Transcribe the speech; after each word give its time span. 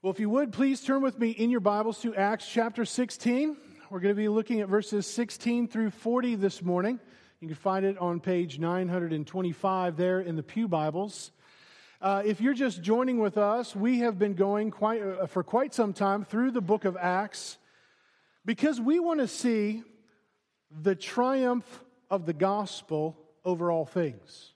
Well, 0.00 0.12
if 0.12 0.20
you 0.20 0.30
would, 0.30 0.52
please 0.52 0.80
turn 0.80 1.02
with 1.02 1.18
me 1.18 1.30
in 1.30 1.50
your 1.50 1.58
Bibles 1.58 2.00
to 2.02 2.14
Acts 2.14 2.48
chapter 2.48 2.84
16. 2.84 3.56
We're 3.90 3.98
going 3.98 4.14
to 4.14 4.16
be 4.16 4.28
looking 4.28 4.60
at 4.60 4.68
verses 4.68 5.08
16 5.08 5.66
through 5.66 5.90
40 5.90 6.36
this 6.36 6.62
morning. 6.62 7.00
You 7.40 7.48
can 7.48 7.56
find 7.56 7.84
it 7.84 7.98
on 7.98 8.20
page 8.20 8.60
925 8.60 9.96
there 9.96 10.20
in 10.20 10.36
the 10.36 10.42
Pew 10.44 10.68
Bibles. 10.68 11.32
Uh, 12.00 12.22
if 12.24 12.40
you're 12.40 12.54
just 12.54 12.80
joining 12.80 13.18
with 13.18 13.36
us, 13.36 13.74
we 13.74 13.98
have 13.98 14.20
been 14.20 14.34
going 14.34 14.70
quite, 14.70 15.02
uh, 15.02 15.26
for 15.26 15.42
quite 15.42 15.74
some 15.74 15.92
time 15.92 16.24
through 16.24 16.52
the 16.52 16.60
book 16.60 16.84
of 16.84 16.96
Acts 16.96 17.58
because 18.44 18.80
we 18.80 19.00
want 19.00 19.18
to 19.18 19.26
see 19.26 19.82
the 20.70 20.94
triumph 20.94 21.82
of 22.08 22.24
the 22.24 22.32
gospel 22.32 23.18
over 23.44 23.72
all 23.72 23.84
things. 23.84 24.52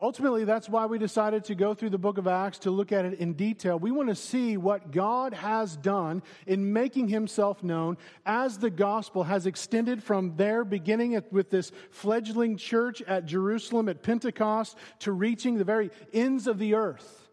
Ultimately, 0.00 0.44
that's 0.44 0.68
why 0.68 0.86
we 0.86 0.96
decided 0.96 1.42
to 1.44 1.56
go 1.56 1.74
through 1.74 1.90
the 1.90 1.98
book 1.98 2.18
of 2.18 2.28
Acts 2.28 2.60
to 2.60 2.70
look 2.70 2.92
at 2.92 3.04
it 3.04 3.14
in 3.14 3.32
detail. 3.32 3.80
We 3.80 3.90
want 3.90 4.08
to 4.08 4.14
see 4.14 4.56
what 4.56 4.92
God 4.92 5.34
has 5.34 5.76
done 5.76 6.22
in 6.46 6.72
making 6.72 7.08
himself 7.08 7.64
known 7.64 7.98
as 8.24 8.58
the 8.58 8.70
gospel 8.70 9.24
has 9.24 9.46
extended 9.46 10.00
from 10.00 10.36
there, 10.36 10.64
beginning 10.64 11.20
with 11.32 11.50
this 11.50 11.72
fledgling 11.90 12.56
church 12.56 13.02
at 13.02 13.26
Jerusalem 13.26 13.88
at 13.88 14.04
Pentecost 14.04 14.76
to 15.00 15.10
reaching 15.10 15.58
the 15.58 15.64
very 15.64 15.90
ends 16.12 16.46
of 16.46 16.60
the 16.60 16.74
earth. 16.74 17.27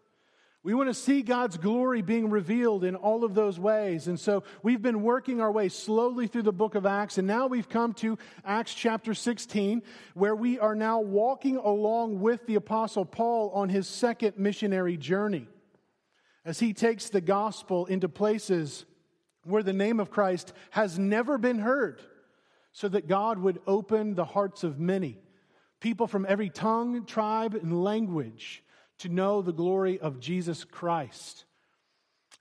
We 0.66 0.74
want 0.74 0.88
to 0.88 0.94
see 0.94 1.22
God's 1.22 1.56
glory 1.56 2.02
being 2.02 2.28
revealed 2.28 2.82
in 2.82 2.96
all 2.96 3.22
of 3.22 3.34
those 3.34 3.56
ways. 3.56 4.08
And 4.08 4.18
so 4.18 4.42
we've 4.64 4.82
been 4.82 5.02
working 5.02 5.40
our 5.40 5.52
way 5.52 5.68
slowly 5.68 6.26
through 6.26 6.42
the 6.42 6.52
book 6.52 6.74
of 6.74 6.84
Acts. 6.84 7.18
And 7.18 7.28
now 7.28 7.46
we've 7.46 7.68
come 7.68 7.92
to 7.94 8.18
Acts 8.44 8.74
chapter 8.74 9.14
16, 9.14 9.84
where 10.14 10.34
we 10.34 10.58
are 10.58 10.74
now 10.74 10.98
walking 10.98 11.56
along 11.56 12.18
with 12.18 12.44
the 12.46 12.56
Apostle 12.56 13.04
Paul 13.04 13.52
on 13.54 13.68
his 13.68 13.86
second 13.86 14.38
missionary 14.38 14.96
journey 14.96 15.46
as 16.44 16.58
he 16.58 16.72
takes 16.72 17.10
the 17.10 17.20
gospel 17.20 17.86
into 17.86 18.08
places 18.08 18.86
where 19.44 19.62
the 19.62 19.72
name 19.72 20.00
of 20.00 20.10
Christ 20.10 20.52
has 20.70 20.98
never 20.98 21.38
been 21.38 21.60
heard, 21.60 22.02
so 22.72 22.88
that 22.88 23.06
God 23.06 23.38
would 23.38 23.60
open 23.68 24.16
the 24.16 24.24
hearts 24.24 24.64
of 24.64 24.80
many, 24.80 25.16
people 25.78 26.08
from 26.08 26.26
every 26.28 26.50
tongue, 26.50 27.06
tribe, 27.06 27.54
and 27.54 27.84
language 27.84 28.64
to 28.98 29.08
know 29.08 29.42
the 29.42 29.52
glory 29.52 29.98
of 29.98 30.20
Jesus 30.20 30.64
Christ. 30.64 31.44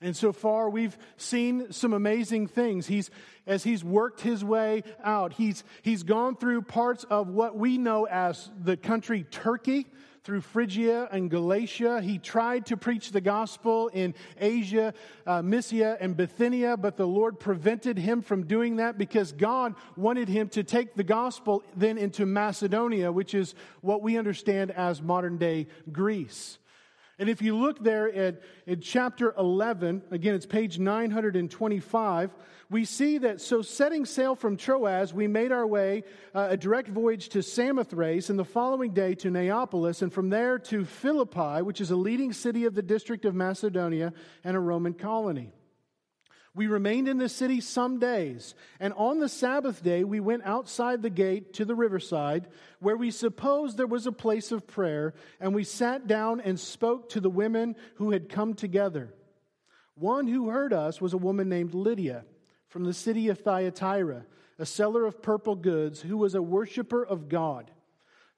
And 0.01 0.15
so 0.15 0.33
far, 0.33 0.69
we've 0.69 0.97
seen 1.15 1.71
some 1.71 1.93
amazing 1.93 2.47
things. 2.47 2.85
He's, 2.85 3.09
as 3.47 3.63
he's 3.63 3.83
worked 3.83 4.21
his 4.21 4.43
way 4.43 4.83
out, 5.03 5.33
he's, 5.33 5.63
he's 5.83 6.03
gone 6.03 6.35
through 6.35 6.63
parts 6.63 7.05
of 7.05 7.29
what 7.29 7.57
we 7.57 7.77
know 7.77 8.05
as 8.05 8.51
the 8.61 8.75
country 8.75 9.23
Turkey, 9.23 9.87
through 10.25 10.41
Phrygia 10.41 11.07
and 11.11 11.29
Galatia. 11.29 12.01
He 12.01 12.17
tried 12.17 12.65
to 12.65 12.77
preach 12.77 13.11
the 13.11 13.21
gospel 13.21 13.89
in 13.89 14.15
Asia, 14.39 14.93
uh, 15.27 15.43
Mysia, 15.43 15.97
and 16.01 16.17
Bithynia, 16.17 16.77
but 16.77 16.97
the 16.97 17.05
Lord 17.05 17.39
prevented 17.39 17.99
him 17.99 18.23
from 18.23 18.47
doing 18.47 18.77
that 18.77 18.97
because 18.97 19.31
God 19.31 19.75
wanted 19.95 20.27
him 20.27 20.49
to 20.49 20.63
take 20.63 20.95
the 20.95 21.03
gospel 21.03 21.63
then 21.77 21.99
into 21.99 22.25
Macedonia, 22.25 23.11
which 23.11 23.35
is 23.35 23.53
what 23.81 24.01
we 24.01 24.17
understand 24.17 24.71
as 24.71 24.99
modern 24.99 25.37
day 25.37 25.67
Greece. 25.91 26.57
And 27.17 27.29
if 27.29 27.41
you 27.41 27.55
look 27.55 27.81
there 27.81 28.13
at, 28.13 28.41
at 28.67 28.81
chapter 28.81 29.33
11, 29.37 30.03
again, 30.11 30.35
it's 30.35 30.45
page 30.45 30.79
925, 30.79 32.35
we 32.69 32.83
see 32.83 33.19
that 33.19 33.39
so 33.39 33.61
setting 33.61 34.05
sail 34.05 34.35
from 34.35 34.57
Troas, 34.57 35.13
we 35.13 35.27
made 35.27 35.51
our 35.51 35.65
way 35.65 36.03
uh, 36.33 36.47
a 36.51 36.57
direct 36.57 36.89
voyage 36.89 37.29
to 37.29 37.41
Samothrace, 37.41 38.29
and 38.29 38.37
the 38.37 38.43
following 38.43 38.91
day 38.91 39.15
to 39.15 39.29
Neapolis, 39.29 40.01
and 40.01 40.11
from 40.11 40.29
there 40.29 40.59
to 40.59 40.83
Philippi, 40.83 41.61
which 41.61 41.79
is 41.79 41.91
a 41.91 41.95
leading 41.95 42.33
city 42.33 42.65
of 42.65 42.75
the 42.75 42.81
district 42.81 43.23
of 43.23 43.33
Macedonia 43.33 44.11
and 44.43 44.57
a 44.57 44.59
Roman 44.59 44.93
colony. 44.93 45.53
We 46.55 46.67
remained 46.67 47.09
in 47.09 47.17
the 47.17 47.27
city 47.27 47.59
some 47.59 47.99
days, 47.99 48.55
and 48.79 48.93
on 48.93 49.19
the 49.19 49.27
Sabbath 49.27 49.83
day 49.83 50.05
we 50.05 50.21
went 50.21 50.45
outside 50.45 51.01
the 51.01 51.09
gate 51.09 51.53
to 51.55 51.65
the 51.65 51.75
riverside, 51.75 52.47
where 52.79 52.95
we 52.95 53.11
supposed 53.11 53.75
there 53.75 53.85
was 53.85 54.07
a 54.07 54.13
place 54.13 54.53
of 54.53 54.65
prayer, 54.65 55.13
and 55.41 55.53
we 55.53 55.65
sat 55.65 56.07
down 56.07 56.39
and 56.39 56.57
spoke 56.57 57.09
to 57.09 57.19
the 57.19 57.29
women 57.29 57.75
who 57.95 58.11
had 58.11 58.29
come 58.29 58.53
together. 58.53 59.13
One 59.95 60.27
who 60.27 60.49
heard 60.49 60.71
us 60.71 61.01
was 61.01 61.11
a 61.11 61.17
woman 61.17 61.49
named 61.49 61.73
Lydia 61.73 62.23
from 62.69 62.85
the 62.85 62.93
city 62.93 63.27
of 63.27 63.39
Thyatira, 63.39 64.25
a 64.57 64.65
seller 64.65 65.05
of 65.05 65.21
purple 65.21 65.55
goods, 65.55 66.01
who 66.01 66.15
was 66.15 66.35
a 66.35 66.41
worshiper 66.41 67.05
of 67.05 67.27
God. 67.27 67.69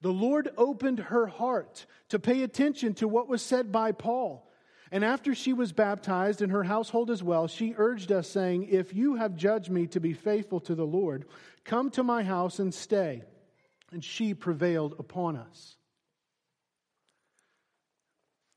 The 0.01 0.11
Lord 0.11 0.49
opened 0.57 0.99
her 0.99 1.28
heart 1.28 1.85
to 2.09 2.17
pay 2.17 2.41
attention 2.41 2.95
to 2.95 3.07
what 3.07 3.28
was 3.28 3.44
said 3.44 3.72
by 3.72 3.91
Paul. 3.91 4.47
And 4.91 5.03
after 5.03 5.35
she 5.35 5.53
was 5.53 5.71
baptized 5.73 6.41
and 6.41 6.51
her 6.51 6.63
household 6.63 7.11
as 7.11 7.21
well, 7.21 7.47
she 7.47 7.75
urged 7.77 8.11
us, 8.11 8.29
saying, 8.29 8.67
If 8.69 8.93
you 8.93 9.15
have 9.15 9.35
judged 9.35 9.69
me 9.69 9.87
to 9.87 9.99
be 9.99 10.13
faithful 10.13 10.59
to 10.61 10.75
the 10.75 10.85
Lord, 10.85 11.25
come 11.65 11.89
to 11.91 12.03
my 12.03 12.23
house 12.23 12.59
and 12.59 12.73
stay. 12.73 13.23
And 13.91 14.03
she 14.03 14.33
prevailed 14.33 14.95
upon 14.99 15.35
us. 15.35 15.75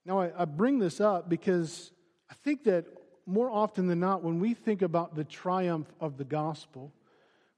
Now, 0.04 0.20
I, 0.20 0.44
bring 0.44 0.78
this 0.78 1.00
up 1.00 1.28
because 1.28 1.92
I 2.30 2.34
think 2.34 2.64
that 2.64 2.86
more 3.26 3.50
often 3.50 3.86
than 3.86 4.00
not, 4.00 4.24
when 4.24 4.40
we 4.40 4.54
think 4.54 4.82
about 4.82 5.14
the 5.14 5.24
triumph 5.24 5.86
of 6.00 6.16
the 6.16 6.24
gospel, 6.24 6.92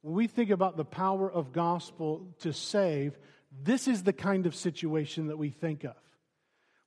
when 0.02 0.14
we 0.14 0.26
think 0.26 0.50
about 0.50 0.76
the 0.76 0.84
power 0.84 1.30
of 1.30 1.52
gospel 1.52 2.26
to 2.40 2.52
save, 2.52 3.16
this 3.62 3.86
is 3.86 4.02
the 4.02 4.12
kind 4.12 4.46
of 4.46 4.54
situation 4.54 5.28
that 5.28 5.38
we 5.38 5.50
think 5.50 5.84
of 5.84 5.94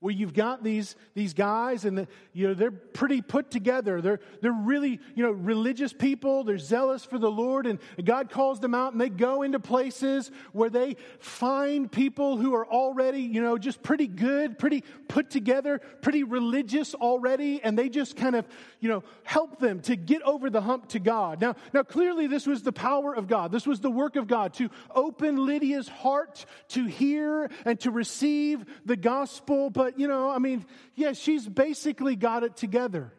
where 0.05 0.13
you've 0.13 0.35
got 0.35 0.63
these, 0.63 0.95
these 1.15 1.33
guys 1.33 1.83
and 1.83 1.97
the, 1.97 2.07
you 2.31 2.47
know 2.47 2.53
they're 2.53 2.69
pretty 2.69 3.23
put 3.23 3.49
together. 3.49 4.01
They're, 4.01 4.19
they're 4.39 4.51
really 4.51 4.99
you 5.15 5.23
know 5.23 5.31
religious 5.31 5.93
people. 5.93 6.43
They're 6.43 6.59
zealous 6.59 7.03
for 7.03 7.17
the 7.17 7.31
lord 7.31 7.65
and 7.65 7.79
god 8.03 8.29
calls 8.29 8.59
them 8.59 8.75
out 8.75 8.91
and 8.91 9.01
they 9.01 9.09
go 9.09 9.41
into 9.41 9.59
places 9.59 10.29
where 10.53 10.69
they 10.69 10.97
find 11.17 11.91
people 11.91 12.37
who 12.37 12.53
are 12.53 12.67
already 12.67 13.21
you 13.21 13.41
know 13.41 13.57
just 13.57 13.81
pretty 13.81 14.05
good 14.05 14.59
pretty 14.59 14.83
put 15.07 15.31
together 15.31 15.81
pretty 16.03 16.23
religious 16.23 16.93
already. 16.93 17.63
And 17.63 17.75
they 17.75 17.89
just 17.89 18.15
kind 18.15 18.35
of 18.35 18.45
you 18.79 18.89
know 18.89 19.03
help 19.23 19.59
them 19.59 19.79
to 19.81 19.95
get 19.95 20.21
over 20.21 20.51
the 20.51 20.61
hump 20.61 20.89
to 20.89 20.99
god. 20.99 21.41
Now 21.41 21.55
now 21.73 21.81
clearly 21.81 22.27
this 22.27 22.45
was 22.45 22.61
the 22.61 22.71
power 22.71 23.15
of 23.15 23.27
god. 23.27 23.51
This 23.51 23.65
was 23.65 23.79
the 23.79 23.89
work 23.89 24.17
of 24.17 24.27
god 24.27 24.53
to 24.55 24.69
open 24.93 25.47
lydia's 25.47 25.87
heart 25.87 26.45
to 26.69 26.85
hear 26.85 27.49
and 27.65 27.79
to 27.79 27.89
receive 27.89 28.65
the 28.85 28.95
gospel. 28.95 29.71
But 29.71 29.94
you 29.97 30.07
know, 30.07 30.29
I 30.29 30.39
mean, 30.39 30.65
yeah, 30.95 31.13
she's 31.13 31.47
basically 31.47 32.15
got 32.15 32.43
it 32.43 32.55
together. 32.55 33.13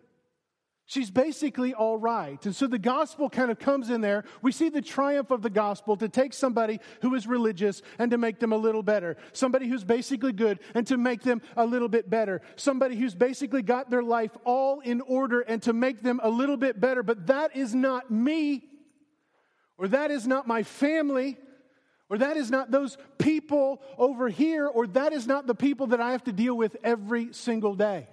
She's 0.88 1.10
basically 1.10 1.74
all 1.74 1.98
right. 1.98 2.44
And 2.46 2.54
so 2.54 2.68
the 2.68 2.78
gospel 2.78 3.28
kind 3.28 3.50
of 3.50 3.58
comes 3.58 3.90
in 3.90 4.02
there. 4.02 4.22
We 4.40 4.52
see 4.52 4.68
the 4.68 4.80
triumph 4.80 5.32
of 5.32 5.42
the 5.42 5.50
gospel 5.50 5.96
to 5.96 6.08
take 6.08 6.32
somebody 6.32 6.78
who 7.02 7.16
is 7.16 7.26
religious 7.26 7.82
and 7.98 8.12
to 8.12 8.18
make 8.18 8.38
them 8.38 8.52
a 8.52 8.56
little 8.56 8.84
better. 8.84 9.16
Somebody 9.32 9.66
who's 9.68 9.82
basically 9.82 10.30
good 10.30 10.60
and 10.76 10.86
to 10.86 10.96
make 10.96 11.22
them 11.22 11.42
a 11.56 11.66
little 11.66 11.88
bit 11.88 12.08
better. 12.08 12.40
Somebody 12.54 12.96
who's 12.96 13.16
basically 13.16 13.62
got 13.62 13.90
their 13.90 14.02
life 14.02 14.30
all 14.44 14.78
in 14.78 15.00
order 15.00 15.40
and 15.40 15.60
to 15.64 15.72
make 15.72 16.02
them 16.02 16.20
a 16.22 16.30
little 16.30 16.56
bit 16.56 16.80
better. 16.80 17.02
But 17.02 17.26
that 17.26 17.56
is 17.56 17.74
not 17.74 18.08
me, 18.08 18.62
or 19.78 19.88
that 19.88 20.12
is 20.12 20.24
not 20.24 20.46
my 20.46 20.62
family, 20.62 21.36
or 22.08 22.18
that 22.18 22.36
is 22.36 22.50
not 22.50 22.70
those 22.70 22.96
people 23.18 23.82
over 23.98 24.28
here, 24.28 24.66
or 24.66 24.86
that 24.88 25.12
is 25.12 25.26
not 25.26 25.46
the 25.46 25.54
people 25.54 25.88
that 25.88 26.00
I 26.00 26.12
have 26.12 26.24
to 26.24 26.32
deal 26.32 26.56
with 26.56 26.76
every 26.84 27.32
single 27.32 27.74
day. 27.74 28.06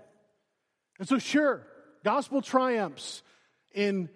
And 0.99 1.07
so, 1.07 1.19
sure, 1.19 1.65
gospel 2.03 2.41
triumphs 2.41 3.21
in 3.73 4.09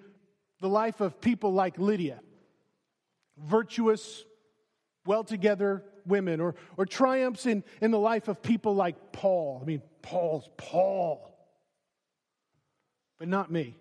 the 0.61 0.69
life 0.69 1.01
of 1.01 1.21
people 1.21 1.53
like 1.53 1.77
Lydia, 1.77 2.19
virtuous, 3.37 4.23
well 5.05 5.23
together 5.23 5.83
women, 6.05 6.39
or, 6.41 6.55
or 6.77 6.85
triumphs 6.85 7.45
in, 7.45 7.63
in 7.81 7.91
the 7.91 7.99
life 7.99 8.27
of 8.27 8.41
people 8.41 8.73
like 8.73 9.11
Paul. 9.11 9.59
I 9.61 9.65
mean, 9.65 9.81
Paul's 10.01 10.49
Paul. 10.57 11.23
But 13.19 13.27
not 13.27 13.51
me. 13.51 13.75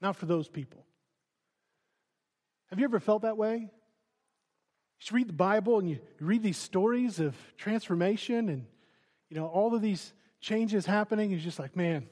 Not 0.00 0.16
for 0.16 0.26
those 0.26 0.48
people. 0.48 0.84
Have 2.70 2.78
you 2.78 2.84
ever 2.84 3.00
felt 3.00 3.22
that 3.22 3.36
way? 3.36 3.70
You 5.00 5.16
read 5.16 5.28
the 5.28 5.32
Bible 5.32 5.78
and 5.78 5.88
you 5.88 6.00
read 6.20 6.42
these 6.42 6.58
stories 6.58 7.20
of 7.20 7.36
transformation 7.56 8.48
and, 8.48 8.66
you 9.30 9.36
know, 9.36 9.46
all 9.46 9.74
of 9.74 9.80
these 9.80 10.12
changes 10.40 10.84
happening. 10.86 11.30
You're 11.30 11.40
just 11.40 11.58
like, 11.58 11.76
man, 11.76 12.06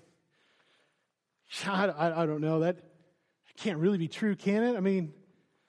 I, 1.66 1.86
I, 1.88 2.22
I 2.22 2.26
don't 2.26 2.40
know. 2.40 2.60
That 2.60 2.78
can't 3.56 3.78
really 3.78 3.98
be 3.98 4.08
true, 4.08 4.36
can 4.36 4.62
it? 4.62 4.76
I 4.76 4.80
mean, 4.80 5.12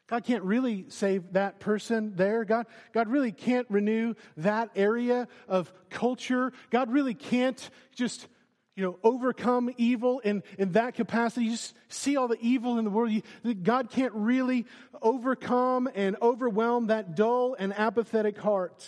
God 0.08 0.24
can't 0.24 0.44
really 0.44 0.86
save 0.90 1.34
that 1.34 1.60
person 1.60 2.14
there. 2.16 2.46
God, 2.46 2.68
God 2.94 3.10
really 3.10 3.31
can't 3.31 3.68
renew 3.69 4.14
that 4.38 4.69
area 4.75 5.28
of 5.48 5.72
culture. 5.90 6.54
God 6.69 6.92
really 6.92 7.14
can't 7.14 7.69
just 7.96 8.28
you 8.77 8.83
know, 8.83 9.00
overcome 9.03 9.71
evil 9.77 10.19
in, 10.19 10.44
in 10.59 10.74
that 10.74 10.94
capacity. 10.94 11.47
You 11.47 11.51
just 11.53 11.74
see 11.89 12.15
all 12.15 12.27
the 12.27 12.38
evil 12.39 12.77
in 12.77 12.85
the 12.85 12.91
world. 12.91 13.12
You, 13.12 13.56
God 13.56 13.89
can't 13.89 14.13
really 14.13 14.68
overcome 15.01 15.89
and 15.95 16.15
overwhelm 16.21 16.88
that 16.88 17.15
dull 17.15 17.56
and 17.57 17.74
apathetic 17.74 18.38
heart. 18.38 18.88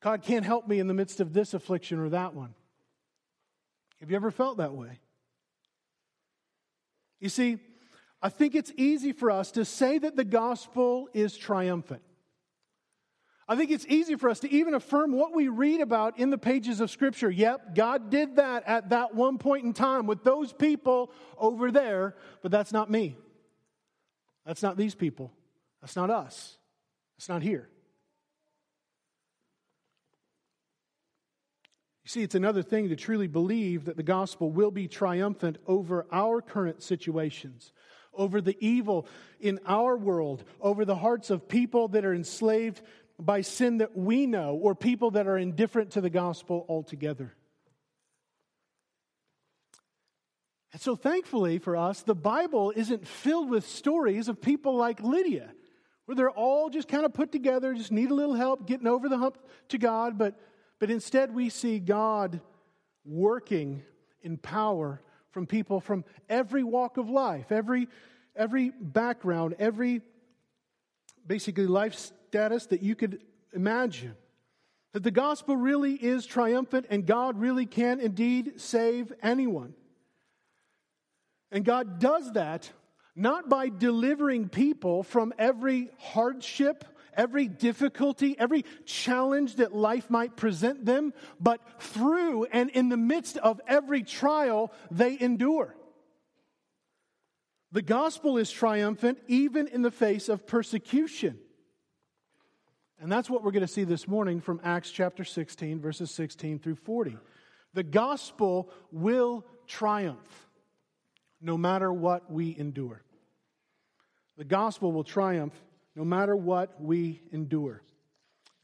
God 0.00 0.22
can't 0.22 0.44
help 0.44 0.68
me 0.68 0.78
in 0.78 0.86
the 0.86 0.94
midst 0.94 1.18
of 1.18 1.32
this 1.32 1.52
affliction 1.52 1.98
or 1.98 2.10
that 2.10 2.32
one. 2.34 2.54
Have 3.98 4.08
you 4.08 4.16
ever 4.16 4.30
felt 4.30 4.58
that 4.58 4.72
way? 4.72 5.00
You 7.18 7.28
see, 7.28 7.58
I 8.22 8.28
think 8.28 8.54
it's 8.54 8.72
easy 8.76 9.10
for 9.10 9.32
us 9.32 9.50
to 9.52 9.64
say 9.64 9.98
that 9.98 10.14
the 10.14 10.24
gospel 10.24 11.08
is 11.12 11.36
triumphant. 11.36 12.02
I 13.50 13.56
think 13.56 13.72
it's 13.72 13.86
easy 13.88 14.14
for 14.14 14.30
us 14.30 14.38
to 14.40 14.50
even 14.52 14.74
affirm 14.74 15.10
what 15.10 15.34
we 15.34 15.48
read 15.48 15.80
about 15.80 16.20
in 16.20 16.30
the 16.30 16.38
pages 16.38 16.80
of 16.80 16.88
Scripture. 16.88 17.28
Yep, 17.28 17.74
God 17.74 18.08
did 18.08 18.36
that 18.36 18.62
at 18.64 18.90
that 18.90 19.16
one 19.16 19.38
point 19.38 19.64
in 19.64 19.72
time 19.72 20.06
with 20.06 20.22
those 20.22 20.52
people 20.52 21.10
over 21.36 21.72
there, 21.72 22.14
but 22.42 22.52
that's 22.52 22.72
not 22.72 22.88
me. 22.88 23.16
That's 24.46 24.62
not 24.62 24.76
these 24.76 24.94
people. 24.94 25.32
That's 25.80 25.96
not 25.96 26.10
us. 26.10 26.58
That's 27.16 27.28
not 27.28 27.42
here. 27.42 27.68
You 32.04 32.08
see, 32.08 32.22
it's 32.22 32.36
another 32.36 32.62
thing 32.62 32.88
to 32.90 32.96
truly 32.96 33.26
believe 33.26 33.86
that 33.86 33.96
the 33.96 34.04
gospel 34.04 34.52
will 34.52 34.70
be 34.70 34.86
triumphant 34.86 35.58
over 35.66 36.06
our 36.12 36.40
current 36.40 36.84
situations, 36.84 37.72
over 38.14 38.40
the 38.40 38.56
evil 38.60 39.08
in 39.40 39.58
our 39.66 39.96
world, 39.96 40.44
over 40.60 40.84
the 40.84 40.96
hearts 40.96 41.30
of 41.30 41.48
people 41.48 41.88
that 41.88 42.04
are 42.04 42.14
enslaved 42.14 42.82
by 43.20 43.40
sin 43.42 43.78
that 43.78 43.96
we 43.96 44.26
know, 44.26 44.54
or 44.54 44.74
people 44.74 45.12
that 45.12 45.26
are 45.26 45.38
indifferent 45.38 45.92
to 45.92 46.00
the 46.00 46.10
gospel 46.10 46.64
altogether. 46.68 47.34
And 50.72 50.80
so, 50.80 50.94
thankfully 50.94 51.58
for 51.58 51.76
us, 51.76 52.02
the 52.02 52.14
Bible 52.14 52.72
isn't 52.74 53.06
filled 53.06 53.50
with 53.50 53.66
stories 53.66 54.28
of 54.28 54.40
people 54.40 54.76
like 54.76 55.00
Lydia, 55.00 55.50
where 56.06 56.14
they're 56.14 56.30
all 56.30 56.70
just 56.70 56.88
kind 56.88 57.04
of 57.04 57.12
put 57.12 57.32
together, 57.32 57.74
just 57.74 57.92
need 57.92 58.10
a 58.10 58.14
little 58.14 58.34
help 58.34 58.66
getting 58.66 58.86
over 58.86 59.08
the 59.08 59.18
hump 59.18 59.38
to 59.68 59.78
God, 59.78 60.16
but, 60.16 60.38
but 60.78 60.90
instead 60.90 61.34
we 61.34 61.48
see 61.48 61.78
God 61.78 62.40
working 63.04 63.82
in 64.22 64.36
power 64.36 65.00
from 65.30 65.46
people 65.46 65.80
from 65.80 66.04
every 66.28 66.62
walk 66.62 66.96
of 66.96 67.08
life, 67.08 67.50
every, 67.52 67.88
every 68.36 68.70
background, 68.70 69.54
every 69.58 70.02
basically 71.26 71.66
life 71.66 72.10
that 72.32 72.82
you 72.82 72.94
could 72.94 73.20
imagine. 73.52 74.16
That 74.92 75.02
the 75.02 75.10
gospel 75.10 75.56
really 75.56 75.94
is 75.94 76.26
triumphant 76.26 76.86
and 76.90 77.06
God 77.06 77.38
really 77.38 77.66
can 77.66 78.00
indeed 78.00 78.60
save 78.60 79.12
anyone. 79.22 79.74
And 81.52 81.64
God 81.64 81.98
does 81.98 82.32
that 82.32 82.70
not 83.16 83.48
by 83.48 83.68
delivering 83.68 84.48
people 84.48 85.02
from 85.02 85.32
every 85.38 85.90
hardship, 85.98 86.84
every 87.14 87.48
difficulty, 87.48 88.36
every 88.38 88.64
challenge 88.84 89.56
that 89.56 89.74
life 89.74 90.08
might 90.08 90.36
present 90.36 90.84
them, 90.84 91.12
but 91.38 91.60
through 91.80 92.44
and 92.46 92.70
in 92.70 92.88
the 92.88 92.96
midst 92.96 93.36
of 93.38 93.60
every 93.66 94.02
trial 94.02 94.72
they 94.90 95.18
endure. 95.20 95.76
The 97.72 97.82
gospel 97.82 98.38
is 98.38 98.50
triumphant 98.50 99.18
even 99.28 99.68
in 99.68 99.82
the 99.82 99.90
face 99.90 100.28
of 100.28 100.46
persecution. 100.46 101.38
And 103.00 103.10
that's 103.10 103.30
what 103.30 103.42
we're 103.42 103.50
going 103.50 103.66
to 103.66 103.72
see 103.72 103.84
this 103.84 104.06
morning 104.06 104.42
from 104.42 104.60
Acts 104.62 104.90
chapter 104.90 105.24
16, 105.24 105.80
verses 105.80 106.10
16 106.10 106.58
through 106.58 106.74
40. 106.74 107.16
The 107.72 107.82
gospel 107.82 108.68
will 108.92 109.46
triumph 109.66 110.48
no 111.40 111.56
matter 111.56 111.90
what 111.90 112.30
we 112.30 112.54
endure. 112.58 113.02
The 114.36 114.44
gospel 114.44 114.92
will 114.92 115.04
triumph 115.04 115.54
no 115.96 116.04
matter 116.04 116.36
what 116.36 116.78
we 116.78 117.22
endure. 117.32 117.82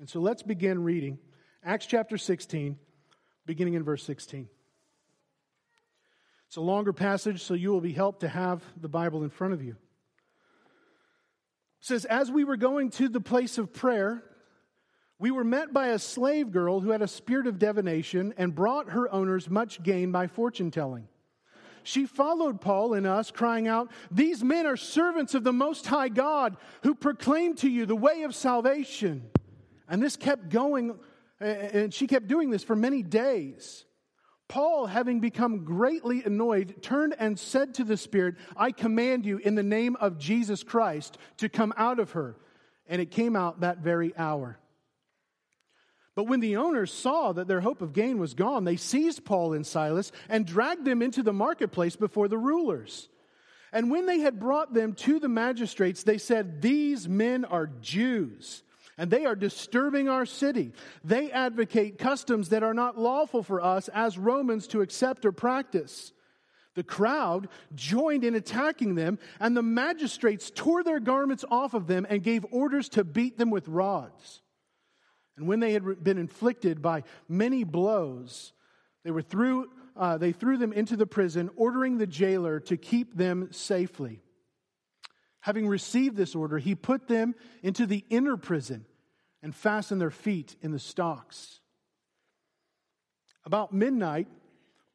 And 0.00 0.08
so 0.08 0.20
let's 0.20 0.42
begin 0.42 0.82
reading 0.82 1.18
Acts 1.64 1.86
chapter 1.86 2.18
16, 2.18 2.78
beginning 3.46 3.72
in 3.72 3.84
verse 3.84 4.04
16. 4.04 4.50
It's 6.48 6.56
a 6.56 6.60
longer 6.60 6.92
passage, 6.92 7.42
so 7.42 7.54
you 7.54 7.70
will 7.70 7.80
be 7.80 7.92
helped 7.92 8.20
to 8.20 8.28
have 8.28 8.62
the 8.78 8.88
Bible 8.88 9.24
in 9.24 9.30
front 9.30 9.54
of 9.54 9.62
you. 9.62 9.76
Says, 11.80 12.04
As 12.04 12.30
we 12.30 12.44
were 12.44 12.56
going 12.56 12.90
to 12.92 13.08
the 13.08 13.20
place 13.20 13.58
of 13.58 13.72
prayer, 13.72 14.22
we 15.18 15.30
were 15.30 15.44
met 15.44 15.72
by 15.72 15.88
a 15.88 15.98
slave 15.98 16.50
girl 16.50 16.80
who 16.80 16.90
had 16.90 17.02
a 17.02 17.08
spirit 17.08 17.46
of 17.46 17.58
divination 17.58 18.34
and 18.36 18.54
brought 18.54 18.90
her 18.90 19.12
owners 19.12 19.48
much 19.48 19.82
gain 19.82 20.12
by 20.12 20.26
fortune 20.26 20.70
telling 20.70 21.08
she 21.86 22.04
followed 22.04 22.60
Paul 22.60 22.94
and 22.94 23.06
us, 23.06 23.30
crying 23.30 23.68
out, 23.68 23.92
These 24.10 24.42
men 24.42 24.66
are 24.66 24.76
servants 24.76 25.34
of 25.34 25.44
the 25.44 25.52
Most 25.52 25.86
High 25.86 26.08
God 26.08 26.56
who 26.82 26.96
proclaim 26.96 27.54
to 27.56 27.70
you 27.70 27.86
the 27.86 27.94
way 27.94 28.24
of 28.24 28.34
salvation. 28.34 29.30
And 29.88 30.02
this 30.02 30.16
kept 30.16 30.48
going, 30.48 30.98
and 31.38 31.94
she 31.94 32.08
kept 32.08 32.26
doing 32.26 32.50
this 32.50 32.64
for 32.64 32.74
many 32.74 33.02
days. 33.02 33.84
Paul, 34.48 34.86
having 34.86 35.20
become 35.20 35.64
greatly 35.64 36.22
annoyed, 36.22 36.82
turned 36.82 37.14
and 37.18 37.38
said 37.38 37.74
to 37.74 37.84
the 37.84 37.96
Spirit, 37.96 38.36
I 38.56 38.70
command 38.70 39.26
you 39.26 39.38
in 39.38 39.56
the 39.56 39.62
name 39.62 39.96
of 39.96 40.18
Jesus 40.18 40.62
Christ 40.62 41.18
to 41.38 41.48
come 41.48 41.74
out 41.76 41.98
of 41.98 42.12
her. 42.12 42.36
And 42.88 43.02
it 43.02 43.10
came 43.10 43.34
out 43.34 43.60
that 43.60 43.78
very 43.78 44.16
hour. 44.16 44.58
But 46.14 46.28
when 46.28 46.40
the 46.40 46.56
owners 46.56 46.92
saw 46.92 47.32
that 47.32 47.48
their 47.48 47.60
hope 47.60 47.82
of 47.82 47.92
gain 47.92 48.18
was 48.18 48.34
gone, 48.34 48.64
they 48.64 48.76
seized 48.76 49.24
Paul 49.24 49.52
and 49.52 49.66
Silas 49.66 50.12
and 50.28 50.46
dragged 50.46 50.84
them 50.84 51.02
into 51.02 51.22
the 51.22 51.32
marketplace 51.32 51.96
before 51.96 52.28
the 52.28 52.38
rulers. 52.38 53.08
And 53.72 53.90
when 53.90 54.06
they 54.06 54.20
had 54.20 54.40
brought 54.40 54.72
them 54.72 54.94
to 54.94 55.18
the 55.18 55.28
magistrates, 55.28 56.04
they 56.04 56.16
said, 56.16 56.62
These 56.62 57.08
men 57.08 57.44
are 57.44 57.66
Jews, 57.66 58.62
and 58.98 59.10
they 59.10 59.26
are 59.26 59.36
disturbing 59.36 60.08
our 60.08 60.26
city. 60.26 60.72
They 61.04 61.30
advocate 61.30 61.98
customs 61.98 62.48
that 62.48 62.62
are 62.62 62.74
not 62.74 62.98
lawful 62.98 63.42
for 63.42 63.60
us 63.60 63.88
as 63.88 64.18
Romans 64.18 64.66
to 64.68 64.80
accept 64.80 65.24
or 65.24 65.32
practice. 65.32 66.12
The 66.74 66.82
crowd 66.82 67.48
joined 67.74 68.24
in 68.24 68.34
attacking 68.34 68.94
them, 68.94 69.18
and 69.40 69.56
the 69.56 69.62
magistrates 69.62 70.50
tore 70.54 70.82
their 70.82 71.00
garments 71.00 71.44
off 71.50 71.74
of 71.74 71.86
them 71.86 72.06
and 72.08 72.22
gave 72.22 72.44
orders 72.50 72.88
to 72.90 73.04
beat 73.04 73.38
them 73.38 73.50
with 73.50 73.68
rods. 73.68 74.42
And 75.36 75.46
when 75.46 75.60
they 75.60 75.72
had 75.72 76.02
been 76.02 76.18
inflicted 76.18 76.80
by 76.80 77.02
many 77.28 77.64
blows, 77.64 78.52
they, 79.04 79.10
were 79.10 79.22
threw, 79.22 79.70
uh, 79.96 80.18
they 80.18 80.32
threw 80.32 80.56
them 80.56 80.72
into 80.72 80.96
the 80.96 81.06
prison, 81.06 81.50
ordering 81.56 81.98
the 81.98 82.06
jailer 82.06 82.60
to 82.60 82.76
keep 82.76 83.16
them 83.16 83.48
safely. 83.52 84.22
Having 85.46 85.68
received 85.68 86.16
this 86.16 86.34
order, 86.34 86.58
he 86.58 86.74
put 86.74 87.06
them 87.06 87.36
into 87.62 87.86
the 87.86 88.04
inner 88.10 88.36
prison 88.36 88.84
and 89.44 89.54
fastened 89.54 90.00
their 90.00 90.10
feet 90.10 90.56
in 90.60 90.72
the 90.72 90.80
stocks. 90.80 91.60
About 93.44 93.72
midnight, 93.72 94.26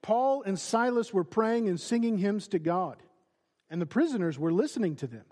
Paul 0.02 0.44
and 0.44 0.60
Silas 0.60 1.14
were 1.14 1.24
praying 1.24 1.70
and 1.70 1.80
singing 1.80 2.18
hymns 2.18 2.50
to 2.50 2.60
God, 2.60 2.98
and 3.70 3.82
the 3.82 3.86
prisoners 3.86 4.38
were 4.38 4.52
listening 4.52 4.98
to 4.98 5.08
them. 5.08 5.24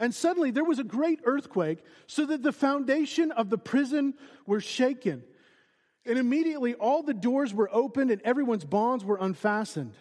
And 0.00 0.14
suddenly 0.14 0.50
there 0.50 0.64
was 0.64 0.78
a 0.78 0.84
great 0.84 1.20
earthquake, 1.26 1.80
so 2.06 2.24
that 2.24 2.42
the 2.42 2.52
foundation 2.52 3.30
of 3.30 3.50
the 3.50 3.58
prison 3.58 4.14
were 4.46 4.62
shaken. 4.62 5.22
And 6.06 6.18
immediately 6.18 6.72
all 6.72 7.02
the 7.02 7.12
doors 7.12 7.52
were 7.52 7.68
opened 7.70 8.10
and 8.10 8.22
everyone's 8.22 8.64
bonds 8.64 9.04
were 9.04 9.18
unfastened. 9.20 9.92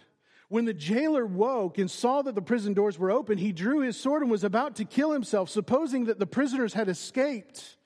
When 0.48 0.66
the 0.66 0.74
jailer 0.74 1.26
woke 1.26 1.78
and 1.78 1.90
saw 1.90 2.22
that 2.22 2.36
the 2.36 2.42
prison 2.42 2.74
doors 2.74 3.00
were 3.00 3.12
open, 3.12 3.38
he 3.38 3.52
drew 3.52 3.80
his 3.80 3.98
sword 3.98 4.22
and 4.22 4.30
was 4.30 4.44
about 4.44 4.76
to 4.76 4.86
kill 4.86 5.12
himself, 5.12 5.50
supposing 5.50 6.06
that 6.06 6.20
the 6.20 6.28
prisoners 6.28 6.74
had 6.74 6.88
escaped. 6.88 7.78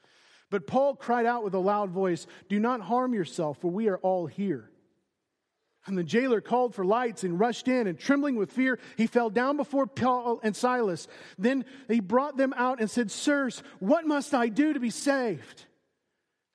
But 0.49 0.67
Paul 0.67 0.95
cried 0.95 1.25
out 1.25 1.43
with 1.43 1.53
a 1.53 1.59
loud 1.59 1.91
voice, 1.91 2.27
Do 2.49 2.59
not 2.59 2.81
harm 2.81 3.13
yourself, 3.13 3.59
for 3.61 3.69
we 3.71 3.87
are 3.87 3.97
all 3.97 4.25
here. 4.25 4.69
And 5.85 5.97
the 5.97 6.03
jailer 6.03 6.41
called 6.41 6.75
for 6.75 6.83
lights 6.83 7.23
and 7.23 7.39
rushed 7.39 7.67
in, 7.67 7.87
and 7.87 7.97
trembling 7.97 8.35
with 8.35 8.51
fear, 8.51 8.77
he 8.97 9.07
fell 9.07 9.29
down 9.29 9.55
before 9.55 9.87
Paul 9.87 10.39
and 10.43 10.55
Silas. 10.55 11.07
Then 11.37 11.65
he 11.87 11.99
brought 11.99 12.35
them 12.35 12.53
out 12.57 12.81
and 12.81 12.89
said, 12.91 13.09
Sirs, 13.09 13.63
what 13.79 14.05
must 14.05 14.33
I 14.33 14.49
do 14.49 14.73
to 14.73 14.79
be 14.79 14.89
saved? 14.89 15.65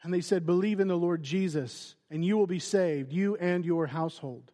And 0.03 0.13
they 0.13 0.21
said, 0.21 0.45
Believe 0.45 0.81
in 0.81 0.89
the 0.89 0.99
Lord 0.99 1.23
Jesus, 1.23 1.97
and 2.11 2.23
you 2.23 2.37
will 2.37 2.47
be 2.47 2.59
saved, 2.59 3.13
you 3.13 3.37
and 3.37 3.65
your 3.65 3.87
household. 3.87 4.53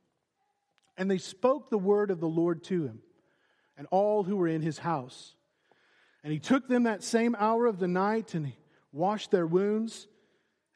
And 1.01 1.11
they 1.11 1.17
spoke 1.17 1.71
the 1.71 1.79
word 1.79 2.11
of 2.11 2.21
the 2.21 2.29
Lord 2.29 2.63
to 2.65 2.85
him, 2.85 3.01
and 3.79 3.87
all 3.91 4.23
who 4.23 4.37
were 4.37 4.49
in 4.49 4.61
his 4.61 4.77
house. 4.77 5.35
And 6.23 6.31
he 6.31 6.39
took 6.39 6.69
them 6.69 6.83
that 6.83 7.03
same 7.03 7.35
hour 7.39 7.65
of 7.65 7.79
the 7.79 7.89
night, 7.89 8.35
and 8.35 8.49
he 8.49 8.59
washed 8.93 9.31
their 9.31 9.47
wounds, 9.47 10.09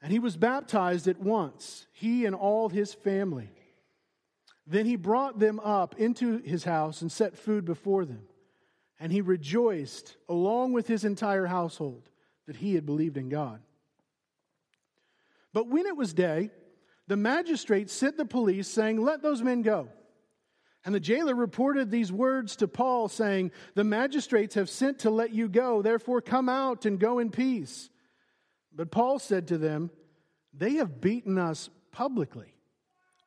and 0.00 0.10
he 0.10 0.18
was 0.18 0.38
baptized 0.38 1.08
at 1.08 1.20
once, 1.20 1.86
he 1.92 2.24
and 2.24 2.34
all 2.34 2.70
his 2.70 2.94
family. 2.94 3.50
Then 4.66 4.86
he 4.86 4.96
brought 4.96 5.38
them 5.38 5.60
up 5.60 5.94
into 5.98 6.38
his 6.38 6.64
house 6.64 7.02
and 7.02 7.12
set 7.12 7.36
food 7.36 7.66
before 7.66 8.06
them. 8.06 8.22
And 8.98 9.12
he 9.12 9.20
rejoiced, 9.20 10.16
along 10.26 10.72
with 10.72 10.86
his 10.86 11.04
entire 11.04 11.44
household, 11.44 12.08
that 12.46 12.56
he 12.56 12.76
had 12.76 12.86
believed 12.86 13.18
in 13.18 13.28
God. 13.28 13.60
But 15.52 15.68
when 15.68 15.84
it 15.84 15.98
was 15.98 16.14
day, 16.14 16.48
the 17.08 17.16
magistrates 17.18 17.92
sent 17.92 18.16
the 18.16 18.24
police, 18.24 18.68
saying, 18.68 19.02
Let 19.02 19.20
those 19.20 19.42
men 19.42 19.60
go. 19.60 19.90
And 20.84 20.94
the 20.94 21.00
jailer 21.00 21.34
reported 21.34 21.90
these 21.90 22.12
words 22.12 22.56
to 22.56 22.68
Paul, 22.68 23.08
saying, 23.08 23.52
The 23.74 23.84
magistrates 23.84 24.54
have 24.54 24.68
sent 24.68 25.00
to 25.00 25.10
let 25.10 25.32
you 25.32 25.48
go, 25.48 25.80
therefore 25.80 26.20
come 26.20 26.48
out 26.48 26.84
and 26.84 27.00
go 27.00 27.18
in 27.18 27.30
peace. 27.30 27.88
But 28.74 28.90
Paul 28.90 29.18
said 29.18 29.48
to 29.48 29.58
them, 29.58 29.90
They 30.52 30.74
have 30.74 31.00
beaten 31.00 31.38
us 31.38 31.70
publicly 31.90 32.54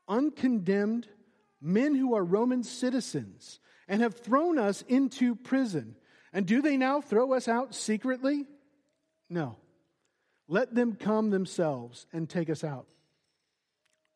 uncondemned, 0.07 1.07
men 1.61 1.95
who 1.95 2.15
are 2.15 2.23
Roman 2.23 2.63
citizens, 2.63 3.59
and 3.87 4.01
have 4.01 4.15
thrown 4.15 4.57
us 4.57 4.83
into 4.87 5.35
prison. 5.35 5.95
And 6.33 6.45
do 6.45 6.61
they 6.61 6.77
now 6.77 7.01
throw 7.01 7.33
us 7.33 7.47
out 7.47 7.75
secretly? 7.75 8.45
No. 9.29 9.57
Let 10.47 10.73
them 10.73 10.95
come 10.95 11.29
themselves 11.29 12.05
and 12.13 12.29
take 12.29 12.49
us 12.49 12.63
out. 12.63 12.87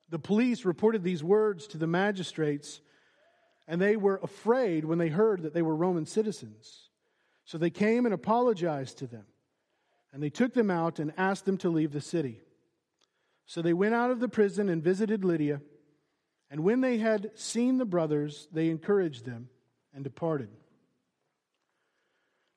The 0.09 0.19
police 0.19 0.65
reported 0.65 1.03
these 1.03 1.23
words 1.23 1.67
to 1.67 1.77
the 1.77 1.87
magistrates, 1.87 2.81
and 3.71 3.81
they 3.81 3.95
were 3.95 4.19
afraid 4.21 4.83
when 4.83 4.97
they 4.97 5.07
heard 5.07 5.43
that 5.43 5.53
they 5.53 5.61
were 5.61 5.73
Roman 5.73 6.05
citizens. 6.05 6.89
So 7.45 7.57
they 7.57 7.69
came 7.69 8.03
and 8.05 8.13
apologized 8.13 8.97
to 8.97 9.07
them, 9.07 9.23
and 10.11 10.21
they 10.21 10.29
took 10.29 10.53
them 10.53 10.69
out 10.69 10.99
and 10.99 11.13
asked 11.15 11.45
them 11.45 11.57
to 11.59 11.69
leave 11.69 11.93
the 11.93 12.01
city. 12.01 12.41
So 13.45 13.61
they 13.61 13.71
went 13.71 13.95
out 13.95 14.11
of 14.11 14.19
the 14.19 14.27
prison 14.27 14.67
and 14.67 14.83
visited 14.83 15.23
Lydia, 15.23 15.61
and 16.49 16.65
when 16.65 16.81
they 16.81 16.97
had 16.97 17.31
seen 17.35 17.77
the 17.77 17.85
brothers, 17.85 18.49
they 18.51 18.67
encouraged 18.67 19.23
them 19.23 19.47
and 19.93 20.03
departed. 20.03 20.49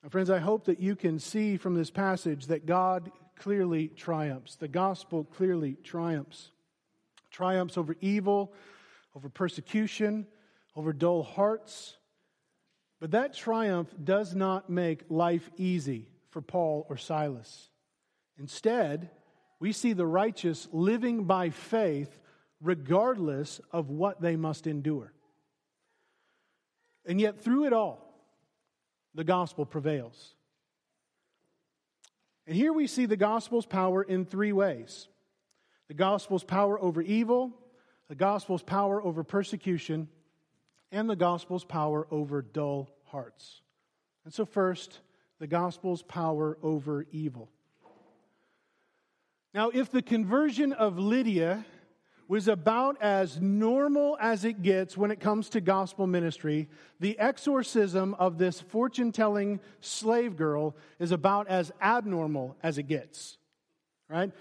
Now, 0.02 0.09
friends, 0.09 0.30
I 0.30 0.40
hope 0.40 0.64
that 0.64 0.80
you 0.80 0.97
can 0.97 1.21
see 1.21 1.56
from 1.56 1.76
this 1.76 1.92
passage 1.92 2.47
that 2.47 2.66
God 2.66 3.12
clearly 3.38 3.87
triumphs. 3.87 4.56
The 4.56 4.66
gospel 4.66 5.23
clearly 5.23 5.76
triumphs. 5.85 6.50
Triumphs 7.30 7.78
over 7.78 7.94
evil, 8.00 8.52
over 9.14 9.28
persecution, 9.28 10.26
over 10.76 10.92
dull 10.92 11.22
hearts. 11.22 11.96
But 13.00 13.12
that 13.12 13.34
triumph 13.34 13.92
does 14.02 14.34
not 14.34 14.70
make 14.70 15.04
life 15.08 15.50
easy 15.56 16.08
for 16.30 16.40
Paul 16.42 16.86
or 16.88 16.96
Silas. 16.96 17.70
Instead, 18.38 19.10
we 19.60 19.72
see 19.72 19.92
the 19.92 20.06
righteous 20.06 20.68
living 20.72 21.24
by 21.24 21.50
faith 21.50 22.18
regardless 22.60 23.60
of 23.72 23.90
what 23.90 24.20
they 24.20 24.36
must 24.36 24.66
endure. 24.66 25.12
And 27.06 27.20
yet, 27.20 27.42
through 27.42 27.66
it 27.66 27.72
all, 27.72 28.14
the 29.14 29.24
gospel 29.24 29.66
prevails. 29.66 30.34
And 32.46 32.56
here 32.56 32.72
we 32.72 32.86
see 32.86 33.06
the 33.06 33.16
gospel's 33.16 33.66
power 33.66 34.02
in 34.02 34.24
three 34.24 34.52
ways 34.52 35.08
the 35.88 35.94
gospel's 35.94 36.44
power 36.44 36.80
over 36.80 37.02
evil, 37.02 37.52
the 38.08 38.14
gospel's 38.14 38.62
power 38.62 39.02
over 39.02 39.22
persecution, 39.22 40.08
and 40.94 41.10
the 41.10 41.16
gospel's 41.16 41.64
power 41.64 42.06
over 42.10 42.40
dull 42.40 42.88
hearts. 43.06 43.60
And 44.24 44.32
so, 44.32 44.46
first, 44.46 45.00
the 45.40 45.46
gospel's 45.46 46.02
power 46.02 46.56
over 46.62 47.04
evil. 47.10 47.50
Now, 49.52 49.70
if 49.70 49.90
the 49.90 50.02
conversion 50.02 50.72
of 50.72 50.98
Lydia 50.98 51.66
was 52.26 52.48
about 52.48 53.02
as 53.02 53.40
normal 53.40 54.16
as 54.20 54.44
it 54.44 54.62
gets 54.62 54.96
when 54.96 55.10
it 55.10 55.20
comes 55.20 55.50
to 55.50 55.60
gospel 55.60 56.06
ministry, 56.06 56.68
the 57.00 57.18
exorcism 57.18 58.14
of 58.14 58.38
this 58.38 58.60
fortune 58.60 59.12
telling 59.12 59.60
slave 59.80 60.36
girl 60.36 60.74
is 60.98 61.12
about 61.12 61.48
as 61.48 61.70
abnormal 61.82 62.56
as 62.62 62.78
it 62.78 62.84
gets. 62.84 63.36
Right? 64.08 64.32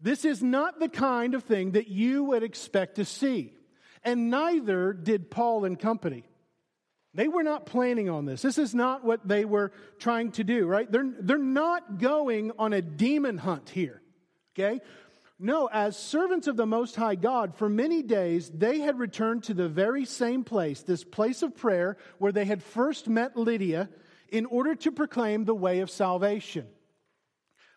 This 0.00 0.24
is 0.24 0.42
not 0.42 0.78
the 0.78 0.88
kind 0.88 1.34
of 1.34 1.44
thing 1.44 1.72
that 1.72 1.88
you 1.88 2.24
would 2.24 2.42
expect 2.42 2.96
to 2.96 3.04
see. 3.04 3.54
And 4.02 4.30
neither 4.30 4.92
did 4.92 5.30
Paul 5.30 5.64
and 5.64 5.78
company. 5.78 6.24
They 7.12 7.28
were 7.28 7.42
not 7.42 7.66
planning 7.66 8.08
on 8.08 8.24
this. 8.24 8.40
This 8.40 8.56
is 8.56 8.74
not 8.74 9.04
what 9.04 9.26
they 9.26 9.44
were 9.44 9.72
trying 9.98 10.30
to 10.32 10.44
do, 10.44 10.66
right? 10.66 10.90
They're, 10.90 11.10
they're 11.18 11.38
not 11.38 11.98
going 11.98 12.52
on 12.58 12.72
a 12.72 12.80
demon 12.80 13.36
hunt 13.36 13.68
here, 13.68 14.00
okay? 14.54 14.80
No, 15.38 15.68
as 15.72 15.96
servants 15.96 16.46
of 16.46 16.56
the 16.56 16.66
Most 16.66 16.94
High 16.96 17.16
God, 17.16 17.56
for 17.56 17.68
many 17.68 18.02
days 18.02 18.50
they 18.50 18.78
had 18.78 18.98
returned 18.98 19.44
to 19.44 19.54
the 19.54 19.68
very 19.68 20.04
same 20.04 20.44
place, 20.44 20.82
this 20.82 21.02
place 21.02 21.42
of 21.42 21.56
prayer 21.56 21.96
where 22.18 22.30
they 22.30 22.44
had 22.44 22.62
first 22.62 23.08
met 23.08 23.36
Lydia, 23.36 23.88
in 24.28 24.46
order 24.46 24.76
to 24.76 24.92
proclaim 24.92 25.44
the 25.44 25.54
way 25.54 25.80
of 25.80 25.90
salvation. 25.90 26.66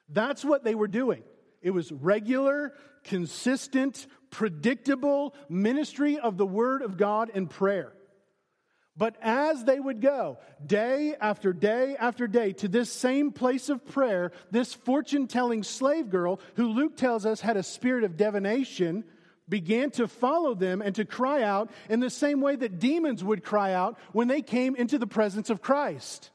That's 0.09 0.45
what 0.45 0.63
they 0.63 0.75
were 0.75 0.87
doing. 0.87 1.23
It 1.61 1.71
was 1.71 1.91
regular, 1.91 2.73
consistent, 3.03 4.07
predictable 4.29 5.33
ministry 5.49 6.19
of 6.19 6.37
the 6.37 6.45
Word 6.45 6.81
of 6.81 6.97
God 6.97 7.31
and 7.33 7.49
prayer. 7.49 7.93
But 8.95 9.15
as 9.21 9.63
they 9.63 9.79
would 9.79 10.01
go 10.01 10.37
day 10.63 11.15
after 11.19 11.51
day 11.51 11.95
after 11.97 12.27
day 12.27 12.53
to 12.53 12.67
this 12.67 12.91
same 12.91 13.31
place 13.31 13.69
of 13.69 13.85
prayer, 13.85 14.31
this 14.51 14.73
fortune 14.73 15.27
telling 15.27 15.63
slave 15.63 16.09
girl, 16.09 16.39
who 16.55 16.67
Luke 16.67 16.95
tells 16.95 17.25
us 17.25 17.41
had 17.41 17.57
a 17.57 17.63
spirit 17.63 18.03
of 18.03 18.17
divination, 18.17 19.03
began 19.49 19.89
to 19.91 20.07
follow 20.07 20.53
them 20.53 20.81
and 20.81 20.95
to 20.95 21.05
cry 21.05 21.41
out 21.41 21.71
in 21.89 21.99
the 21.99 22.09
same 22.09 22.39
way 22.39 22.55
that 22.55 22.79
demons 22.79 23.23
would 23.23 23.43
cry 23.43 23.73
out 23.73 23.97
when 24.11 24.27
they 24.27 24.41
came 24.41 24.75
into 24.75 24.97
the 24.97 25.07
presence 25.07 25.49
of 25.49 25.61
Christ. 25.61 26.29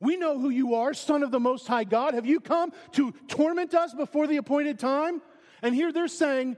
We 0.00 0.16
know 0.16 0.38
who 0.38 0.48
you 0.48 0.76
are, 0.76 0.94
Son 0.94 1.22
of 1.22 1.30
the 1.30 1.40
Most 1.40 1.66
High 1.66 1.84
God. 1.84 2.14
Have 2.14 2.24
you 2.24 2.40
come 2.40 2.72
to 2.92 3.12
torment 3.28 3.74
us 3.74 3.92
before 3.92 4.26
the 4.26 4.38
appointed 4.38 4.78
time? 4.78 5.20
And 5.62 5.74
here 5.74 5.92
they're 5.92 6.08
saying, 6.08 6.56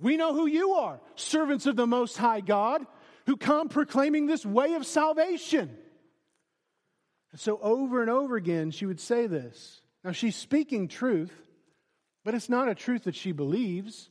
We 0.00 0.16
know 0.16 0.34
who 0.34 0.46
you 0.46 0.72
are, 0.72 1.00
servants 1.14 1.66
of 1.66 1.76
the 1.76 1.86
Most 1.86 2.16
High 2.16 2.40
God 2.40 2.86
who 3.26 3.36
come 3.36 3.68
proclaiming 3.68 4.26
this 4.26 4.46
way 4.46 4.74
of 4.74 4.86
salvation. 4.86 5.76
And 7.32 7.40
so, 7.40 7.58
over 7.60 8.00
and 8.00 8.10
over 8.10 8.36
again, 8.36 8.70
she 8.70 8.86
would 8.86 9.00
say 9.00 9.26
this. 9.26 9.80
Now, 10.04 10.12
she's 10.12 10.36
speaking 10.36 10.88
truth, 10.88 11.32
but 12.24 12.34
it's 12.34 12.48
not 12.48 12.68
a 12.68 12.74
truth 12.74 13.04
that 13.04 13.16
she 13.16 13.32
believes. 13.32 14.08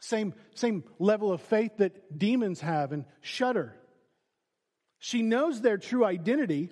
Same, 0.00 0.34
same 0.54 0.84
level 0.98 1.32
of 1.32 1.42
faith 1.42 1.78
that 1.78 2.18
demons 2.18 2.60
have 2.60 2.92
and 2.92 3.04
shudder. 3.20 3.74
She 4.98 5.22
knows 5.22 5.60
their 5.60 5.78
true 5.78 6.04
identity, 6.04 6.70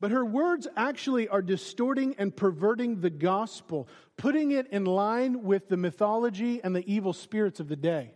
but 0.00 0.10
her 0.10 0.24
words 0.24 0.66
actually 0.76 1.28
are 1.28 1.42
distorting 1.42 2.14
and 2.18 2.34
perverting 2.34 3.00
the 3.00 3.10
gospel, 3.10 3.86
putting 4.16 4.52
it 4.52 4.66
in 4.68 4.86
line 4.86 5.42
with 5.42 5.68
the 5.68 5.76
mythology 5.76 6.60
and 6.64 6.74
the 6.74 6.90
evil 6.90 7.12
spirits 7.12 7.60
of 7.60 7.68
the 7.68 7.76
day. 7.76 8.12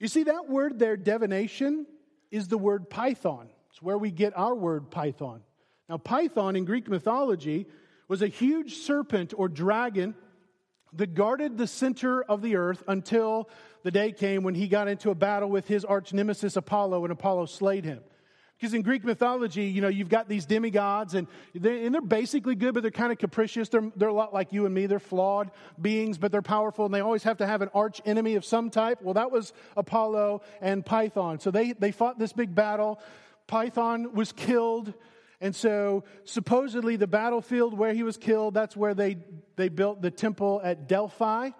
You 0.00 0.08
see, 0.08 0.24
that 0.24 0.48
word 0.48 0.78
there, 0.78 0.96
divination, 0.96 1.86
is 2.30 2.48
the 2.48 2.58
word 2.58 2.90
python. 2.90 3.48
It's 3.70 3.80
where 3.80 3.98
we 3.98 4.10
get 4.10 4.36
our 4.36 4.54
word 4.54 4.90
python. 4.90 5.42
Now, 5.88 5.98
python 5.98 6.56
in 6.56 6.64
Greek 6.64 6.88
mythology 6.88 7.66
was 8.08 8.20
a 8.20 8.28
huge 8.28 8.78
serpent 8.78 9.32
or 9.36 9.48
dragon 9.48 10.14
that 10.94 11.14
guarded 11.14 11.58
the 11.58 11.66
center 11.66 12.22
of 12.22 12.42
the 12.42 12.56
earth 12.56 12.82
until 12.88 13.48
the 13.82 13.90
day 13.90 14.12
came 14.12 14.42
when 14.42 14.54
he 14.54 14.68
got 14.68 14.88
into 14.88 15.10
a 15.10 15.14
battle 15.14 15.48
with 15.48 15.68
his 15.68 15.84
arch 15.84 16.12
nemesis 16.12 16.56
Apollo 16.56 17.04
and 17.04 17.12
Apollo 17.12 17.46
slayed 17.46 17.84
him. 17.84 18.00
Because 18.58 18.74
in 18.74 18.82
Greek 18.82 19.04
mythology, 19.04 19.66
you 19.66 19.80
know, 19.80 19.88
you've 19.88 20.08
got 20.08 20.28
these 20.28 20.44
demigods, 20.44 21.14
and 21.14 21.28
they're, 21.54 21.84
and 21.86 21.94
they're 21.94 22.00
basically 22.00 22.56
good, 22.56 22.74
but 22.74 22.82
they're 22.82 22.90
kind 22.90 23.12
of 23.12 23.18
capricious. 23.18 23.68
They're, 23.68 23.92
they're 23.94 24.08
a 24.08 24.12
lot 24.12 24.34
like 24.34 24.52
you 24.52 24.66
and 24.66 24.74
me. 24.74 24.86
They're 24.86 24.98
flawed 24.98 25.52
beings, 25.80 26.18
but 26.18 26.32
they're 26.32 26.42
powerful, 26.42 26.84
and 26.84 26.92
they 26.92 26.98
always 26.98 27.22
have 27.22 27.36
to 27.36 27.46
have 27.46 27.62
an 27.62 27.70
arch 27.72 28.00
enemy 28.04 28.34
of 28.34 28.44
some 28.44 28.68
type. 28.68 29.00
Well, 29.00 29.14
that 29.14 29.30
was 29.30 29.52
Apollo 29.76 30.42
and 30.60 30.84
Python. 30.84 31.38
So 31.38 31.52
they, 31.52 31.72
they 31.72 31.92
fought 31.92 32.18
this 32.18 32.32
big 32.32 32.52
battle. 32.52 33.00
Python 33.46 34.12
was 34.12 34.32
killed, 34.32 34.92
and 35.40 35.54
so 35.54 36.02
supposedly 36.24 36.96
the 36.96 37.06
battlefield 37.06 37.78
where 37.78 37.94
he 37.94 38.02
was 38.02 38.16
killed, 38.16 38.54
that's 38.54 38.76
where 38.76 38.92
they, 38.92 39.18
they 39.54 39.68
built 39.68 40.02
the 40.02 40.10
temple 40.10 40.60
at 40.64 40.88
Delphi. 40.88 41.50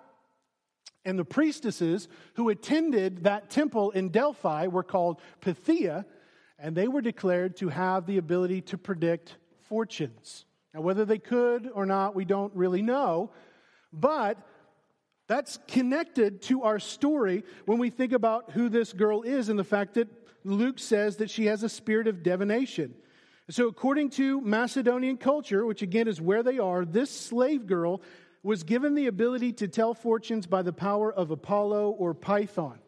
And 1.05 1.17
the 1.17 1.25
priestesses 1.25 2.09
who 2.35 2.49
attended 2.49 3.23
that 3.23 3.51
temple 3.51 3.93
in 3.93 4.09
Delphi 4.09 4.67
were 4.67 4.83
called 4.83 5.21
Pythia 5.41 6.05
and 6.59 6.77
they 6.77 6.89
were 6.89 7.01
declared 7.01 7.57
to 7.59 7.69
have 7.69 8.07
the 8.07 8.19
ability 8.19 8.61
to 8.63 8.79
predict 8.79 9.37
fortunes. 9.69 10.45
Now, 10.75 10.81
whether 10.81 11.05
they 11.05 11.19
could 11.19 11.71
or 11.73 11.87
not, 11.87 12.15
we 12.15 12.25
don't 12.25 12.55
really 12.55 12.83
know, 12.83 13.31
but 13.93 14.39
that's 15.29 15.59
connected 15.69 16.43
to 16.43 16.63
our 16.63 16.79
story 16.79 17.45
when 17.67 17.79
we 17.79 17.91
think 17.91 18.13
about 18.13 18.51
who 18.51 18.69
this 18.69 18.93
girl 18.93 19.23
is 19.23 19.49
and 19.49 19.59
the 19.59 19.65
fact 19.65 19.95
that 19.95 20.09
Luke 20.45 20.79
says 20.79 21.17
that 21.17 21.31
she 21.31 21.47
has 21.47 21.63
a 21.63 21.69
spirit 21.69 22.07
of 22.07 22.23
divination. 22.23 22.95
So, 23.51 23.69
according 23.69 24.11
to 24.11 24.41
Macedonian 24.41 25.17
culture, 25.17 25.65
which 25.65 25.83
again 25.83 26.09
is 26.09 26.21
where 26.21 26.43
they 26.43 26.59
are, 26.59 26.85
this 26.85 27.11
slave 27.11 27.67
girl 27.67 28.03
was 28.43 28.63
given 28.63 28.95
the 28.95 29.07
ability 29.07 29.53
to 29.55 29.69
tell 29.69 29.95
fortunes 29.95 30.47
by 30.47 30.63
the 30.63 30.73
power 30.73 31.13
of 31.13 31.31
Apollo 31.31 31.91
or 31.91 32.15
Python. 32.15 32.79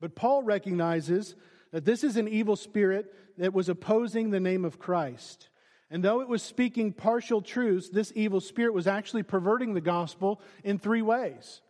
But 0.00 0.14
Paul 0.14 0.42
recognizes 0.42 1.34
that 1.74 1.84
this 1.84 2.04
is 2.04 2.16
an 2.16 2.28
evil 2.28 2.54
spirit 2.54 3.12
that 3.36 3.52
was 3.52 3.68
opposing 3.68 4.30
the 4.30 4.38
name 4.38 4.64
of 4.64 4.78
Christ. 4.78 5.48
And 5.90 6.04
though 6.04 6.20
it 6.20 6.28
was 6.28 6.40
speaking 6.40 6.92
partial 6.92 7.42
truths, 7.42 7.88
this 7.88 8.12
evil 8.14 8.40
spirit 8.40 8.72
was 8.72 8.86
actually 8.86 9.24
perverting 9.24 9.74
the 9.74 9.80
gospel 9.80 10.40
in 10.62 10.78
three 10.78 11.02
ways. 11.02 11.62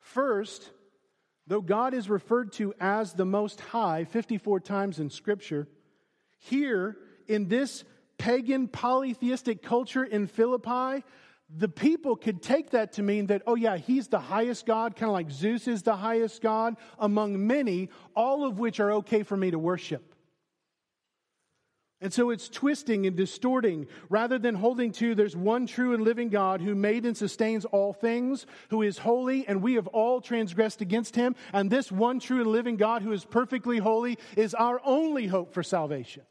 First, 0.00 0.70
though 1.46 1.60
God 1.60 1.92
is 1.92 2.08
referred 2.08 2.54
to 2.54 2.72
as 2.80 3.12
the 3.12 3.26
Most 3.26 3.60
High 3.60 4.04
54 4.04 4.60
times 4.60 4.98
in 4.98 5.10
Scripture, 5.10 5.68
here 6.38 6.96
in 7.28 7.48
this 7.48 7.84
pagan 8.16 8.66
polytheistic 8.66 9.62
culture 9.62 10.04
in 10.04 10.26
Philippi, 10.26 11.04
the 11.56 11.68
people 11.68 12.16
could 12.16 12.42
take 12.42 12.70
that 12.70 12.92
to 12.94 13.02
mean 13.02 13.26
that, 13.26 13.42
oh, 13.46 13.54
yeah, 13.54 13.76
he's 13.76 14.08
the 14.08 14.20
highest 14.20 14.64
God, 14.64 14.96
kind 14.96 15.08
of 15.10 15.12
like 15.12 15.30
Zeus 15.30 15.68
is 15.68 15.82
the 15.82 15.96
highest 15.96 16.40
God 16.40 16.76
among 16.98 17.46
many, 17.46 17.90
all 18.16 18.46
of 18.46 18.58
which 18.58 18.80
are 18.80 18.92
okay 18.92 19.22
for 19.22 19.36
me 19.36 19.50
to 19.50 19.58
worship. 19.58 20.14
And 22.00 22.12
so 22.12 22.30
it's 22.30 22.48
twisting 22.48 23.06
and 23.06 23.16
distorting 23.16 23.86
rather 24.08 24.36
than 24.36 24.56
holding 24.56 24.90
to 24.92 25.14
there's 25.14 25.36
one 25.36 25.68
true 25.68 25.94
and 25.94 26.02
living 26.02 26.30
God 26.30 26.60
who 26.60 26.74
made 26.74 27.06
and 27.06 27.16
sustains 27.16 27.64
all 27.64 27.92
things, 27.92 28.44
who 28.70 28.82
is 28.82 28.98
holy, 28.98 29.46
and 29.46 29.62
we 29.62 29.74
have 29.74 29.86
all 29.86 30.20
transgressed 30.20 30.80
against 30.80 31.14
him. 31.14 31.36
And 31.52 31.70
this 31.70 31.92
one 31.92 32.18
true 32.18 32.40
and 32.40 32.50
living 32.50 32.76
God 32.76 33.02
who 33.02 33.12
is 33.12 33.24
perfectly 33.24 33.78
holy 33.78 34.18
is 34.36 34.52
our 34.52 34.80
only 34.84 35.28
hope 35.28 35.54
for 35.54 35.62
salvation. 35.62 36.24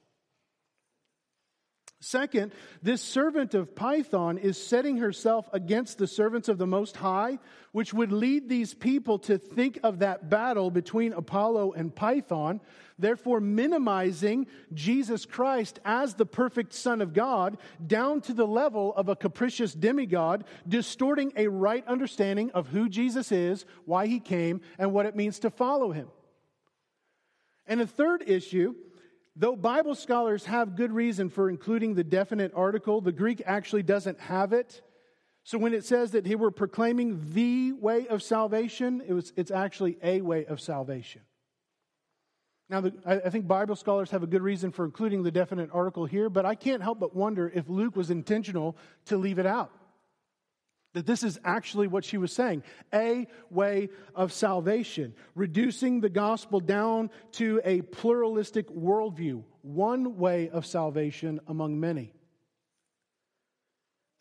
Second, 2.04 2.52
this 2.82 3.00
servant 3.00 3.54
of 3.54 3.76
Python 3.76 4.40
is 4.40 4.62
setting 4.62 4.98
herself 4.98 5.48
against 5.54 6.00
the 6.00 6.08
servants 6.08 6.50
of 6.50 6.58
the 6.58 6.66
Most 6.66 6.98
High, 6.98 7.38
which 7.74 7.94
would 7.94 8.12
lead 8.12 8.50
these 8.50 8.74
people 8.74 9.20
to 9.20 9.38
think 9.38 9.80
of 9.84 10.00
that 10.00 10.28
battle 10.28 10.72
between 10.72 11.14
Apollo 11.14 11.74
and 11.74 11.96
Python, 11.96 12.60
therefore 12.98 13.40
minimizing 13.40 14.48
Jesus 14.74 15.28
Christ 15.28 15.80
as 15.86 16.16
the 16.16 16.26
perfect 16.26 16.74
Son 16.74 17.02
of 17.02 17.14
God 17.14 17.60
down 17.86 18.22
to 18.22 18.34
the 18.34 18.48
level 18.48 18.96
of 18.96 19.08
a 19.08 19.16
capricious 19.16 19.72
demigod, 19.72 20.44
distorting 20.68 21.32
a 21.36 21.50
right 21.50 21.88
understanding 21.88 22.50
of 22.52 22.68
who 22.68 22.90
Jesus 22.90 23.32
is, 23.32 23.64
why 23.86 24.08
he 24.08 24.20
came, 24.20 24.62
and 24.80 24.92
what 24.92 25.06
it 25.06 25.16
means 25.16 25.38
to 25.40 25.52
follow 25.52 25.92
him. 25.92 26.08
And 27.68 27.80
a 27.80 27.86
third 27.86 28.24
issue 28.26 28.74
Though 29.36 29.56
Bible 29.56 29.96
scholars 29.96 30.46
have 30.46 30.76
good 30.76 30.92
reason 30.92 31.30
for 31.30 31.50
including 31.50 31.96
the 31.96 32.04
definite 32.04 32.52
article, 32.54 33.00
the 33.00 33.12
Greek 33.12 33.42
actually 33.46 33.84
doesn't 33.84 34.20
have 34.20 34.52
it. 34.52 34.82
So 35.44 35.58
when 35.58 35.74
it 35.74 35.86
says 35.86 36.12
that 36.12 36.26
he 36.26 36.36
were 36.36 36.52
proclaiming 36.52 37.32
the 37.34 37.72
way 37.72 38.08
of 38.08 38.22
salvation, 38.22 39.02
it 39.08 39.14
was, 39.14 39.34
it's 39.36 39.52
actually 39.52 39.98
a 40.04 40.22
way 40.22 40.46
of 40.46 40.60
salvation. 40.60 41.22
Now, 42.70 42.82
the, 42.82 42.94
I, 43.06 43.16
I 43.16 43.30
think 43.30 43.48
Bible 43.48 43.76
scholars 43.76 44.12
have 44.12 44.24
a 44.24 44.28
good 44.28 44.42
reason 44.42 44.72
for 44.72 44.86
including 44.86 45.24
the 45.24 45.32
definite 45.32 45.70
article 45.74 46.06
here, 46.06 46.30
but 46.30 46.46
I 46.46 46.56
can't 46.56 46.84
help 46.84 47.00
but 47.00 47.16
wonder 47.16 47.52
if 47.54 47.68
Luke 47.68 47.96
was 47.96 48.12
intentional 48.12 48.78
to 49.06 49.18
leave 49.18 49.40
it 49.40 49.46
out. 49.46 49.72
That 50.94 51.06
this 51.06 51.24
is 51.24 51.40
actually 51.46 51.88
what 51.88 52.04
she 52.04 52.18
was 52.18 52.34
saying 52.34 52.64
a 52.94 53.28
way 53.50 53.90
of 54.14 54.34
salvation, 54.34 55.14
reducing 55.36 56.02
the 56.02 56.10
gospel 56.10 56.60
down 56.60 57.10
to 57.34 57.62
a 57.64 57.82
pluralistic 57.82 58.70
worldview, 58.70 59.44
one 59.62 60.18
way 60.18 60.50
of 60.50 60.66
salvation 60.66 61.40
among 61.48 61.80
many. 61.80 62.14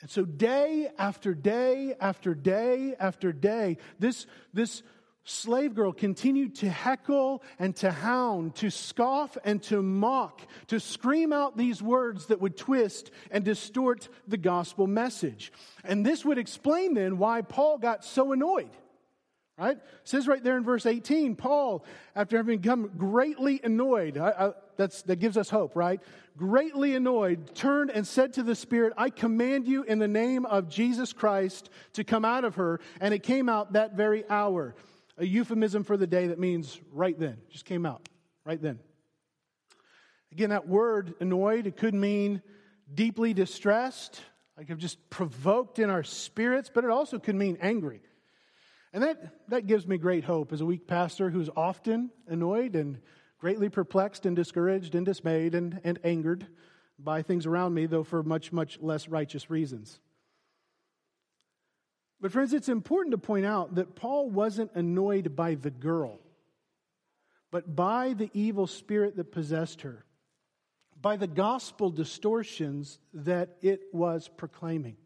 And 0.01 0.11
so, 0.11 0.25
day 0.25 0.89
after 0.99 1.35
day 1.35 1.95
after 2.01 2.35
day 2.35 2.95
after 2.99 3.33
day, 3.33 3.77
this, 3.99 4.27
this 4.55 4.83
slave 5.25 5.75
girl 5.75 5.93
continued 5.93 6.57
to 6.57 6.69
heckle 6.69 7.43
and 7.59 7.77
to 7.77 7.91
hound, 7.91 8.55
to 8.57 8.71
scoff 8.71 9.37
and 9.45 9.63
to 9.65 9.83
mock, 9.83 10.41
to 10.69 10.81
scream 10.81 11.33
out 11.33 11.57
these 11.57 11.83
words 11.83 12.27
that 12.27 12.41
would 12.41 12.57
twist 12.57 13.11
and 13.31 13.45
distort 13.45 14.09
the 14.27 14.37
gospel 14.37 14.87
message. 14.87 15.53
And 15.85 16.05
this 16.05 16.25
would 16.25 16.39
explain 16.39 16.95
then 16.95 17.19
why 17.19 17.43
Paul 17.43 17.79
got 17.79 18.05
so 18.05 18.33
annoyed. 18.33 18.71
Right? 19.59 19.77
It 19.77 19.83
says 20.05 20.27
right 20.27 20.43
there 20.43 20.57
in 20.57 20.65
verse 20.65 20.87
18, 20.87 21.37
Paul, 21.37 21.85
after 22.17 22.39
having 22.39 22.61
become 22.61 22.91
greatly 22.97 23.61
annoyed, 23.63 24.17
I, 24.17 24.31
I, 24.31 24.53
that 24.79 25.17
gives 25.21 25.37
us 25.37 25.51
hope, 25.51 25.77
right? 25.77 26.01
Greatly 26.39 26.95
annoyed, 26.95 27.55
turned 27.55 27.91
and 27.91 28.07
said 28.07 28.33
to 28.35 28.43
the 28.43 28.55
Spirit, 28.55 28.95
I 28.97 29.11
command 29.11 29.69
you 29.69 29.83
in 29.83 29.99
the 29.99 30.09
name 30.09 30.47
of 30.47 30.71
Jesus 30.71 31.13
Christ 31.13 31.69
to 31.93 32.05
come 32.05 32.25
out 32.25 32.45
of 32.45 32.55
her. 32.55 32.81
And 33.03 33.13
it 33.13 33.23
came 33.23 33.51
out 33.51 33.75
that 33.75 33.95
very 33.95 34.25
hour 34.31 34.75
a 35.21 35.27
euphemism 35.27 35.85
for 35.85 35.97
the 35.99 36.07
day 36.07 36.29
that 36.29 36.39
means 36.39 36.81
right 36.91 37.19
then. 37.19 37.37
Just 37.51 37.67
came 37.67 37.85
out 37.85 38.09
right 38.45 38.61
then. 38.61 38.79
Again, 40.33 40.51
that 40.51 40.67
word 40.67 41.15
annoyed, 41.21 41.67
it 41.67 41.77
could 41.77 41.95
mean 41.95 42.43
deeply 42.93 43.35
distressed, 43.35 44.21
like 44.57 44.75
just 44.79 45.11
provoked 45.11 45.79
in 45.79 45.91
our 45.91 46.03
spirits, 46.03 46.71
but 46.73 46.85
it 46.85 46.91
also 46.91 47.19
could 47.19 47.35
mean 47.35 47.59
angry. 47.61 48.01
And 48.93 49.03
that, 49.03 49.35
that 49.49 49.67
gives 49.67 49.87
me 49.87 49.99
great 49.99 50.25
hope 50.25 50.53
as 50.53 50.63
a 50.63 50.67
weak 50.67 50.87
pastor 50.87 51.31
who's 51.31 51.51
often 51.55 52.11
annoyed 52.27 52.75
and 52.75 52.99
greatly 53.39 53.69
perplexed 53.69 54.25
and 54.25 54.35
discouraged 54.35 54.95
and 54.95 55.05
dismayed 55.05 55.55
and, 55.55 55.81
and 55.85 55.99
angered 56.03 56.47
by 56.99 57.23
things 57.23 57.47
around 57.47 57.75
me, 57.75 57.87
though 57.87 58.05
for 58.05 58.23
much, 58.23 58.53
much 58.53 58.79
less 58.81 59.09
righteous 59.09 59.51
reasons. 59.51 60.01
But, 62.21 62.33
friends, 62.33 62.53
it's 62.53 62.69
important 62.69 63.13
to 63.13 63.19
point 63.19 63.47
out 63.47 63.77
that 63.77 63.95
Paul 63.95 64.29
wasn't 64.29 64.73
annoyed 64.75 65.35
by 65.35 65.55
the 65.55 65.71
girl, 65.71 66.19
but 67.51 67.75
by 67.75 68.13
the 68.13 68.31
evil 68.35 68.67
spirit 68.67 69.17
that 69.17 69.33
possessed 69.33 69.83
her, 69.83 70.05
by 71.01 71.17
the 71.17 71.27
gospel 71.27 71.91
distortions 71.91 72.99
that 73.15 73.57
it 73.63 73.81
was 73.93 74.29
proclaiming. 74.29 74.97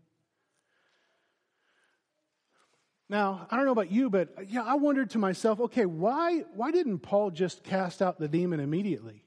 Now, 3.09 3.47
I 3.51 3.57
don't 3.57 3.67
know 3.67 3.73
about 3.73 3.93
you, 3.93 4.11
but 4.11 4.35
yeah, 4.49 4.63
I 4.63 4.75
wondered 4.75 5.11
to 5.11 5.19
myself, 5.19 5.61
okay, 5.61 5.87
why, 5.87 6.43
why 6.55 6.73
didn't 6.73 6.99
Paul 7.01 7.31
just 7.31 7.63
cast 7.63 8.03
out 8.03 8.19
the 8.19 8.29
demon 8.29 8.59
immediately? 8.61 9.23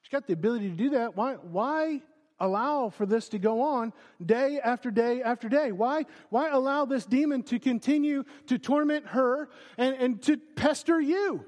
He's 0.00 0.10
got 0.10 0.26
the 0.26 0.34
ability 0.34 0.68
to 0.68 0.76
do 0.76 0.90
that. 0.90 1.16
Why, 1.16 1.34
why 1.34 2.02
allow 2.38 2.90
for 2.90 3.06
this 3.06 3.28
to 3.30 3.38
go 3.38 3.62
on 3.62 3.92
day 4.24 4.60
after 4.62 4.90
day 4.90 5.22
after 5.22 5.48
day? 5.48 5.72
Why, 5.72 6.06
why 6.30 6.48
allow 6.48 6.84
this 6.84 7.06
demon 7.06 7.42
to 7.44 7.58
continue 7.58 8.24
to 8.46 8.58
torment 8.58 9.06
her 9.08 9.48
and, 9.78 9.96
and 9.96 10.22
to 10.22 10.36
pester 10.36 11.00
you? 11.00 11.44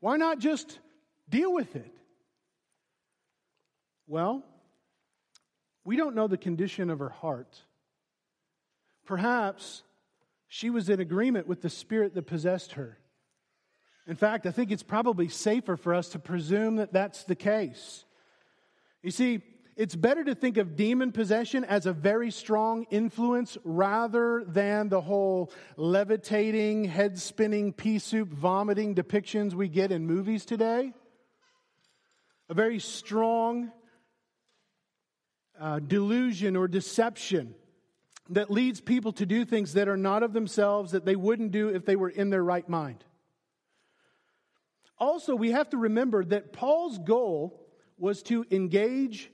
Why 0.00 0.16
not 0.16 0.38
just 0.38 0.78
deal 1.28 1.52
with 1.52 1.76
it? 1.76 1.92
Well, 4.06 4.42
we 5.84 5.96
don't 5.96 6.14
know 6.14 6.28
the 6.28 6.36
condition 6.36 6.90
of 6.90 6.98
her 6.98 7.08
heart. 7.08 7.58
Perhaps 9.04 9.82
she 10.48 10.70
was 10.70 10.88
in 10.88 11.00
agreement 11.00 11.46
with 11.46 11.62
the 11.62 11.70
spirit 11.70 12.14
that 12.14 12.26
possessed 12.26 12.72
her. 12.72 12.98
In 14.06 14.16
fact, 14.16 14.46
I 14.46 14.50
think 14.50 14.70
it's 14.70 14.82
probably 14.82 15.28
safer 15.28 15.76
for 15.76 15.94
us 15.94 16.10
to 16.10 16.18
presume 16.18 16.76
that 16.76 16.92
that's 16.92 17.24
the 17.24 17.34
case. 17.34 18.04
You 19.02 19.10
see, 19.10 19.40
it's 19.74 19.96
better 19.96 20.22
to 20.24 20.34
think 20.34 20.58
of 20.58 20.76
demon 20.76 21.12
possession 21.12 21.64
as 21.64 21.86
a 21.86 21.92
very 21.92 22.30
strong 22.30 22.84
influence 22.90 23.56
rather 23.64 24.44
than 24.46 24.90
the 24.90 25.00
whole 25.00 25.50
levitating, 25.76 26.84
head 26.84 27.18
spinning, 27.18 27.72
pea 27.72 27.98
soup 27.98 28.28
vomiting 28.28 28.94
depictions 28.94 29.54
we 29.54 29.68
get 29.68 29.90
in 29.90 30.06
movies 30.06 30.44
today. 30.44 30.92
A 32.50 32.54
very 32.54 32.78
strong 32.78 33.72
uh, 35.58 35.78
delusion 35.78 36.54
or 36.54 36.68
deception 36.68 37.54
that 38.28 38.50
leads 38.50 38.80
people 38.80 39.12
to 39.12 39.24
do 39.24 39.44
things 39.44 39.72
that 39.72 39.88
are 39.88 39.96
not 39.96 40.22
of 40.22 40.34
themselves 40.34 40.92
that 40.92 41.06
they 41.06 41.16
wouldn't 41.16 41.50
do 41.50 41.70
if 41.70 41.86
they 41.86 41.96
were 41.96 42.10
in 42.10 42.28
their 42.28 42.44
right 42.44 42.68
mind. 42.68 43.04
Also, 44.98 45.34
we 45.34 45.50
have 45.50 45.70
to 45.70 45.78
remember 45.78 46.24
that 46.24 46.52
Paul's 46.52 46.98
goal 46.98 47.66
was 47.98 48.22
to 48.24 48.44
engage 48.50 49.31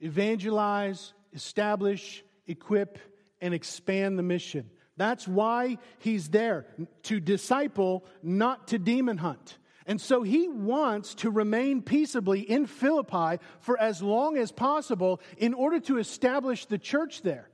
evangelize, 0.00 1.12
establish, 1.32 2.24
equip, 2.46 2.98
and 3.40 3.54
expand 3.54 4.18
the 4.18 4.22
mission. 4.22 4.70
That's 4.96 5.28
why 5.28 5.78
he's 5.98 6.28
there 6.28 6.66
to 7.04 7.20
disciple, 7.20 8.04
not 8.22 8.68
to 8.68 8.78
demon 8.78 9.16
hunt. 9.16 9.58
And 9.86 10.00
so 10.00 10.22
he 10.22 10.48
wants 10.48 11.14
to 11.16 11.30
remain 11.30 11.80
peaceably 11.80 12.40
in 12.40 12.66
Philippi 12.66 13.42
for 13.60 13.80
as 13.80 14.02
long 14.02 14.36
as 14.36 14.52
possible 14.52 15.20
in 15.38 15.54
order 15.54 15.80
to 15.80 15.98
establish 15.98 16.66
the 16.66 16.78
church 16.78 17.22
there. 17.22 17.48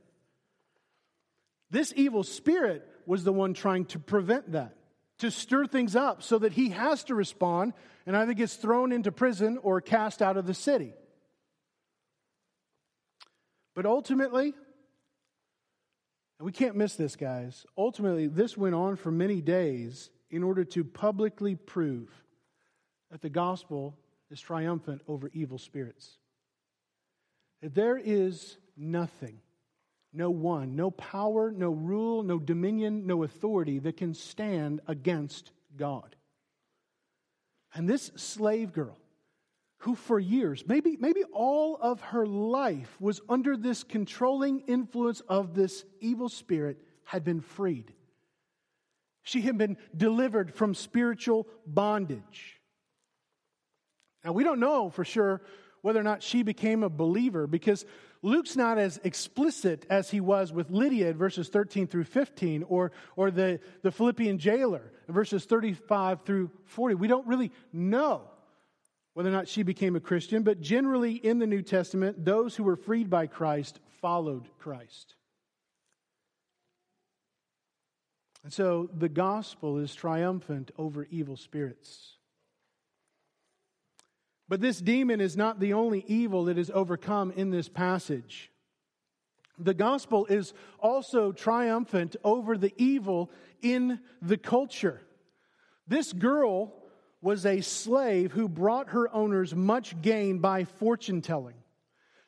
This 1.69 1.93
evil 1.95 2.23
spirit 2.23 2.85
was 3.05 3.23
the 3.23 3.31
one 3.31 3.53
trying 3.53 3.85
to 3.85 3.99
prevent 3.99 4.51
that, 4.51 4.75
to 5.19 5.31
stir 5.31 5.65
things 5.65 5.95
up 5.95 6.23
so 6.23 6.39
that 6.39 6.51
he 6.51 6.69
has 6.69 7.05
to 7.05 7.15
respond 7.15 7.73
and 8.05 8.17
either 8.17 8.33
gets 8.33 8.55
thrown 8.55 8.91
into 8.91 9.11
prison 9.11 9.57
or 9.61 9.79
cast 9.79 10.21
out 10.21 10.35
of 10.35 10.45
the 10.45 10.53
city. 10.53 10.93
But 13.75 13.85
ultimately, 13.85 14.53
and 16.39 16.45
we 16.45 16.51
can't 16.51 16.75
miss 16.75 16.95
this, 16.95 17.15
guys, 17.15 17.65
ultimately, 17.77 18.27
this 18.27 18.57
went 18.57 18.75
on 18.75 18.95
for 18.95 19.11
many 19.11 19.41
days 19.41 20.09
in 20.31 20.43
order 20.43 20.63
to 20.63 20.83
publicly 20.83 21.55
prove 21.55 22.09
that 23.11 23.21
the 23.21 23.29
gospel 23.29 23.97
is 24.31 24.41
triumphant 24.41 25.01
over 25.07 25.29
evil 25.33 25.57
spirits. 25.57 26.17
That 27.61 27.75
there 27.75 27.97
is 27.97 28.57
nothing, 28.75 29.39
no 30.11 30.29
one, 30.29 30.75
no 30.75 30.91
power, 30.91 31.51
no 31.51 31.69
rule, 31.69 32.23
no 32.23 32.39
dominion, 32.39 33.05
no 33.05 33.23
authority 33.23 33.79
that 33.79 33.97
can 33.97 34.13
stand 34.13 34.81
against 34.87 35.51
God. 35.77 36.15
And 37.73 37.89
this 37.89 38.11
slave 38.15 38.71
girl, 38.71 38.97
who 39.85 39.93
for 39.93 40.19
years, 40.19 40.63
maybe, 40.65 40.97
maybe 40.99 41.23
all 41.31 41.77
of 41.79 42.01
her 42.01 42.25
life, 42.25 42.97
was 42.99 43.21
under 43.29 43.55
this 43.55 43.83
controlling 43.83 44.61
influence 44.61 45.21
of 45.29 45.53
this 45.53 45.85
evil 45.99 46.27
spirit, 46.27 46.81
had 47.03 47.23
been 47.23 47.39
freed. 47.39 47.93
She 49.21 49.41
had 49.41 49.59
been 49.59 49.77
delivered 49.95 50.55
from 50.55 50.73
spiritual 50.73 51.47
bondage. 51.67 52.59
Now, 54.23 54.31
we 54.31 54.43
don't 54.43 54.59
know 54.59 54.89
for 54.89 55.05
sure 55.05 55.43
whether 55.83 55.99
or 55.99 56.03
not 56.03 56.23
she 56.23 56.41
became 56.41 56.81
a 56.81 56.89
believer 56.89 57.45
because 57.45 57.85
Luke's 58.23 58.55
not 58.55 58.79
as 58.79 58.99
explicit 59.03 59.85
as 59.87 60.09
he 60.09 60.19
was 60.19 60.51
with 60.51 60.71
Lydia 60.71 61.11
in 61.11 61.17
verses 61.17 61.47
13 61.49 61.85
through 61.85 62.05
15 62.05 62.63
or, 62.63 62.91
or 63.15 63.29
the, 63.29 63.59
the 63.83 63.91
Philippian 63.91 64.39
jailer 64.39 64.91
in 65.07 65.13
verses 65.13 65.45
35 65.45 66.23
through 66.23 66.49
40. 66.63 66.95
We 66.95 67.07
don't 67.07 67.27
really 67.27 67.51
know 67.71 68.31
whether 69.15 69.29
or 69.29 69.31
not 69.31 69.47
she 69.47 69.63
became 69.63 69.95
a 69.95 70.01
Christian, 70.01 70.43
but 70.43 70.59
generally 70.59 71.13
in 71.13 71.39
the 71.39 71.47
New 71.47 71.61
Testament, 71.61 72.25
those 72.25 72.53
who 72.53 72.63
were 72.63 72.75
freed 72.75 73.09
by 73.09 73.27
Christ 73.27 73.79
followed 74.01 74.49
Christ. 74.59 75.15
And 78.43 78.51
so 78.51 78.89
the 78.93 79.07
gospel 79.07 79.77
is 79.77 79.95
triumphant 79.95 80.71
over 80.77 81.07
evil 81.09 81.37
spirits. 81.37 82.17
But 84.49 84.59
this 84.59 84.81
demon 84.81 85.21
is 85.21 85.37
not 85.37 85.61
the 85.61 85.71
only 85.71 86.03
evil 86.07 86.43
that 86.45 86.57
is 86.57 86.69
overcome 86.73 87.31
in 87.37 87.51
this 87.51 87.69
passage. 87.69 88.51
The 89.57 89.73
gospel 89.73 90.25
is 90.25 90.53
also 90.77 91.31
triumphant 91.31 92.17
over 92.21 92.57
the 92.57 92.73
evil 92.75 93.31
in 93.61 94.01
the 94.21 94.37
culture. 94.37 94.99
This 95.87 96.11
girl 96.11 96.73
was 97.25 97.43
a 97.43 97.59
slave 97.59 98.33
who 98.33 98.47
brought 98.47 98.89
her 98.89 99.11
owners 99.11 99.55
much 99.55 99.99
gain 100.03 100.37
by 100.37 100.63
fortune 100.63 101.23
telling. 101.23 101.55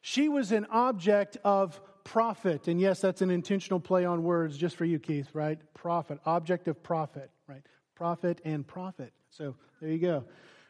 She 0.02 0.28
was 0.28 0.52
an 0.52 0.66
object 0.72 1.38
of 1.44 1.80
profit. 2.04 2.68
And 2.68 2.82
yes, 2.82 3.00
that's 3.00 3.22
an 3.22 3.30
intentional 3.30 3.80
play 3.80 4.06
on 4.06 4.24
words 4.24 4.58
just 4.58 4.76
for 4.76 4.86
you, 4.86 4.98
Keith, 4.98 5.30
right? 5.36 5.60
Profit, 5.76 6.18
object 6.26 6.68
of 6.68 6.82
profit, 6.82 7.30
right? 7.48 7.62
Profit 7.94 8.42
and 8.44 8.66
profit. 8.66 9.14
So 9.30 9.54
there 9.80 9.92
you 9.92 10.00
go, 10.00 10.26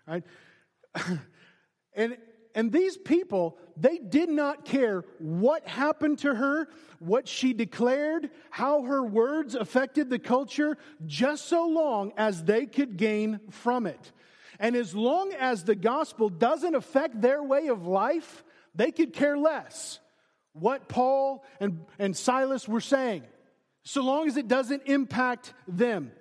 right? 0.06 0.24
And, 1.94 2.16
and 2.54 2.72
these 2.72 2.96
people, 2.96 3.58
they 3.76 3.98
did 3.98 4.30
not 4.30 4.66
care 4.66 5.04
what 5.18 5.68
happened 5.68 6.20
to 6.20 6.36
her, 6.36 6.70
what 7.00 7.28
she 7.28 7.54
declared, 7.54 8.30
how 8.52 8.84
her 8.84 9.02
words 9.02 9.56
affected 9.56 10.08
the 10.12 10.20
culture, 10.20 10.78
just 11.08 11.48
so 11.48 11.68
long 11.68 12.13
as 12.16 12.44
they 12.44 12.68
could 12.68 12.98
gain 12.98 13.40
from 13.50 13.88
it. 13.88 14.12
And 14.60 14.76
as 14.76 14.96
long 14.96 15.34
as 15.34 15.63
the 15.63 15.76
gospel 15.76 16.30
doesn't 16.30 16.76
affect 16.76 17.22
their 17.22 17.41
way 17.43 17.67
of 17.67 17.86
life, 17.86 18.43
they 18.76 18.91
could 18.91 19.13
care 19.13 19.38
less 19.38 20.00
what 20.54 20.88
Paul 20.88 21.43
and, 21.60 21.86
and 22.00 22.15
Silas 22.15 22.67
were 22.67 22.82
saying, 22.82 23.24
so 23.84 24.02
long 24.04 24.28
as 24.28 24.38
it 24.38 24.48
doesn't 24.48 24.84
impact 24.86 25.54
them. 25.67 26.12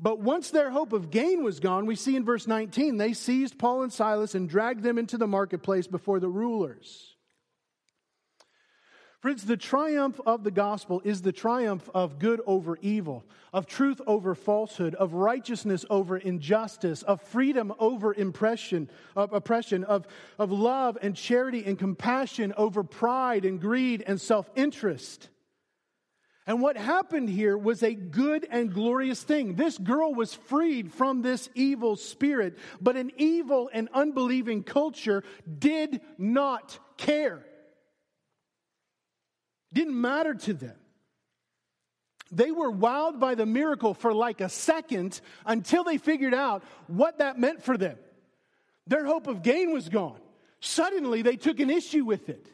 But 0.00 0.20
once 0.20 0.50
their 0.50 0.70
hope 0.70 0.92
of 0.92 1.10
gain 1.10 1.44
was 1.44 1.60
gone, 1.60 1.86
we 1.86 1.96
see 1.96 2.16
in 2.16 2.24
verse 2.24 2.46
19, 2.46 2.96
they 2.96 3.12
seized 3.12 3.58
Paul 3.58 3.82
and 3.82 3.92
Silas 3.92 4.34
and 4.34 4.48
dragged 4.48 4.82
them 4.82 4.98
into 4.98 5.16
the 5.16 5.26
marketplace 5.26 5.86
before 5.86 6.20
the 6.20 6.28
rulers. 6.28 7.13
Friends, 9.24 9.46
the 9.46 9.56
triumph 9.56 10.20
of 10.26 10.44
the 10.44 10.50
gospel 10.50 11.00
is 11.02 11.22
the 11.22 11.32
triumph 11.32 11.88
of 11.94 12.18
good 12.18 12.42
over 12.44 12.76
evil, 12.82 13.24
of 13.54 13.64
truth 13.64 13.98
over 14.06 14.34
falsehood, 14.34 14.94
of 14.96 15.14
righteousness 15.14 15.86
over 15.88 16.18
injustice, 16.18 17.02
of 17.02 17.22
freedom 17.22 17.72
over 17.78 18.12
impression, 18.12 18.90
of 19.16 19.32
oppression, 19.32 19.82
of, 19.84 20.06
of 20.38 20.52
love 20.52 20.98
and 21.00 21.16
charity 21.16 21.64
and 21.64 21.78
compassion 21.78 22.52
over 22.58 22.82
pride 22.82 23.46
and 23.46 23.62
greed 23.62 24.04
and 24.06 24.20
self 24.20 24.50
interest. 24.56 25.30
And 26.46 26.60
what 26.60 26.76
happened 26.76 27.30
here 27.30 27.56
was 27.56 27.82
a 27.82 27.94
good 27.94 28.46
and 28.50 28.74
glorious 28.74 29.22
thing. 29.22 29.54
This 29.54 29.78
girl 29.78 30.12
was 30.12 30.34
freed 30.34 30.92
from 30.92 31.22
this 31.22 31.48
evil 31.54 31.96
spirit, 31.96 32.58
but 32.78 32.98
an 32.98 33.10
evil 33.16 33.70
and 33.72 33.88
unbelieving 33.94 34.64
culture 34.64 35.24
did 35.58 36.02
not 36.18 36.78
care. 36.98 37.46
Didn't 39.74 40.00
matter 40.00 40.34
to 40.34 40.54
them. 40.54 40.76
They 42.30 42.50
were 42.50 42.72
wowed 42.72 43.20
by 43.20 43.34
the 43.34 43.44
miracle 43.44 43.92
for 43.92 44.14
like 44.14 44.40
a 44.40 44.48
second 44.48 45.20
until 45.44 45.84
they 45.84 45.98
figured 45.98 46.32
out 46.32 46.64
what 46.86 47.18
that 47.18 47.38
meant 47.38 47.62
for 47.62 47.76
them. 47.76 47.98
Their 48.86 49.04
hope 49.04 49.26
of 49.26 49.42
gain 49.42 49.72
was 49.72 49.88
gone. 49.88 50.20
Suddenly, 50.60 51.22
they 51.22 51.36
took 51.36 51.60
an 51.60 51.70
issue 51.70 52.04
with 52.04 52.28
it. 52.28 52.48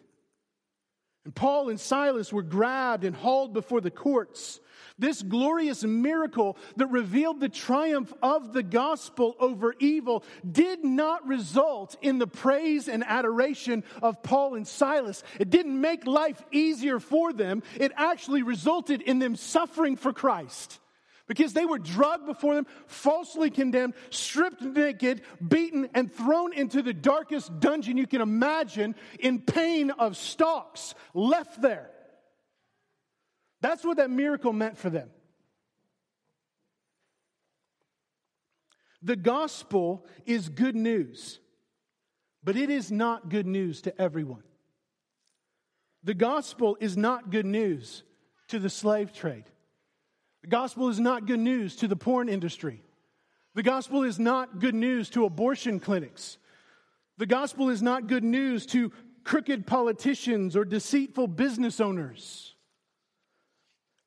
And 1.25 1.35
Paul 1.35 1.69
and 1.69 1.79
Silas 1.79 2.33
were 2.33 2.43
grabbed 2.43 3.05
and 3.05 3.15
hauled 3.15 3.53
before 3.53 3.81
the 3.81 3.91
courts. 3.91 4.61
This 4.99 5.23
glorious 5.23 5.83
miracle 5.83 6.57
that 6.77 6.89
revealed 6.89 7.41
the 7.41 7.49
triumph 7.49 8.13
of 8.23 8.53
the 8.53 8.63
gospel 8.63 9.37
over 9.39 9.75
evil 9.79 10.25
did 10.51 10.85
not 10.85 11.27
result 11.27 11.97
in 12.03 12.19
the 12.19 12.27
praise 12.27 12.89
and 12.89 13.05
adoration 13.07 13.85
of 14.03 14.23
Paul 14.23 14.55
and 14.55 14.67
Silas. 14.67 15.23
It 15.39 15.51
didn't 15.51 15.81
make 15.81 16.07
life 16.07 16.43
easier 16.53 17.01
for 17.01 17.33
them. 17.33 17.63
It 17.79 17.93
actually 17.97 18.43
resulted 18.43 19.03
in 19.03 19.19
them 19.19 19.37
suffering 19.37 19.97
for 19.97 20.13
Christ 20.13 20.80
because 21.31 21.53
they 21.53 21.65
were 21.65 21.79
drugged 21.79 22.27
before 22.27 22.57
them, 22.57 22.67
falsely 22.89 23.51
condemned, 23.51 23.95
stripped 24.11 24.63
naked, 24.63 25.23
beaten, 25.47 25.89
and 25.95 26.13
thrown 26.13 26.53
into 26.53 26.83
the 26.83 26.93
darkest 26.93 27.61
dungeon 27.61 27.97
you 27.97 28.09
can 28.09 28.21
imagine 28.21 28.97
in 29.21 29.41
pain 29.41 29.93
of 29.93 30.17
stocks, 30.17 30.97
left 31.15 31.63
there. 31.63 31.89
That's 33.61 33.85
what 33.85 33.99
that 33.99 34.11
miracle 34.11 34.53
meant 34.53 34.77
for 34.77 34.91
them. 34.91 35.09
The 39.01 39.15
gospel 39.15 40.05
is 40.27 40.49
good 40.49 40.75
news, 40.75 41.39
but 42.43 42.57
it 42.57 42.71
is 42.71 42.91
not 42.91 43.29
good 43.29 43.47
news 43.47 43.83
to 43.83 44.03
everyone. 44.03 44.43
The 46.03 46.15
gospel 46.15 46.77
is 46.81 46.97
not 46.97 47.31
good 47.31 47.47
news 47.47 48.03
to 48.49 48.59
the 48.59 48.69
slave 48.69 49.13
trade. 49.13 49.45
The 50.43 50.49
gospel 50.49 50.89
is 50.89 50.99
not 50.99 51.27
good 51.27 51.41
news 51.41 51.77
to 51.77 51.89
the 51.89 51.97
porn 51.97 52.29
industry. 52.29 52.83
The 53.55 53.63
gospel 53.63 54.05
is 54.05 54.19
not 54.19 54.59
good 54.61 54.75
news 54.75 55.11
to 55.11 55.25
abortion 55.25 55.81
clinics. 55.81 56.39
The 57.19 57.27
gospel 57.27 57.69
is 57.69 57.83
not 57.83 58.07
good 58.07 58.25
news 58.25 58.65
to 58.67 58.93
crooked 59.25 59.67
politicians 59.67 60.57
or 60.57 60.65
deceitful 60.65 61.29
business 61.29 61.81
owners. 61.81 62.55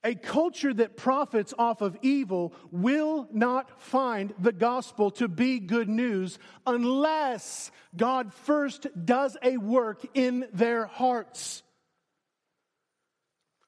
A 0.04 0.16
culture 0.16 0.74
that 0.74 0.98
profits 0.98 1.54
off 1.58 1.82
of 1.82 1.98
evil 2.02 2.54
will 2.72 3.28
not 3.32 3.82
find 3.82 4.34
the 4.40 4.52
gospel 4.52 5.12
to 5.12 5.28
be 5.28 5.60
good 5.60 5.88
news 5.88 6.40
unless 6.66 7.72
God 7.96 8.34
first 8.34 8.88
does 9.06 9.38
a 9.42 9.58
work 9.58 10.06
in 10.14 10.48
their 10.52 10.88
hearts. 10.88 11.64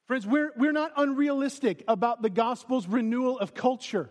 Friends, 0.08 0.28
we're, 0.28 0.52
we're 0.56 0.72
not 0.72 0.92
unrealistic 0.98 1.84
about 1.88 2.22
the 2.22 2.30
gospel's 2.30 2.88
renewal 2.88 3.40
of 3.40 3.54
culture. 3.54 4.10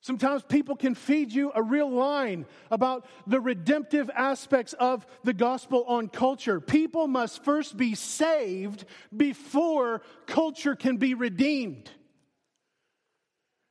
Sometimes 0.00 0.42
people 0.42 0.74
can 0.74 0.96
feed 0.96 1.32
you 1.32 1.52
a 1.54 1.62
real 1.62 1.88
line 1.88 2.46
about 2.72 3.06
the 3.26 3.40
redemptive 3.40 4.10
aspects 4.10 4.72
of 4.72 5.06
the 5.22 5.32
gospel 5.32 5.84
on 5.86 6.08
culture. 6.08 6.60
People 6.60 7.06
must 7.06 7.44
first 7.44 7.76
be 7.76 7.94
saved 7.94 8.84
before 9.16 10.02
culture 10.26 10.74
can 10.74 10.96
be 10.96 11.14
redeemed. 11.14 11.88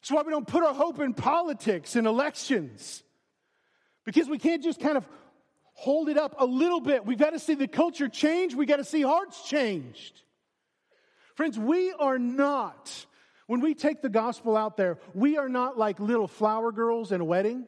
That's 0.01 0.12
why 0.12 0.21
we 0.21 0.32
don't 0.32 0.47
put 0.47 0.63
our 0.63 0.73
hope 0.73 0.99
in 0.99 1.13
politics 1.13 1.97
and 1.97 2.08
elections. 2.08 3.04
Because 4.06 4.30
we 4.30 4.38
can't 4.38 4.63
just 4.63 4.80
kind 4.80 4.97
of 4.97 5.06
hold 5.73 6.08
it 6.08 6.17
up 6.17 6.36
a 6.39 6.45
little 6.45 6.80
bit. 6.80 7.06
We've 7.06 7.17
got 7.17 7.32
to 7.32 7.39
see 7.39 7.56
the 7.56 7.67
culture 7.67 8.08
change, 8.08 8.56
we've 8.56 8.67
got 8.67 8.77
to 8.77 8.86
see 8.86 9.01
hearts 9.01 9.43
changed. 9.49 10.21
Friends, 11.41 11.58
we 11.58 11.91
are 11.93 12.19
not, 12.19 13.08
when 13.47 13.62
we 13.62 13.73
take 13.73 14.04
the 14.04 14.10
gospel 14.10 14.56
out 14.56 14.77
there, 14.77 14.99
we 15.15 15.39
are 15.39 15.49
not 15.49 15.75
like 15.75 15.99
little 15.99 16.27
flower 16.27 16.71
girls 16.71 17.12
in 17.12 17.19
a 17.19 17.25
wedding. 17.25 17.65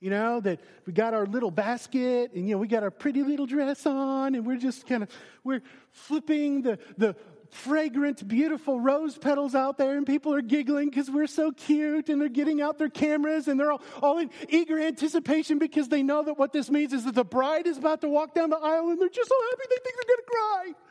You 0.00 0.10
know, 0.10 0.40
that 0.40 0.60
we 0.84 0.92
got 0.92 1.14
our 1.14 1.24
little 1.24 1.50
basket 1.50 2.32
and, 2.34 2.46
you 2.46 2.54
know, 2.54 2.58
we 2.58 2.68
got 2.68 2.82
our 2.82 2.90
pretty 2.90 3.22
little 3.22 3.46
dress 3.46 3.86
on 3.86 4.34
and 4.34 4.44
we're 4.44 4.58
just 4.58 4.86
kind 4.86 5.02
of, 5.02 5.08
we're 5.44 5.62
flipping 5.92 6.60
the, 6.60 6.78
the 6.98 7.16
fragrant, 7.48 8.28
beautiful 8.28 8.78
rose 8.78 9.16
petals 9.16 9.54
out 9.54 9.78
there 9.78 9.96
and 9.96 10.06
people 10.06 10.34
are 10.34 10.42
giggling 10.42 10.90
because 10.90 11.10
we're 11.10 11.26
so 11.26 11.52
cute 11.52 12.10
and 12.10 12.20
they're 12.20 12.28
getting 12.28 12.60
out 12.60 12.76
their 12.76 12.90
cameras 12.90 13.48
and 13.48 13.58
they're 13.58 13.72
all, 13.72 13.82
all 14.02 14.18
in 14.18 14.28
eager 14.50 14.78
anticipation 14.78 15.58
because 15.58 15.88
they 15.88 16.02
know 16.02 16.22
that 16.22 16.38
what 16.38 16.52
this 16.52 16.70
means 16.70 16.92
is 16.92 17.06
that 17.06 17.14
the 17.14 17.24
bride 17.24 17.66
is 17.66 17.78
about 17.78 18.02
to 18.02 18.10
walk 18.10 18.34
down 18.34 18.50
the 18.50 18.58
aisle 18.58 18.90
and 18.90 19.00
they're 19.00 19.08
just 19.08 19.30
so 19.30 19.36
happy 19.50 19.62
they 19.70 19.76
think 19.82 19.96
they're 19.96 20.16
going 20.16 20.18
to 20.18 20.30
cry. 20.30 20.85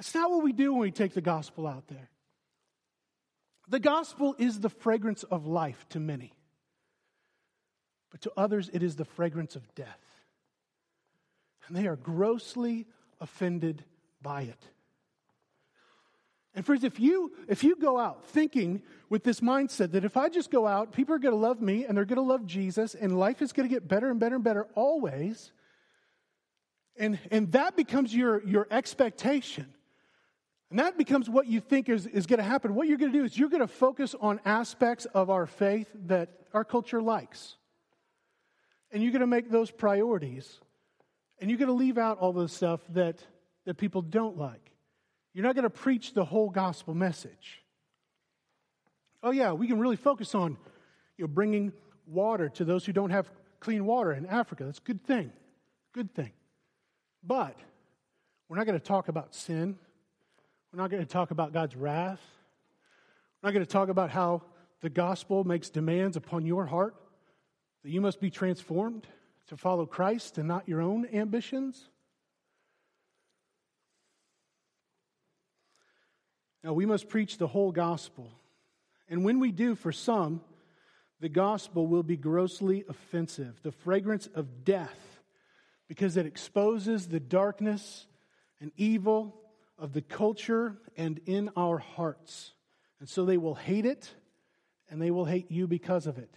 That's 0.00 0.14
not 0.14 0.30
what 0.30 0.42
we 0.42 0.54
do 0.54 0.72
when 0.72 0.80
we 0.80 0.90
take 0.92 1.12
the 1.12 1.20
gospel 1.20 1.66
out 1.66 1.86
there. 1.88 2.08
The 3.68 3.78
gospel 3.78 4.34
is 4.38 4.58
the 4.58 4.70
fragrance 4.70 5.24
of 5.24 5.46
life 5.46 5.84
to 5.90 6.00
many. 6.00 6.32
But 8.10 8.22
to 8.22 8.32
others 8.34 8.70
it 8.72 8.82
is 8.82 8.96
the 8.96 9.04
fragrance 9.04 9.56
of 9.56 9.74
death. 9.74 10.00
And 11.68 11.76
they 11.76 11.86
are 11.86 11.96
grossly 11.96 12.86
offended 13.20 13.84
by 14.22 14.44
it. 14.44 14.70
And 16.54 16.64
friends, 16.64 16.82
if 16.82 16.98
you 16.98 17.32
if 17.46 17.62
you 17.62 17.76
go 17.76 17.98
out 17.98 18.24
thinking 18.24 18.80
with 19.10 19.22
this 19.22 19.40
mindset 19.40 19.92
that 19.92 20.06
if 20.06 20.16
I 20.16 20.30
just 20.30 20.50
go 20.50 20.66
out, 20.66 20.92
people 20.92 21.14
are 21.14 21.18
going 21.18 21.34
to 21.34 21.38
love 21.38 21.60
me 21.60 21.84
and 21.84 21.94
they're 21.94 22.06
going 22.06 22.16
to 22.16 22.22
love 22.22 22.46
Jesus 22.46 22.94
and 22.94 23.18
life 23.18 23.42
is 23.42 23.52
going 23.52 23.68
to 23.68 23.74
get 23.74 23.86
better 23.86 24.10
and 24.10 24.18
better 24.18 24.36
and 24.36 24.44
better 24.44 24.66
always, 24.74 25.52
and 26.96 27.18
and 27.30 27.52
that 27.52 27.76
becomes 27.76 28.14
your 28.14 28.42
your 28.44 28.66
expectation. 28.70 29.74
And 30.70 30.78
that 30.78 30.96
becomes 30.96 31.28
what 31.28 31.48
you 31.48 31.60
think 31.60 31.88
is, 31.88 32.06
is 32.06 32.26
going 32.26 32.38
to 32.38 32.44
happen. 32.44 32.74
What 32.74 32.86
you're 32.86 32.96
going 32.96 33.12
to 33.12 33.18
do 33.18 33.24
is 33.24 33.36
you're 33.36 33.48
going 33.48 33.60
to 33.60 33.66
focus 33.66 34.14
on 34.20 34.40
aspects 34.44 35.04
of 35.06 35.28
our 35.28 35.46
faith 35.46 35.88
that 36.06 36.30
our 36.54 36.64
culture 36.64 37.02
likes. 37.02 37.56
And 38.92 39.02
you're 39.02 39.12
going 39.12 39.20
to 39.20 39.26
make 39.26 39.50
those 39.50 39.70
priorities. 39.70 40.60
And 41.40 41.50
you're 41.50 41.58
going 41.58 41.68
to 41.68 41.74
leave 41.74 41.98
out 41.98 42.18
all 42.18 42.32
the 42.32 42.48
stuff 42.48 42.80
that, 42.90 43.18
that 43.64 43.78
people 43.78 44.00
don't 44.00 44.38
like. 44.38 44.70
You're 45.32 45.44
not 45.44 45.56
going 45.56 45.64
to 45.64 45.70
preach 45.70 46.14
the 46.14 46.24
whole 46.24 46.50
gospel 46.50 46.94
message. 46.94 47.62
Oh, 49.22 49.32
yeah, 49.32 49.52
we 49.52 49.66
can 49.66 49.78
really 49.78 49.96
focus 49.96 50.34
on 50.34 50.56
you 51.16 51.24
know, 51.24 51.28
bringing 51.28 51.72
water 52.06 52.48
to 52.48 52.64
those 52.64 52.86
who 52.86 52.92
don't 52.92 53.10
have 53.10 53.30
clean 53.58 53.84
water 53.84 54.12
in 54.12 54.26
Africa. 54.26 54.64
That's 54.64 54.78
a 54.78 54.82
good 54.82 55.04
thing. 55.04 55.32
Good 55.92 56.14
thing. 56.14 56.32
But 57.22 57.56
we're 58.48 58.56
not 58.56 58.66
going 58.66 58.78
to 58.78 58.84
talk 58.84 59.08
about 59.08 59.34
sin. 59.34 59.76
We're 60.72 60.80
not 60.80 60.90
going 60.90 61.02
to 61.02 61.08
talk 61.08 61.32
about 61.32 61.52
God's 61.52 61.74
wrath. 61.74 62.20
We're 63.42 63.48
not 63.48 63.54
going 63.54 63.66
to 63.66 63.72
talk 63.72 63.88
about 63.88 64.10
how 64.10 64.42
the 64.82 64.90
gospel 64.90 65.42
makes 65.42 65.68
demands 65.68 66.16
upon 66.16 66.46
your 66.46 66.64
heart 66.64 66.94
that 67.82 67.90
you 67.90 68.00
must 68.00 68.20
be 68.20 68.30
transformed 68.30 69.06
to 69.48 69.56
follow 69.56 69.84
Christ 69.84 70.38
and 70.38 70.46
not 70.46 70.68
your 70.68 70.80
own 70.80 71.08
ambitions. 71.12 71.88
Now, 76.62 76.72
we 76.72 76.86
must 76.86 77.08
preach 77.08 77.38
the 77.38 77.48
whole 77.48 77.72
gospel. 77.72 78.30
And 79.08 79.24
when 79.24 79.40
we 79.40 79.50
do, 79.50 79.74
for 79.74 79.90
some, 79.90 80.40
the 81.18 81.28
gospel 81.28 81.88
will 81.88 82.02
be 82.04 82.16
grossly 82.16 82.84
offensive, 82.88 83.60
the 83.62 83.72
fragrance 83.72 84.28
of 84.34 84.64
death, 84.64 85.20
because 85.88 86.16
it 86.16 86.26
exposes 86.26 87.08
the 87.08 87.18
darkness 87.18 88.06
and 88.60 88.70
evil 88.76 89.39
of 89.80 89.94
the 89.94 90.02
culture 90.02 90.76
and 90.96 91.18
in 91.26 91.50
our 91.56 91.78
hearts. 91.78 92.52
And 93.00 93.08
so 93.08 93.24
they 93.24 93.38
will 93.38 93.54
hate 93.54 93.86
it, 93.86 94.12
and 94.90 95.00
they 95.00 95.10
will 95.10 95.24
hate 95.24 95.50
you 95.50 95.66
because 95.66 96.06
of 96.06 96.18
it. 96.18 96.36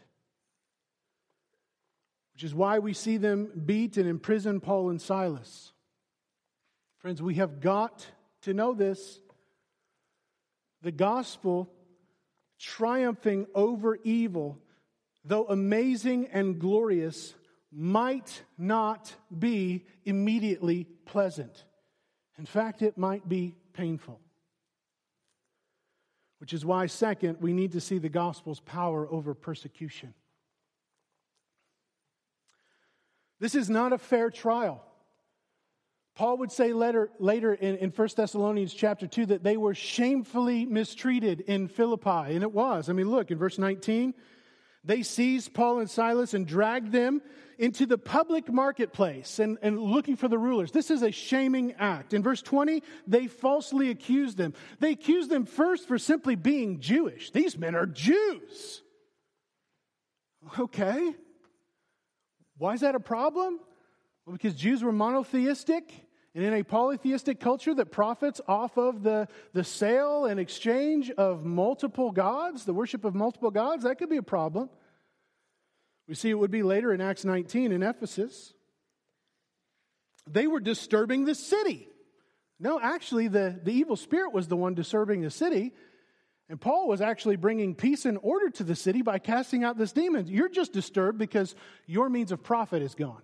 Which 2.34 2.44
is 2.44 2.56
why 2.56 2.80
we 2.80 2.94
see 2.94 3.18
them 3.18 3.52
beat 3.66 3.98
and 3.98 4.08
imprison 4.08 4.62
Paul 4.62 4.90
and 4.90 5.02
Silas. 5.02 5.74
Friends, 6.98 7.22
we 7.22 7.36
have 7.36 7.60
got 7.60 8.08
to 8.42 8.54
know 8.54 8.74
this 8.74 9.20
the 10.82 10.92
gospel 10.92 11.70
triumphing 12.60 13.46
over 13.54 13.98
evil, 14.04 14.60
though 15.24 15.46
amazing 15.48 16.28
and 16.28 16.60
glorious, 16.60 17.34
might 17.72 18.44
not 18.58 19.14
be 19.38 19.86
immediately 20.06 20.86
pleasant. 21.06 21.66
In 22.38 22.46
fact, 22.46 22.82
it 22.82 22.98
might 22.98 23.28
be 23.28 23.56
painful. 23.74 24.20
Which 26.40 26.54
is 26.54 26.66
why, 26.66 26.88
second, 26.88 27.38
we 27.40 27.54
need 27.54 27.72
to 27.74 27.82
see 27.82 28.00
the 28.00 28.10
gospel's 28.10 28.60
power 28.60 29.08
over 29.10 29.34
persecution. 29.34 30.14
This 33.40 33.56
is 33.56 33.70
not 33.70 33.94
a 33.94 33.98
fair 33.98 34.30
trial. 34.30 34.84
Paul 36.16 36.38
would 36.38 36.52
say 36.52 36.74
later, 36.74 37.10
later 37.18 37.54
in, 37.54 37.78
in 37.78 37.90
1 37.90 38.10
Thessalonians 38.16 38.74
chapter 38.74 39.08
2 39.08 39.28
that 39.28 39.44
they 39.44 39.58
were 39.58 39.74
shamefully 39.74 40.66
mistreated 40.66 41.42
in 41.42 41.68
Philippi. 41.68 42.34
And 42.36 42.44
it 42.44 42.52
was. 42.52 42.90
I 42.90 42.94
mean, 42.94 43.10
look, 43.10 43.32
in 43.32 43.38
verse 43.38 43.58
19, 43.58 44.14
they 44.84 45.02
seized 45.02 45.54
Paul 45.54 45.80
and 45.80 45.90
Silas 45.90 46.34
and 46.34 46.46
dragged 46.46 46.92
them 46.92 47.22
into 47.58 47.86
the 47.86 47.98
public 47.98 48.52
marketplace 48.52 49.40
and, 49.40 49.58
and 49.62 49.80
looking 49.80 50.16
for 50.16 50.28
the 50.28 50.38
rulers. 50.38 50.72
This 50.72 50.92
is 50.92 51.02
a 51.02 51.12
shaming 51.12 51.74
act. 51.74 52.14
In 52.14 52.24
verse 52.24 52.42
20, 52.42 52.84
they 53.08 53.28
falsely 53.28 53.90
accused 53.90 54.38
them. 54.38 54.54
They 54.80 54.92
accused 54.92 55.30
them 55.30 55.46
first 55.46 55.88
for 55.88 55.98
simply 55.98 56.36
being 56.36 56.80
Jewish. 56.80 57.32
These 57.32 57.58
men 57.58 57.76
are 57.76 57.86
Jews. 57.86 58.82
Okay. 60.60 61.14
Why 62.58 62.74
is 62.74 62.82
that 62.82 62.96
a 62.96 63.00
problem? 63.00 63.60
Well, 64.26 64.34
because 64.34 64.56
Jews 64.56 64.84
were 64.84 64.92
monotheistic. 64.92 65.92
And 66.36 66.44
in 66.44 66.54
a 66.54 66.64
polytheistic 66.64 67.40
culture 67.40 67.76
that 67.76 67.92
profits 67.92 68.42
off 68.48 68.78
of 68.78 69.04
the, 69.04 69.28
the 69.54 69.64
sale 69.64 70.26
and 70.26 70.40
exchange 70.40 71.12
of 71.12 71.46
multiple 71.46 72.12
gods, 72.12 72.66
the 72.66 72.74
worship 72.74 73.06
of 73.06 73.14
multiple 73.14 73.52
gods, 73.52 73.84
that 73.84 74.00
could 74.00 74.10
be 74.10 74.18
a 74.18 74.24
problem. 74.24 74.70
We 76.08 76.16
see 76.16 76.30
it 76.30 76.38
would 76.38 76.52
be 76.52 76.64
later 76.64 76.94
in 76.94 77.02
Acts 77.02 77.24
19 77.26 77.72
in 77.72 77.84
Ephesus. 77.84 78.54
They 80.30 80.48
were 80.48 80.60
disturbing 80.60 81.26
the 81.26 81.36
city. 81.36 81.88
No, 82.60 82.80
actually, 82.80 83.28
the, 83.28 83.60
the 83.62 83.74
evil 83.74 83.96
spirit 83.96 84.34
was 84.34 84.48
the 84.48 84.56
one 84.56 84.74
disturbing 84.74 85.22
the 85.22 85.32
city. 85.32 85.74
And 86.50 86.60
Paul 86.60 86.88
was 86.88 87.02
actually 87.02 87.38
bringing 87.38 87.74
peace 87.74 88.06
and 88.06 88.20
order 88.22 88.50
to 88.52 88.64
the 88.64 88.76
city 88.76 89.02
by 89.02 89.20
casting 89.20 89.64
out 89.64 89.78
this 89.78 89.92
demon. 89.92 90.28
You're 90.28 90.50
just 90.50 90.74
disturbed 90.74 91.18
because 91.18 91.56
your 91.88 92.10
means 92.10 92.32
of 92.32 92.44
profit 92.44 92.82
is 92.82 92.96
gone. 92.96 93.22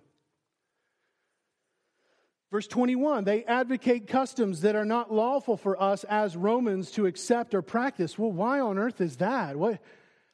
Verse 2.50 2.66
21, 2.66 3.24
they 3.24 3.44
advocate 3.44 4.08
customs 4.08 4.62
that 4.62 4.74
are 4.74 4.84
not 4.84 5.12
lawful 5.12 5.56
for 5.56 5.80
us 5.80 6.02
as 6.04 6.36
Romans 6.36 6.90
to 6.92 7.06
accept 7.06 7.54
or 7.54 7.62
practice. 7.62 8.18
Well, 8.18 8.32
why 8.32 8.58
on 8.58 8.76
earth 8.76 9.00
is 9.00 9.18
that? 9.18 9.54
What, 9.54 9.78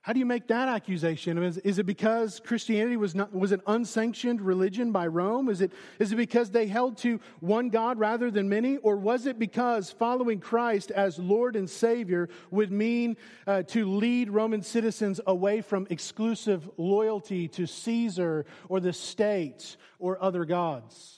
how 0.06 0.12
do 0.12 0.20
you 0.20 0.24
make 0.24 0.46
that 0.46 0.68
accusation? 0.68 1.36
Is, 1.42 1.58
is, 1.58 1.80
it 1.80 1.84
because 1.84 2.38
Christianity 2.38 2.96
was, 2.96 3.16
not, 3.16 3.34
was 3.34 3.50
an 3.50 3.60
unsanctioned 3.66 4.40
religion 4.40 4.92
by 4.92 5.08
Rome? 5.08 5.48
Is 5.48 5.60
it, 5.60 5.72
is 5.98 6.12
it 6.12 6.14
because 6.14 6.52
they 6.52 6.68
held 6.68 6.98
to 6.98 7.18
one 7.40 7.70
God 7.70 7.98
rather 7.98 8.30
than 8.30 8.48
many? 8.48 8.76
Or 8.76 8.96
was 8.96 9.26
it 9.26 9.36
because 9.36 9.90
following 9.90 10.38
Christ 10.38 10.92
as 10.92 11.18
Lord 11.18 11.56
and 11.56 11.68
Savior 11.68 12.28
would 12.52 12.70
mean 12.70 13.16
uh, 13.48 13.64
to 13.64 13.96
lead 13.96 14.30
Roman 14.30 14.62
citizens 14.62 15.20
away 15.26 15.60
from 15.60 15.88
exclusive 15.90 16.70
loyalty 16.76 17.48
to 17.48 17.66
Caesar 17.66 18.46
or 18.68 18.78
the 18.78 18.92
state 18.92 19.76
or 19.98 20.22
other 20.22 20.44
gods? 20.44 21.16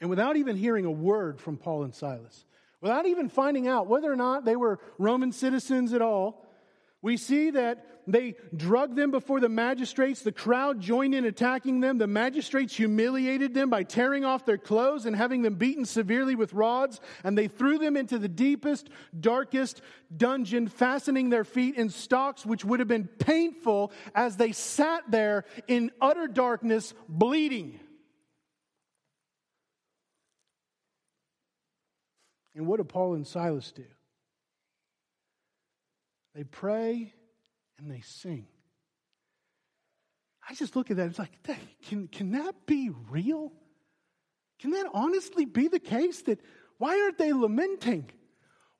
And 0.00 0.08
without 0.08 0.38
even 0.38 0.56
hearing 0.56 0.86
a 0.86 0.90
word 0.90 1.42
from 1.42 1.58
Paul 1.58 1.82
and 1.82 1.94
Silas, 1.94 2.46
without 2.84 3.06
even 3.06 3.30
finding 3.30 3.66
out 3.66 3.86
whether 3.86 4.12
or 4.12 4.16
not 4.16 4.44
they 4.44 4.56
were 4.56 4.78
Roman 4.98 5.32
citizens 5.32 5.94
at 5.94 6.02
all, 6.02 6.46
we 7.00 7.16
see 7.16 7.50
that 7.50 7.86
they 8.06 8.34
drug 8.54 8.94
them 8.94 9.10
before 9.10 9.40
the 9.40 9.48
magistrates. 9.48 10.20
The 10.20 10.32
crowd 10.32 10.82
joined 10.82 11.14
in 11.14 11.24
attacking 11.24 11.80
them. 11.80 11.96
The 11.96 12.06
magistrates 12.06 12.76
humiliated 12.76 13.54
them 13.54 13.70
by 13.70 13.84
tearing 13.84 14.26
off 14.26 14.44
their 14.44 14.58
clothes 14.58 15.06
and 15.06 15.16
having 15.16 15.40
them 15.40 15.54
beaten 15.54 15.86
severely 15.86 16.34
with 16.34 16.52
rods. 16.52 17.00
And 17.24 17.38
they 17.38 17.48
threw 17.48 17.78
them 17.78 17.96
into 17.96 18.18
the 18.18 18.28
deepest, 18.28 18.90
darkest 19.18 19.80
dungeon, 20.14 20.68
fastening 20.68 21.30
their 21.30 21.44
feet 21.44 21.76
in 21.76 21.88
stocks, 21.88 22.44
which 22.44 22.66
would 22.66 22.80
have 22.80 22.88
been 22.88 23.08
painful 23.08 23.92
as 24.14 24.36
they 24.36 24.52
sat 24.52 25.10
there 25.10 25.46
in 25.68 25.90
utter 26.02 26.26
darkness, 26.26 26.92
bleeding. 27.08 27.80
And 32.54 32.66
what 32.66 32.76
do 32.76 32.84
Paul 32.84 33.14
and 33.14 33.26
Silas 33.26 33.72
do? 33.72 33.84
They 36.34 36.44
pray 36.44 37.12
and 37.78 37.90
they 37.90 38.00
sing. 38.00 38.46
I 40.48 40.54
just 40.54 40.76
look 40.76 40.90
at 40.90 40.98
that, 40.98 41.08
it's 41.08 41.18
like, 41.18 41.30
can, 41.88 42.08
can 42.08 42.32
that 42.32 42.66
be 42.66 42.90
real? 43.10 43.52
Can 44.60 44.72
that 44.72 44.86
honestly 44.92 45.46
be 45.46 45.68
the 45.68 45.78
case? 45.78 46.22
That 46.22 46.40
why 46.78 47.00
aren't 47.00 47.18
they 47.18 47.32
lamenting? 47.32 48.10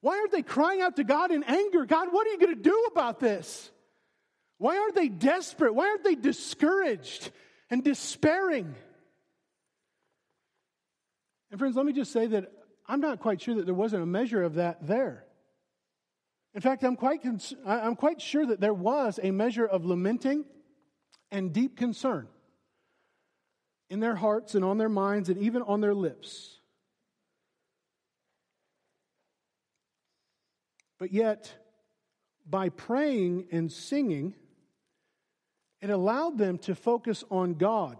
Why 0.01 0.19
aren't 0.19 0.31
they 0.31 0.43
crying 0.43 0.81
out 0.81 0.97
to 0.97 1.03
God 1.03 1.31
in 1.31 1.43
anger? 1.43 1.85
God, 1.85 2.09
what 2.11 2.27
are 2.27 2.31
you 2.31 2.39
going 2.39 2.55
to 2.55 2.61
do 2.61 2.89
about 2.91 3.19
this? 3.19 3.71
Why 4.57 4.77
aren't 4.77 4.95
they 4.95 5.09
desperate? 5.09 5.73
Why 5.73 5.89
aren't 5.89 6.03
they 6.03 6.15
discouraged 6.15 7.31
and 7.69 7.83
despairing? 7.83 8.75
And 11.49 11.59
friends, 11.59 11.75
let 11.75 11.85
me 11.85 11.93
just 11.93 12.11
say 12.11 12.27
that 12.27 12.51
I'm 12.87 13.01
not 13.01 13.19
quite 13.19 13.41
sure 13.41 13.55
that 13.55 13.65
there 13.65 13.75
wasn't 13.75 14.03
a 14.03 14.07
measure 14.07 14.43
of 14.43 14.55
that 14.55 14.85
there. 14.85 15.25
In 16.53 16.61
fact, 16.61 16.83
I'm 16.83 16.95
quite, 16.95 17.21
cons- 17.21 17.53
I'm 17.65 17.95
quite 17.95 18.21
sure 18.21 18.45
that 18.45 18.61
there 18.61 18.73
was 18.73 19.19
a 19.21 19.31
measure 19.31 19.65
of 19.65 19.85
lamenting 19.85 20.45
and 21.31 21.51
deep 21.51 21.75
concern 21.75 22.27
in 23.89 23.99
their 23.99 24.15
hearts 24.15 24.55
and 24.55 24.63
on 24.63 24.77
their 24.77 24.89
minds 24.89 25.29
and 25.29 25.37
even 25.39 25.61
on 25.63 25.81
their 25.81 25.93
lips. 25.93 26.59
But 30.97 31.11
yet, 31.11 31.53
by 32.49 32.69
praying 32.69 33.47
and 33.51 33.71
singing, 33.71 34.33
it 35.81 35.89
allowed 35.89 36.37
them 36.37 36.57
to 36.59 36.75
focus 36.75 37.23
on 37.29 37.55
God, 37.55 37.97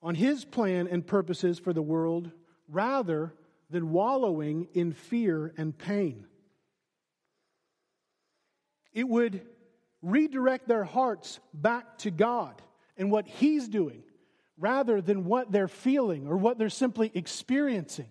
on 0.00 0.14
His 0.14 0.44
plan 0.44 0.86
and 0.86 1.04
purposes 1.04 1.58
for 1.58 1.72
the 1.72 1.82
world, 1.82 2.30
rather 2.68 3.34
than 3.74 3.90
wallowing 3.90 4.68
in 4.72 4.92
fear 4.92 5.52
and 5.56 5.76
pain. 5.76 6.26
It 8.92 9.08
would 9.08 9.42
redirect 10.00 10.68
their 10.68 10.84
hearts 10.84 11.40
back 11.52 11.98
to 11.98 12.12
God 12.12 12.62
and 12.96 13.10
what 13.10 13.26
He's 13.26 13.68
doing 13.68 14.04
rather 14.56 15.00
than 15.00 15.24
what 15.24 15.50
they're 15.50 15.66
feeling 15.66 16.28
or 16.28 16.36
what 16.36 16.56
they're 16.56 16.70
simply 16.70 17.10
experiencing. 17.14 18.06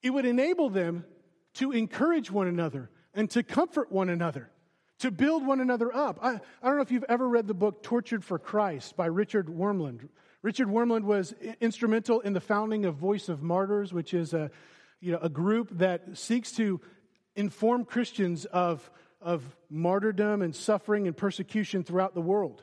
It 0.00 0.10
would 0.10 0.26
enable 0.26 0.70
them 0.70 1.04
to 1.54 1.72
encourage 1.72 2.30
one 2.30 2.46
another 2.46 2.90
and 3.14 3.28
to 3.32 3.42
comfort 3.42 3.90
one 3.90 4.10
another, 4.10 4.48
to 5.00 5.10
build 5.10 5.44
one 5.44 5.60
another 5.60 5.92
up. 5.92 6.20
I, 6.22 6.34
I 6.62 6.66
don't 6.68 6.76
know 6.76 6.82
if 6.82 6.92
you've 6.92 7.04
ever 7.08 7.28
read 7.28 7.48
the 7.48 7.54
book 7.54 7.82
Tortured 7.82 8.24
for 8.24 8.38
Christ 8.38 8.96
by 8.96 9.06
Richard 9.06 9.48
Wurmbrand. 9.48 10.08
Richard 10.44 10.68
Wurmbrand 10.68 11.04
was 11.04 11.34
instrumental 11.58 12.20
in 12.20 12.34
the 12.34 12.40
founding 12.40 12.84
of 12.84 12.96
Voice 12.96 13.30
of 13.30 13.42
Martyrs, 13.42 13.94
which 13.94 14.12
is 14.12 14.34
a, 14.34 14.50
you 15.00 15.10
know, 15.10 15.18
a 15.22 15.30
group 15.30 15.70
that 15.78 16.18
seeks 16.18 16.52
to 16.52 16.82
inform 17.34 17.86
Christians 17.86 18.44
of, 18.44 18.90
of 19.22 19.42
martyrdom 19.70 20.42
and 20.42 20.54
suffering 20.54 21.06
and 21.06 21.16
persecution 21.16 21.82
throughout 21.82 22.14
the 22.14 22.20
world. 22.20 22.62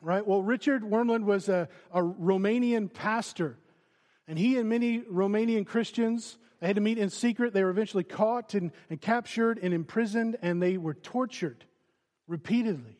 Right? 0.00 0.26
Well, 0.26 0.42
Richard 0.42 0.82
Wurmbrand 0.82 1.22
was 1.22 1.48
a, 1.48 1.68
a 1.92 2.02
Romanian 2.02 2.92
pastor, 2.92 3.56
and 4.26 4.36
he 4.36 4.58
and 4.58 4.68
many 4.68 4.98
Romanian 4.98 5.64
Christians 5.64 6.38
they 6.58 6.66
had 6.66 6.74
to 6.74 6.82
meet 6.82 6.98
in 6.98 7.08
secret. 7.08 7.54
They 7.54 7.62
were 7.62 7.70
eventually 7.70 8.02
caught 8.02 8.54
and, 8.54 8.72
and 8.90 9.00
captured 9.00 9.60
and 9.62 9.72
imprisoned, 9.72 10.38
and 10.42 10.60
they 10.60 10.76
were 10.76 10.94
tortured 10.94 11.64
repeatedly. 12.26 12.98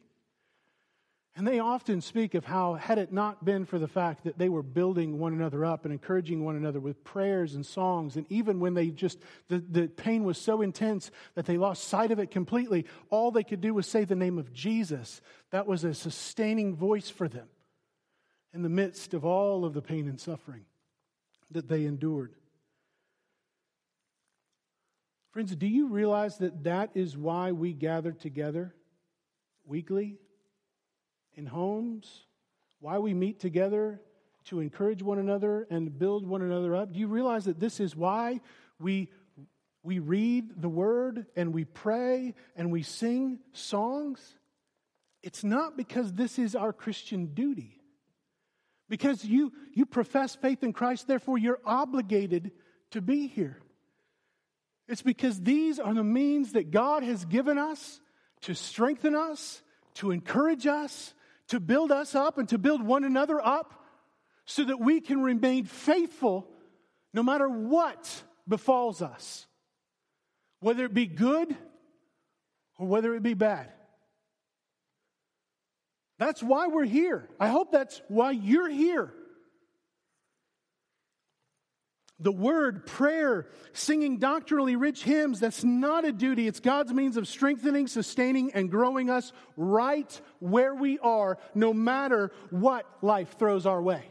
And 1.36 1.44
they 1.44 1.58
often 1.58 2.00
speak 2.00 2.34
of 2.34 2.44
how, 2.44 2.74
had 2.74 2.98
it 2.98 3.12
not 3.12 3.44
been 3.44 3.64
for 3.64 3.80
the 3.80 3.88
fact 3.88 4.22
that 4.22 4.38
they 4.38 4.48
were 4.48 4.62
building 4.62 5.18
one 5.18 5.32
another 5.32 5.64
up 5.64 5.84
and 5.84 5.92
encouraging 5.92 6.44
one 6.44 6.54
another 6.54 6.78
with 6.78 7.02
prayers 7.02 7.56
and 7.56 7.66
songs, 7.66 8.16
and 8.16 8.24
even 8.30 8.60
when 8.60 8.74
they 8.74 8.90
just, 8.90 9.18
the, 9.48 9.58
the 9.58 9.88
pain 9.88 10.22
was 10.22 10.38
so 10.38 10.62
intense 10.62 11.10
that 11.34 11.44
they 11.44 11.56
lost 11.56 11.88
sight 11.88 12.12
of 12.12 12.20
it 12.20 12.30
completely, 12.30 12.86
all 13.10 13.32
they 13.32 13.42
could 13.42 13.60
do 13.60 13.74
was 13.74 13.88
say 13.88 14.04
the 14.04 14.14
name 14.14 14.38
of 14.38 14.52
Jesus. 14.52 15.20
That 15.50 15.66
was 15.66 15.82
a 15.82 15.92
sustaining 15.92 16.76
voice 16.76 17.10
for 17.10 17.26
them 17.26 17.48
in 18.52 18.62
the 18.62 18.68
midst 18.68 19.12
of 19.12 19.24
all 19.24 19.64
of 19.64 19.74
the 19.74 19.82
pain 19.82 20.06
and 20.06 20.20
suffering 20.20 20.64
that 21.50 21.66
they 21.66 21.84
endured. 21.84 22.32
Friends, 25.32 25.56
do 25.56 25.66
you 25.66 25.88
realize 25.88 26.38
that 26.38 26.62
that 26.62 26.90
is 26.94 27.16
why 27.16 27.50
we 27.50 27.72
gather 27.72 28.12
together 28.12 28.72
weekly 29.66 30.18
in 31.34 31.46
homes? 31.46 32.24
Why 32.80 32.98
we 32.98 33.14
meet 33.14 33.40
together 33.40 34.00
to 34.46 34.60
encourage 34.60 35.02
one 35.02 35.18
another 35.18 35.66
and 35.70 35.98
build 35.98 36.26
one 36.26 36.42
another 36.42 36.76
up? 36.76 36.92
Do 36.92 36.98
you 36.98 37.08
realize 37.08 37.46
that 37.46 37.58
this 37.58 37.80
is 37.80 37.96
why 37.96 38.40
we, 38.78 39.10
we 39.82 39.98
read 39.98 40.60
the 40.60 40.68
word 40.68 41.26
and 41.36 41.54
we 41.54 41.64
pray 41.64 42.34
and 42.56 42.70
we 42.70 42.82
sing 42.82 43.38
songs? 43.52 44.20
It's 45.22 45.44
not 45.44 45.76
because 45.76 46.12
this 46.12 46.38
is 46.38 46.54
our 46.54 46.72
Christian 46.72 47.26
duty. 47.26 47.80
Because 48.90 49.24
you, 49.24 49.52
you 49.72 49.86
profess 49.86 50.34
faith 50.34 50.62
in 50.62 50.74
Christ, 50.74 51.08
therefore 51.08 51.38
you're 51.38 51.60
obligated 51.64 52.52
to 52.90 53.00
be 53.00 53.26
here. 53.26 53.58
It's 54.86 55.02
because 55.02 55.40
these 55.40 55.78
are 55.78 55.94
the 55.94 56.04
means 56.04 56.52
that 56.52 56.70
God 56.70 57.02
has 57.02 57.24
given 57.24 57.56
us 57.56 58.00
to 58.42 58.54
strengthen 58.54 59.14
us, 59.14 59.62
to 59.94 60.10
encourage 60.10 60.66
us, 60.66 61.14
to 61.48 61.60
build 61.60 61.92
us 61.92 62.14
up, 62.14 62.38
and 62.38 62.48
to 62.48 62.58
build 62.58 62.82
one 62.82 63.04
another 63.04 63.40
up 63.44 63.74
so 64.46 64.64
that 64.64 64.78
we 64.78 65.00
can 65.00 65.22
remain 65.22 65.64
faithful 65.64 66.48
no 67.12 67.22
matter 67.22 67.48
what 67.48 68.22
befalls 68.46 69.02
us, 69.02 69.46
whether 70.60 70.84
it 70.84 70.94
be 70.94 71.06
good 71.06 71.56
or 72.78 72.86
whether 72.86 73.14
it 73.14 73.22
be 73.22 73.34
bad. 73.34 73.70
That's 76.18 76.42
why 76.42 76.68
we're 76.68 76.84
here. 76.84 77.28
I 77.40 77.48
hope 77.48 77.72
that's 77.72 78.00
why 78.08 78.32
you're 78.32 78.68
here. 78.68 79.12
The 82.20 82.32
word, 82.32 82.86
prayer, 82.86 83.48
singing 83.72 84.18
doctrinally 84.18 84.76
rich 84.76 85.02
hymns, 85.02 85.40
that's 85.40 85.64
not 85.64 86.04
a 86.04 86.12
duty. 86.12 86.46
It's 86.46 86.60
God's 86.60 86.92
means 86.92 87.16
of 87.16 87.26
strengthening, 87.26 87.88
sustaining, 87.88 88.52
and 88.52 88.70
growing 88.70 89.10
us 89.10 89.32
right 89.56 90.20
where 90.38 90.74
we 90.74 90.98
are, 91.00 91.38
no 91.54 91.74
matter 91.74 92.30
what 92.50 92.86
life 93.02 93.36
throws 93.38 93.66
our 93.66 93.82
way. 93.82 94.04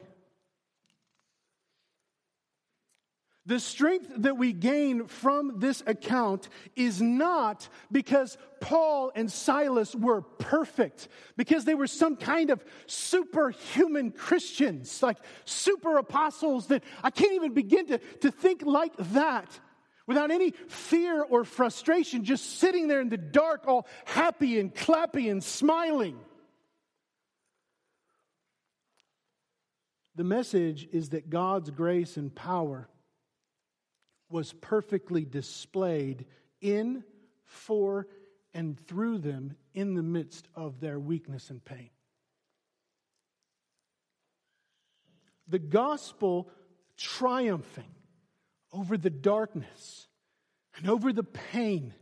The 3.46 3.60
strength 3.60 4.10
that 4.20 4.38
we 4.38 4.54
gain 4.54 5.08
from 5.08 5.60
this 5.60 5.84
account 5.86 6.48
is 6.78 7.02
not 7.02 7.68
because 7.92 8.38
Paul 8.62 9.12
and 9.16 9.30
Silas 9.30 9.94
were 9.94 10.22
perfect, 10.22 11.10
because 11.36 11.66
they 11.66 11.76
were 11.76 11.88
some 11.88 12.16
kind 12.16 12.52
of 12.52 12.64
superhuman 12.88 14.12
Christians, 14.12 15.04
like 15.04 15.18
super 15.44 15.98
apostles 15.98 16.68
that 16.68 16.86
I 17.04 17.10
can't 17.10 17.34
even 17.34 17.54
begin 17.54 17.88
to, 17.88 17.98
to 17.98 18.32
think 18.32 18.62
like 18.62 18.94
that 18.98 19.60
without 20.08 20.32
any 20.32 20.52
fear 20.70 21.22
or 21.22 21.44
frustration, 21.44 22.24
just 22.24 22.60
sitting 22.60 22.88
there 22.88 23.02
in 23.02 23.10
the 23.10 23.18
dark, 23.18 23.68
all 23.68 23.88
happy 24.06 24.58
and 24.58 24.74
clappy 24.74 25.30
and 25.30 25.44
smiling. 25.44 26.18
The 30.16 30.24
message 30.24 30.88
is 30.94 31.10
that 31.10 31.30
God's 31.30 31.72
grace 31.72 32.16
and 32.16 32.34
power 32.34 32.88
was 34.34 34.52
perfectly 34.52 35.24
displayed 35.24 36.26
in, 36.60 37.04
for, 37.46 38.08
and 38.52 38.80
through 38.88 39.20
them 39.20 39.56
in 39.76 39.94
the 39.94 40.02
midst 40.02 40.48
of 40.56 40.80
their 40.80 41.00
weakness 41.00 41.52
and 41.52 41.64
pain. 41.64 41.92
The 45.48 45.60
gospel 45.60 46.50
triumphing 46.98 47.94
over 48.72 48.98
the 48.98 49.12
darkness 49.12 50.08
and 50.78 50.90
over 50.90 51.14
the 51.14 51.24
pain 51.24 51.94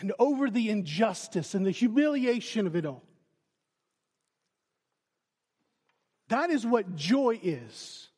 and 0.00 0.12
over 0.18 0.50
the 0.50 0.70
injustice 0.70 1.54
and 1.54 1.64
the 1.64 1.70
humiliation 1.70 2.66
of 2.66 2.74
it 2.74 2.84
all. 2.84 3.04
That 6.30 6.50
is 6.50 6.66
what 6.66 6.96
joy 6.96 7.38
is. 7.40 8.09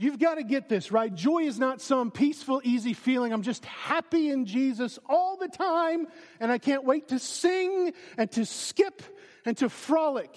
You've 0.00 0.18
got 0.18 0.36
to 0.36 0.42
get 0.42 0.70
this, 0.70 0.90
right? 0.90 1.14
Joy 1.14 1.40
is 1.40 1.58
not 1.58 1.82
some 1.82 2.10
peaceful, 2.10 2.62
easy 2.64 2.94
feeling. 2.94 3.34
I'm 3.34 3.42
just 3.42 3.66
happy 3.66 4.30
in 4.30 4.46
Jesus 4.46 4.98
all 5.06 5.36
the 5.36 5.46
time, 5.46 6.06
and 6.40 6.50
I 6.50 6.56
can't 6.56 6.84
wait 6.84 7.08
to 7.08 7.18
sing 7.18 7.92
and 8.16 8.32
to 8.32 8.46
skip 8.46 9.02
and 9.44 9.54
to 9.58 9.68
frolic. 9.68 10.34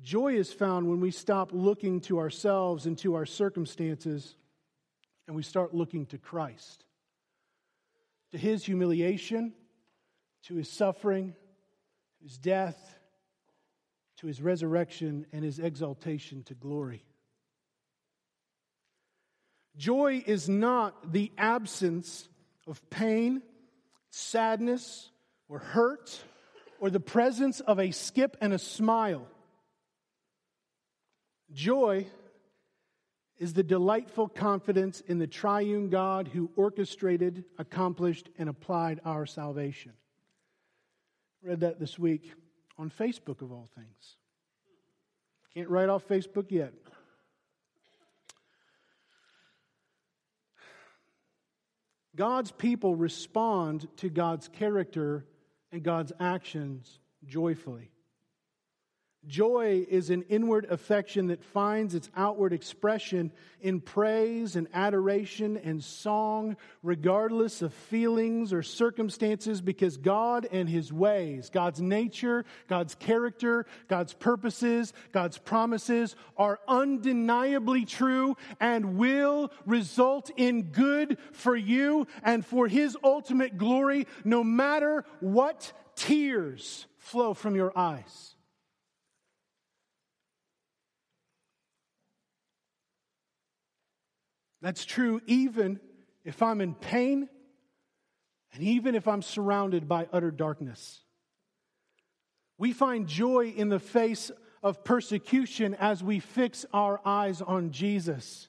Joy 0.00 0.34
is 0.34 0.52
found 0.52 0.88
when 0.88 1.00
we 1.00 1.10
stop 1.10 1.50
looking 1.52 2.02
to 2.02 2.20
ourselves 2.20 2.86
and 2.86 2.96
to 2.98 3.16
our 3.16 3.26
circumstances 3.26 4.36
and 5.26 5.34
we 5.34 5.42
start 5.42 5.74
looking 5.74 6.06
to 6.06 6.18
Christ, 6.18 6.84
to 8.30 8.38
his 8.38 8.64
humiliation, 8.64 9.54
to 10.44 10.54
his 10.54 10.70
suffering, 10.70 11.34
his 12.22 12.38
death, 12.38 12.96
to 14.22 14.28
his 14.28 14.40
resurrection 14.40 15.26
and 15.32 15.44
his 15.44 15.58
exaltation 15.58 16.44
to 16.44 16.54
glory. 16.54 17.04
Joy 19.76 20.22
is 20.24 20.48
not 20.48 21.12
the 21.12 21.32
absence 21.36 22.28
of 22.68 22.88
pain, 22.88 23.42
sadness, 24.10 25.10
or 25.48 25.58
hurt, 25.58 26.22
or 26.78 26.88
the 26.88 27.00
presence 27.00 27.58
of 27.58 27.80
a 27.80 27.90
skip 27.90 28.36
and 28.40 28.52
a 28.52 28.60
smile. 28.60 29.26
Joy 31.52 32.06
is 33.38 33.54
the 33.54 33.64
delightful 33.64 34.28
confidence 34.28 35.00
in 35.00 35.18
the 35.18 35.26
triune 35.26 35.88
God 35.88 36.28
who 36.28 36.48
orchestrated, 36.54 37.44
accomplished, 37.58 38.28
and 38.38 38.48
applied 38.48 39.00
our 39.04 39.26
salvation. 39.26 39.94
read 41.42 41.58
that 41.60 41.80
this 41.80 41.98
week 41.98 42.32
on 42.78 42.88
Facebook, 42.88 43.42
of 43.42 43.50
all 43.50 43.68
things. 43.74 44.16
Can't 45.54 45.68
write 45.68 45.88
off 45.88 46.08
Facebook 46.08 46.50
yet. 46.50 46.72
God's 52.16 52.50
people 52.50 52.94
respond 52.94 53.88
to 53.98 54.08
God's 54.08 54.48
character 54.48 55.24
and 55.70 55.82
God's 55.82 56.12
actions 56.20 56.98
joyfully. 57.24 57.91
Joy 59.28 59.86
is 59.88 60.10
an 60.10 60.24
inward 60.28 60.66
affection 60.68 61.28
that 61.28 61.44
finds 61.44 61.94
its 61.94 62.10
outward 62.16 62.52
expression 62.52 63.30
in 63.60 63.80
praise 63.80 64.56
and 64.56 64.66
adoration 64.74 65.56
and 65.56 65.82
song, 65.82 66.56
regardless 66.82 67.62
of 67.62 67.72
feelings 67.72 68.52
or 68.52 68.64
circumstances, 68.64 69.60
because 69.60 69.96
God 69.96 70.48
and 70.50 70.68
His 70.68 70.92
ways, 70.92 71.50
God's 71.50 71.80
nature, 71.80 72.44
God's 72.66 72.96
character, 72.96 73.64
God's 73.86 74.12
purposes, 74.12 74.92
God's 75.12 75.38
promises 75.38 76.16
are 76.36 76.58
undeniably 76.66 77.84
true 77.84 78.36
and 78.58 78.96
will 78.96 79.52
result 79.66 80.32
in 80.36 80.64
good 80.72 81.16
for 81.30 81.54
you 81.54 82.08
and 82.24 82.44
for 82.44 82.66
His 82.66 82.96
ultimate 83.04 83.56
glory, 83.56 84.08
no 84.24 84.42
matter 84.42 85.04
what 85.20 85.72
tears 85.94 86.86
flow 86.98 87.34
from 87.34 87.54
your 87.54 87.72
eyes. 87.78 88.31
That's 94.62 94.84
true 94.84 95.20
even 95.26 95.80
if 96.24 96.40
I'm 96.40 96.60
in 96.60 96.74
pain 96.74 97.28
and 98.54 98.62
even 98.62 98.94
if 98.94 99.08
I'm 99.08 99.22
surrounded 99.22 99.88
by 99.88 100.08
utter 100.12 100.30
darkness. 100.30 101.00
We 102.58 102.72
find 102.72 103.08
joy 103.08 103.48
in 103.56 103.68
the 103.68 103.80
face 103.80 104.30
of 104.62 104.84
persecution 104.84 105.74
as 105.74 106.04
we 106.04 106.20
fix 106.20 106.64
our 106.72 107.00
eyes 107.04 107.42
on 107.42 107.72
Jesus, 107.72 108.48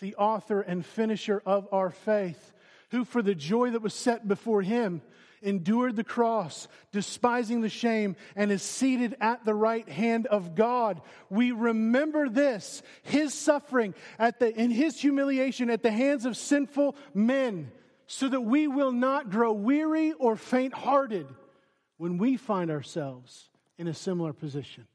the 0.00 0.16
author 0.16 0.60
and 0.60 0.84
finisher 0.84 1.40
of 1.46 1.68
our 1.70 1.90
faith, 1.90 2.52
who, 2.90 3.04
for 3.04 3.22
the 3.22 3.36
joy 3.36 3.70
that 3.70 3.82
was 3.82 3.94
set 3.94 4.26
before 4.26 4.62
him, 4.62 5.00
endured 5.42 5.96
the 5.96 6.04
cross, 6.04 6.68
despising 6.92 7.60
the 7.60 7.68
shame, 7.68 8.16
and 8.34 8.50
is 8.50 8.62
seated 8.62 9.16
at 9.20 9.44
the 9.44 9.54
right 9.54 9.88
hand 9.88 10.26
of 10.26 10.54
God. 10.54 11.02
We 11.28 11.52
remember 11.52 12.28
this, 12.28 12.82
his 13.02 13.34
suffering 13.34 13.94
at 14.18 14.38
the, 14.38 14.54
in 14.54 14.70
his 14.70 15.00
humiliation 15.00 15.70
at 15.70 15.82
the 15.82 15.90
hands 15.90 16.24
of 16.24 16.36
sinful 16.36 16.96
men, 17.12 17.70
so 18.06 18.28
that 18.28 18.40
we 18.40 18.66
will 18.66 18.92
not 18.92 19.30
grow 19.30 19.52
weary 19.52 20.12
or 20.12 20.36
faint 20.36 20.74
hearted 20.74 21.26
when 21.96 22.18
we 22.18 22.36
find 22.36 22.70
ourselves 22.70 23.48
in 23.78 23.88
a 23.88 23.94
similar 23.94 24.32
position. 24.32 24.86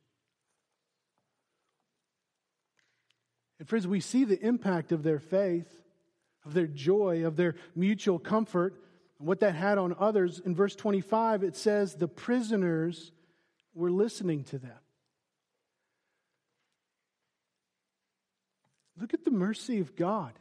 And 3.59 3.67
friends, 3.67 3.87
we 3.87 3.99
see 3.99 4.23
the 4.23 4.39
impact 4.39 4.91
of 4.91 5.03
their 5.03 5.19
faith, 5.19 5.71
of 6.45 6.53
their 6.53 6.67
joy, 6.67 7.25
of 7.25 7.35
their 7.35 7.55
mutual 7.75 8.19
comfort 8.19 8.75
and 9.19 9.27
what 9.27 9.39
that 9.39 9.55
had 9.55 9.77
on 9.77 9.95
others, 9.99 10.39
in 10.39 10.55
verse 10.55 10.75
25, 10.75 11.43
it 11.43 11.55
says 11.55 11.95
the 11.95 12.07
prisoners 12.07 13.11
were 13.73 13.91
listening 13.91 14.43
to 14.45 14.57
them. 14.57 14.77
Look 18.99 19.13
at 19.13 19.23
the 19.23 19.31
mercy 19.31 19.79
of 19.79 19.95
God. 19.95 20.33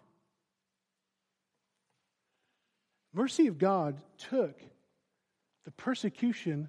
Mercy 3.12 3.46
of 3.46 3.58
God 3.58 3.96
took 4.18 4.60
the 5.64 5.70
persecution 5.72 6.68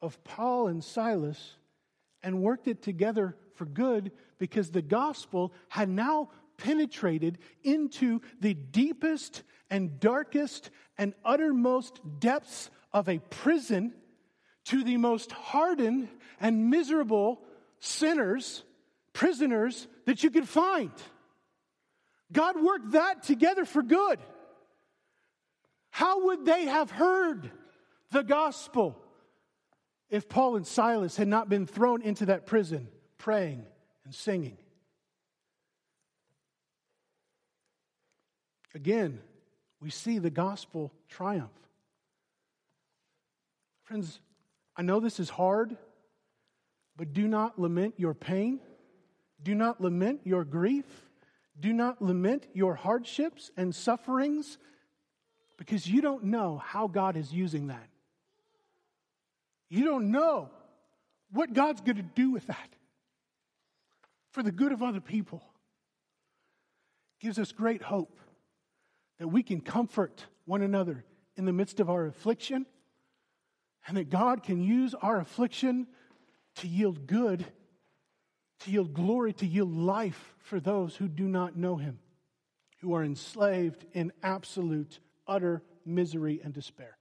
of 0.00 0.22
Paul 0.24 0.68
and 0.68 0.82
Silas 0.82 1.56
and 2.22 2.42
worked 2.42 2.68
it 2.68 2.82
together 2.82 3.36
for 3.54 3.66
good 3.66 4.12
because 4.38 4.70
the 4.70 4.82
gospel 4.82 5.52
had 5.68 5.88
now 5.88 6.30
penetrated 6.56 7.38
into 7.62 8.20
the 8.40 8.54
deepest 8.54 9.42
and 9.70 9.98
darkest 10.00 10.70
and 10.98 11.14
uttermost 11.24 12.00
depths 12.18 12.70
of 12.92 13.08
a 13.08 13.18
prison 13.18 13.94
to 14.64 14.84
the 14.84 14.96
most 14.96 15.32
hardened 15.32 16.08
and 16.40 16.70
miserable 16.70 17.42
sinners, 17.80 18.62
prisoners 19.12 19.88
that 20.06 20.22
you 20.22 20.30
could 20.30 20.48
find. 20.48 20.92
God 22.30 22.62
worked 22.62 22.92
that 22.92 23.22
together 23.22 23.64
for 23.64 23.82
good. 23.82 24.18
How 25.90 26.26
would 26.26 26.44
they 26.44 26.64
have 26.64 26.90
heard 26.90 27.50
the 28.10 28.22
gospel 28.22 28.98
if 30.08 30.28
Paul 30.28 30.56
and 30.56 30.66
Silas 30.66 31.16
had 31.16 31.28
not 31.28 31.48
been 31.48 31.66
thrown 31.66 32.02
into 32.02 32.26
that 32.26 32.46
prison 32.46 32.88
praying 33.18 33.64
and 34.04 34.14
singing? 34.14 34.56
Again, 38.74 39.20
we 39.80 39.90
see 39.90 40.18
the 40.18 40.30
gospel 40.30 40.92
triumph. 41.08 41.50
Friends, 43.84 44.20
I 44.76 44.82
know 44.82 45.00
this 45.00 45.20
is 45.20 45.28
hard, 45.28 45.76
but 46.96 47.12
do 47.12 47.28
not 47.28 47.58
lament 47.58 47.94
your 47.98 48.14
pain. 48.14 48.60
Do 49.42 49.54
not 49.54 49.80
lament 49.80 50.20
your 50.24 50.44
grief. 50.44 50.86
Do 51.58 51.72
not 51.72 52.00
lament 52.00 52.46
your 52.54 52.74
hardships 52.74 53.50
and 53.56 53.74
sufferings 53.74 54.56
because 55.58 55.86
you 55.86 56.00
don't 56.00 56.24
know 56.24 56.58
how 56.64 56.86
God 56.86 57.16
is 57.16 57.32
using 57.32 57.66
that. 57.66 57.88
You 59.68 59.84
don't 59.84 60.10
know 60.10 60.50
what 61.30 61.52
God's 61.52 61.80
going 61.80 61.96
to 61.96 62.02
do 62.02 62.30
with 62.30 62.46
that 62.46 62.68
for 64.30 64.42
the 64.42 64.52
good 64.52 64.72
of 64.72 64.82
other 64.82 65.00
people. 65.00 65.42
gives 67.20 67.38
us 67.38 67.52
great 67.52 67.82
hope 67.82 68.18
that 69.22 69.28
we 69.28 69.44
can 69.44 69.60
comfort 69.60 70.26
one 70.46 70.62
another 70.62 71.04
in 71.36 71.44
the 71.44 71.52
midst 71.52 71.78
of 71.78 71.88
our 71.88 72.06
affliction, 72.06 72.66
and 73.86 73.96
that 73.96 74.10
God 74.10 74.42
can 74.42 74.60
use 74.60 74.96
our 75.00 75.20
affliction 75.20 75.86
to 76.56 76.66
yield 76.66 77.06
good, 77.06 77.46
to 78.64 78.70
yield 78.72 78.92
glory, 78.92 79.32
to 79.34 79.46
yield 79.46 79.72
life 79.72 80.34
for 80.40 80.58
those 80.58 80.96
who 80.96 81.06
do 81.06 81.28
not 81.28 81.56
know 81.56 81.76
Him, 81.76 82.00
who 82.80 82.94
are 82.94 83.04
enslaved 83.04 83.86
in 83.92 84.12
absolute, 84.24 84.98
utter 85.28 85.62
misery 85.86 86.40
and 86.42 86.52
despair. 86.52 86.98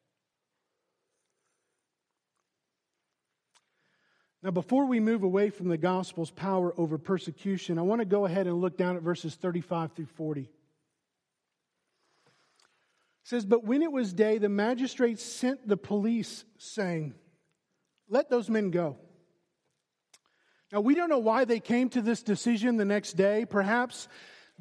Now, 4.43 4.51
before 4.51 4.85
we 4.85 4.99
move 4.99 5.23
away 5.23 5.49
from 5.49 5.69
the 5.69 5.77
gospel's 5.77 6.29
power 6.29 6.71
over 6.77 6.99
persecution, 6.99 7.79
I 7.79 7.81
want 7.81 8.01
to 8.01 8.05
go 8.05 8.27
ahead 8.27 8.45
and 8.45 8.61
look 8.61 8.77
down 8.77 8.95
at 8.95 9.01
verses 9.01 9.33
35 9.33 9.93
through 9.93 10.05
40 10.05 10.51
says, 13.23 13.45
But 13.45 13.63
when 13.63 13.81
it 13.81 13.91
was 13.91 14.13
day, 14.13 14.37
the 14.37 14.49
magistrates 14.49 15.23
sent 15.23 15.67
the 15.67 15.77
police, 15.77 16.45
saying, 16.57 17.13
Let 18.09 18.29
those 18.29 18.49
men 18.49 18.71
go. 18.71 18.97
Now, 20.71 20.79
we 20.81 20.95
don't 20.95 21.09
know 21.09 21.19
why 21.19 21.45
they 21.45 21.59
came 21.59 21.89
to 21.89 22.01
this 22.01 22.23
decision 22.23 22.77
the 22.77 22.85
next 22.85 23.13
day. 23.13 23.45
Perhaps 23.45 24.07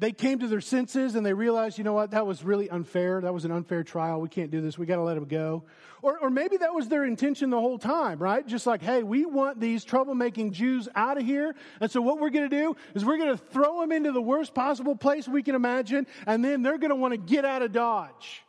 they 0.01 0.11
came 0.11 0.39
to 0.39 0.47
their 0.47 0.61
senses 0.61 1.13
and 1.13 1.23
they 1.23 1.31
realized, 1.31 1.77
you 1.77 1.83
know 1.83 1.93
what, 1.93 2.11
that 2.11 2.25
was 2.25 2.43
really 2.43 2.67
unfair. 2.71 3.21
That 3.21 3.33
was 3.33 3.45
an 3.45 3.51
unfair 3.51 3.83
trial. 3.83 4.19
We 4.19 4.29
can't 4.29 4.49
do 4.49 4.59
this. 4.59 4.75
We 4.75 4.87
got 4.87 4.95
to 4.95 5.03
let 5.03 5.13
them 5.13 5.25
go. 5.25 5.63
Or, 6.01 6.17
or 6.17 6.31
maybe 6.31 6.57
that 6.57 6.73
was 6.73 6.89
their 6.89 7.05
intention 7.05 7.51
the 7.51 7.59
whole 7.59 7.77
time, 7.77 8.17
right? 8.17 8.45
Just 8.45 8.65
like, 8.65 8.81
hey, 8.81 9.03
we 9.03 9.25
want 9.25 9.59
these 9.59 9.85
troublemaking 9.85 10.53
Jews 10.53 10.89
out 10.95 11.19
of 11.19 11.23
here. 11.23 11.53
And 11.79 11.91
so 11.91 12.01
what 12.01 12.19
we're 12.19 12.31
going 12.31 12.49
to 12.49 12.55
do 12.55 12.75
is 12.95 13.05
we're 13.05 13.19
going 13.19 13.37
to 13.37 13.37
throw 13.37 13.79
them 13.81 13.91
into 13.91 14.11
the 14.11 14.21
worst 14.21 14.55
possible 14.55 14.95
place 14.95 15.27
we 15.27 15.43
can 15.43 15.53
imagine. 15.53 16.07
And 16.25 16.43
then 16.43 16.63
they're 16.63 16.79
going 16.79 16.89
to 16.89 16.95
want 16.95 17.11
to 17.11 17.17
get 17.19 17.45
out 17.45 17.61
of 17.61 17.71
Dodge. 17.71 18.41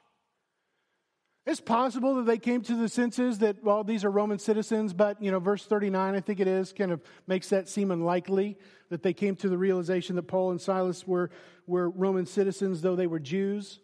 It's 1.45 1.61
possible 1.61 2.15
that 2.17 2.27
they 2.27 2.39
came 2.39 2.63
to 2.63 2.77
the 2.77 2.89
senses 2.89 3.39
that, 3.39 3.65
well, 3.65 3.83
these 3.83 4.05
are 4.05 4.11
Roman 4.11 4.39
citizens, 4.39 4.93
but, 4.93 5.21
you 5.21 5.33
know, 5.33 5.41
verse 5.41 5.65
39, 5.67 6.15
I 6.15 6.21
think 6.21 6.39
it 6.39 6.47
is, 6.47 6.73
kind 6.73 6.93
of 6.93 7.03
makes 7.27 7.49
that 7.49 7.69
seem 7.69 7.91
unlikely 7.91 8.57
that 8.91 9.03
they 9.03 9.13
came 9.13 9.35
to 9.37 9.49
the 9.49 9.59
realization 9.59 10.15
that 10.17 10.25
Paul 10.25 10.53
and 10.53 10.61
Silas 10.61 11.05
were, 11.05 11.31
were 11.67 11.91
Roman 11.91 12.27
citizens, 12.27 12.81
though 12.81 12.95
they 12.95 13.09
were 13.09 13.19
Jews. 13.19 13.81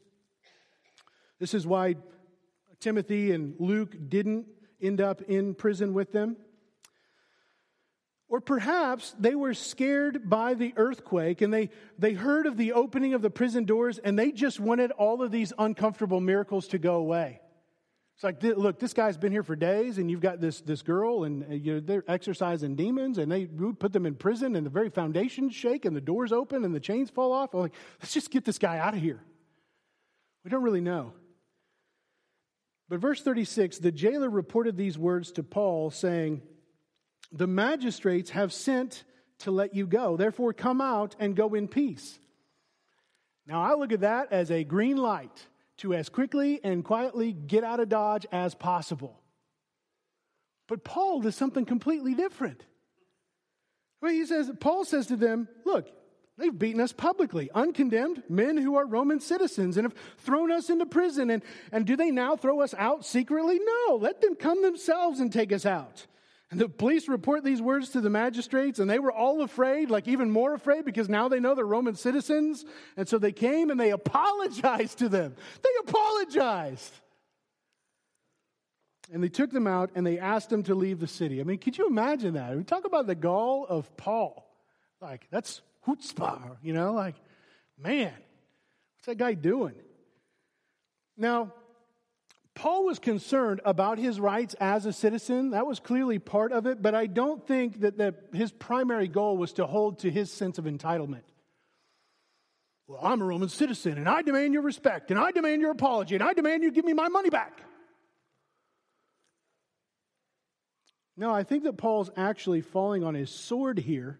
This 1.40 1.52
is 1.52 1.66
why 1.66 1.96
Timothy 2.78 3.32
and 3.32 3.54
Luke 3.58 3.96
didn't 4.08 4.46
end 4.80 5.00
up 5.00 5.22
in 5.22 5.54
prison 5.54 5.94
with 5.94 6.12
them. 6.12 6.36
Or 8.28 8.40
perhaps 8.40 9.16
they 9.18 9.34
were 9.34 9.54
scared 9.54 10.28
by 10.28 10.54
the 10.54 10.74
earthquake 10.76 11.40
and 11.40 11.52
they, 11.52 11.70
they 11.98 12.12
heard 12.12 12.46
of 12.46 12.56
the 12.56 12.72
opening 12.72 13.14
of 13.14 13.22
the 13.22 13.30
prison 13.30 13.64
doors 13.64 13.98
and 13.98 14.16
they 14.16 14.30
just 14.30 14.60
wanted 14.60 14.92
all 14.92 15.22
of 15.22 15.32
these 15.32 15.52
uncomfortable 15.58 16.20
miracles 16.20 16.68
to 16.68 16.78
go 16.78 16.96
away. 16.96 17.40
It's 18.18 18.24
like, 18.24 18.42
look, 18.42 18.80
this 18.80 18.94
guy's 18.94 19.16
been 19.16 19.30
here 19.30 19.44
for 19.44 19.54
days, 19.54 19.98
and 19.98 20.10
you've 20.10 20.20
got 20.20 20.40
this, 20.40 20.60
this 20.60 20.82
girl, 20.82 21.22
and 21.22 21.44
uh, 21.44 21.54
you 21.54 21.74
know, 21.74 21.80
they're 21.80 22.02
exorcising 22.08 22.74
demons, 22.74 23.16
and 23.16 23.30
they 23.30 23.46
put 23.46 23.92
them 23.92 24.06
in 24.06 24.16
prison, 24.16 24.56
and 24.56 24.66
the 24.66 24.70
very 24.70 24.90
foundations 24.90 25.54
shake, 25.54 25.84
and 25.84 25.94
the 25.94 26.00
doors 26.00 26.32
open, 26.32 26.64
and 26.64 26.74
the 26.74 26.80
chains 26.80 27.10
fall 27.10 27.32
off. 27.32 27.54
I'm 27.54 27.60
like, 27.60 27.74
let's 28.00 28.12
just 28.12 28.32
get 28.32 28.44
this 28.44 28.58
guy 28.58 28.78
out 28.78 28.94
of 28.94 29.00
here. 29.00 29.20
We 30.42 30.50
don't 30.50 30.64
really 30.64 30.80
know. 30.80 31.12
But 32.88 32.98
verse 32.98 33.22
36 33.22 33.78
the 33.78 33.92
jailer 33.92 34.28
reported 34.28 34.76
these 34.76 34.98
words 34.98 35.30
to 35.32 35.44
Paul, 35.44 35.92
saying, 35.92 36.42
The 37.30 37.46
magistrates 37.46 38.30
have 38.30 38.52
sent 38.52 39.04
to 39.40 39.52
let 39.52 39.76
you 39.76 39.86
go. 39.86 40.16
Therefore, 40.16 40.52
come 40.52 40.80
out 40.80 41.14
and 41.20 41.36
go 41.36 41.54
in 41.54 41.68
peace. 41.68 42.18
Now, 43.46 43.62
I 43.62 43.74
look 43.74 43.92
at 43.92 44.00
that 44.00 44.32
as 44.32 44.50
a 44.50 44.64
green 44.64 44.96
light 44.96 45.46
to 45.78 45.94
as 45.94 46.08
quickly 46.08 46.60
and 46.62 46.84
quietly 46.84 47.32
get 47.32 47.64
out 47.64 47.80
of 47.80 47.88
Dodge 47.88 48.26
as 48.32 48.54
possible. 48.54 49.20
But 50.66 50.84
Paul 50.84 51.20
does 51.20 51.34
something 51.34 51.64
completely 51.64 52.14
different. 52.14 52.62
Well, 54.00 54.12
he 54.12 54.26
says, 54.26 54.50
Paul 54.60 54.84
says 54.84 55.06
to 55.06 55.16
them, 55.16 55.48
Look, 55.64 55.90
they've 56.36 56.56
beaten 56.56 56.80
us 56.80 56.92
publicly, 56.92 57.50
uncondemned, 57.54 58.22
men 58.28 58.56
who 58.56 58.76
are 58.76 58.86
Roman 58.86 59.18
citizens, 59.18 59.76
and 59.76 59.84
have 59.86 59.94
thrown 60.18 60.52
us 60.52 60.70
into 60.70 60.86
prison. 60.86 61.30
And, 61.30 61.42
and 61.72 61.86
do 61.86 61.96
they 61.96 62.10
now 62.10 62.36
throw 62.36 62.60
us 62.60 62.74
out 62.74 63.04
secretly? 63.04 63.58
No, 63.58 63.96
let 63.96 64.20
them 64.20 64.34
come 64.34 64.62
themselves 64.62 65.20
and 65.20 65.32
take 65.32 65.52
us 65.52 65.66
out. 65.66 66.06
And 66.50 66.58
the 66.58 66.68
police 66.68 67.08
report 67.08 67.44
these 67.44 67.60
words 67.60 67.90
to 67.90 68.00
the 68.00 68.08
magistrates, 68.08 68.78
and 68.78 68.88
they 68.88 68.98
were 68.98 69.12
all 69.12 69.42
afraid, 69.42 69.90
like 69.90 70.08
even 70.08 70.30
more 70.30 70.54
afraid, 70.54 70.86
because 70.86 71.08
now 71.08 71.28
they 71.28 71.40
know 71.40 71.54
they're 71.54 71.66
Roman 71.66 71.94
citizens. 71.94 72.64
And 72.96 73.06
so 73.06 73.18
they 73.18 73.32
came 73.32 73.70
and 73.70 73.78
they 73.78 73.90
apologized 73.90 74.98
to 74.98 75.10
them. 75.10 75.34
They 75.62 75.88
apologized. 75.88 76.92
And 79.12 79.22
they 79.22 79.28
took 79.28 79.50
them 79.50 79.66
out 79.66 79.90
and 79.94 80.06
they 80.06 80.18
asked 80.18 80.48
them 80.48 80.62
to 80.64 80.74
leave 80.74 81.00
the 81.00 81.06
city. 81.06 81.40
I 81.40 81.44
mean, 81.44 81.58
could 81.58 81.76
you 81.76 81.86
imagine 81.86 82.34
that? 82.34 82.56
We 82.56 82.64
talk 82.64 82.86
about 82.86 83.06
the 83.06 83.14
gall 83.14 83.66
of 83.66 83.94
Paul. 83.96 84.50
Like, 85.00 85.26
that's 85.30 85.60
chutzpah, 85.86 86.56
you 86.62 86.72
know? 86.72 86.92
Like, 86.92 87.14
man, 87.78 88.12
what's 88.96 89.06
that 89.06 89.18
guy 89.18 89.34
doing? 89.34 89.74
Now, 91.16 91.52
Paul 92.58 92.86
was 92.86 92.98
concerned 92.98 93.60
about 93.64 93.98
his 93.98 94.18
rights 94.18 94.54
as 94.54 94.84
a 94.84 94.92
citizen. 94.92 95.50
That 95.50 95.64
was 95.64 95.78
clearly 95.78 96.18
part 96.18 96.50
of 96.50 96.66
it, 96.66 96.82
but 96.82 96.92
I 96.92 97.06
don't 97.06 97.46
think 97.46 97.82
that, 97.82 97.98
that 97.98 98.16
his 98.32 98.50
primary 98.50 99.06
goal 99.06 99.36
was 99.36 99.52
to 99.54 99.66
hold 99.66 100.00
to 100.00 100.10
his 100.10 100.28
sense 100.32 100.58
of 100.58 100.64
entitlement. 100.64 101.22
Well, 102.88 102.98
I'm 103.00 103.22
a 103.22 103.24
Roman 103.24 103.48
citizen, 103.48 103.96
and 103.96 104.08
I 104.08 104.22
demand 104.22 104.54
your 104.54 104.62
respect, 104.62 105.12
and 105.12 105.20
I 105.20 105.30
demand 105.30 105.60
your 105.60 105.70
apology, 105.70 106.16
and 106.16 106.24
I 106.24 106.32
demand 106.32 106.64
you 106.64 106.72
give 106.72 106.84
me 106.84 106.94
my 106.94 107.06
money 107.06 107.30
back. 107.30 107.62
No, 111.16 111.32
I 111.32 111.44
think 111.44 111.62
that 111.62 111.76
Paul's 111.76 112.10
actually 112.16 112.62
falling 112.62 113.04
on 113.04 113.14
his 113.14 113.30
sword 113.30 113.78
here 113.78 114.18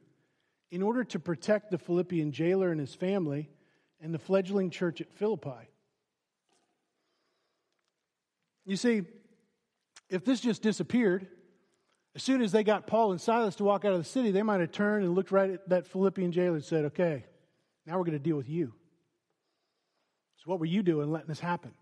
in 0.70 0.80
order 0.80 1.02
to 1.02 1.18
protect 1.18 1.72
the 1.72 1.78
Philippian 1.78 2.30
jailer 2.30 2.70
and 2.70 2.78
his 2.78 2.94
family 2.94 3.50
and 4.00 4.14
the 4.14 4.18
fledgling 4.20 4.70
church 4.70 5.00
at 5.00 5.10
Philippi. 5.10 5.70
You 8.68 8.76
see, 8.76 9.02
if 10.10 10.26
this 10.26 10.40
just 10.40 10.60
disappeared, 10.60 11.26
as 12.14 12.22
soon 12.22 12.42
as 12.42 12.52
they 12.52 12.62
got 12.62 12.86
Paul 12.86 13.12
and 13.12 13.20
Silas 13.20 13.56
to 13.56 13.64
walk 13.64 13.86
out 13.86 13.92
of 13.92 13.98
the 13.98 14.04
city, 14.04 14.30
they 14.30 14.42
might 14.42 14.60
have 14.60 14.72
turned 14.72 15.06
and 15.06 15.14
looked 15.14 15.30
right 15.30 15.48
at 15.48 15.68
that 15.70 15.86
Philippian 15.86 16.32
jailer 16.32 16.56
and 16.56 16.64
said, 16.64 16.84
Okay, 16.84 17.24
now 17.86 17.96
we're 17.96 18.04
going 18.04 18.12
to 18.12 18.22
deal 18.22 18.36
with 18.36 18.48
you. 18.48 18.74
So, 20.36 20.50
what 20.50 20.60
were 20.60 20.66
you 20.66 20.82
doing 20.82 21.10
letting 21.10 21.28
this 21.28 21.40
happen? 21.40 21.72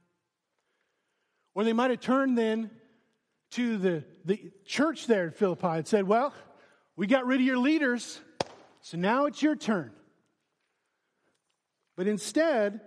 Or 1.57 1.65
they 1.65 1.73
might 1.73 1.91
have 1.91 2.01
turned 2.01 2.39
then 2.39 2.71
to 3.53 3.79
the, 3.79 4.05
the 4.25 4.53
church 4.65 5.09
there 5.09 5.25
in 5.25 5.33
Philippi 5.33 5.67
and 5.67 5.89
said, 5.89 6.07
Well, 6.07 6.33
we 6.95 7.09
got 7.09 7.27
rid 7.27 7.41
of 7.41 7.47
your 7.47 7.59
leaders, 7.59 8.21
so 8.81 8.97
now 8.97 9.27
it's 9.27 9.43
your 9.43 9.57
turn. 9.57 9.91
But 11.97 12.07
instead, 12.07 12.81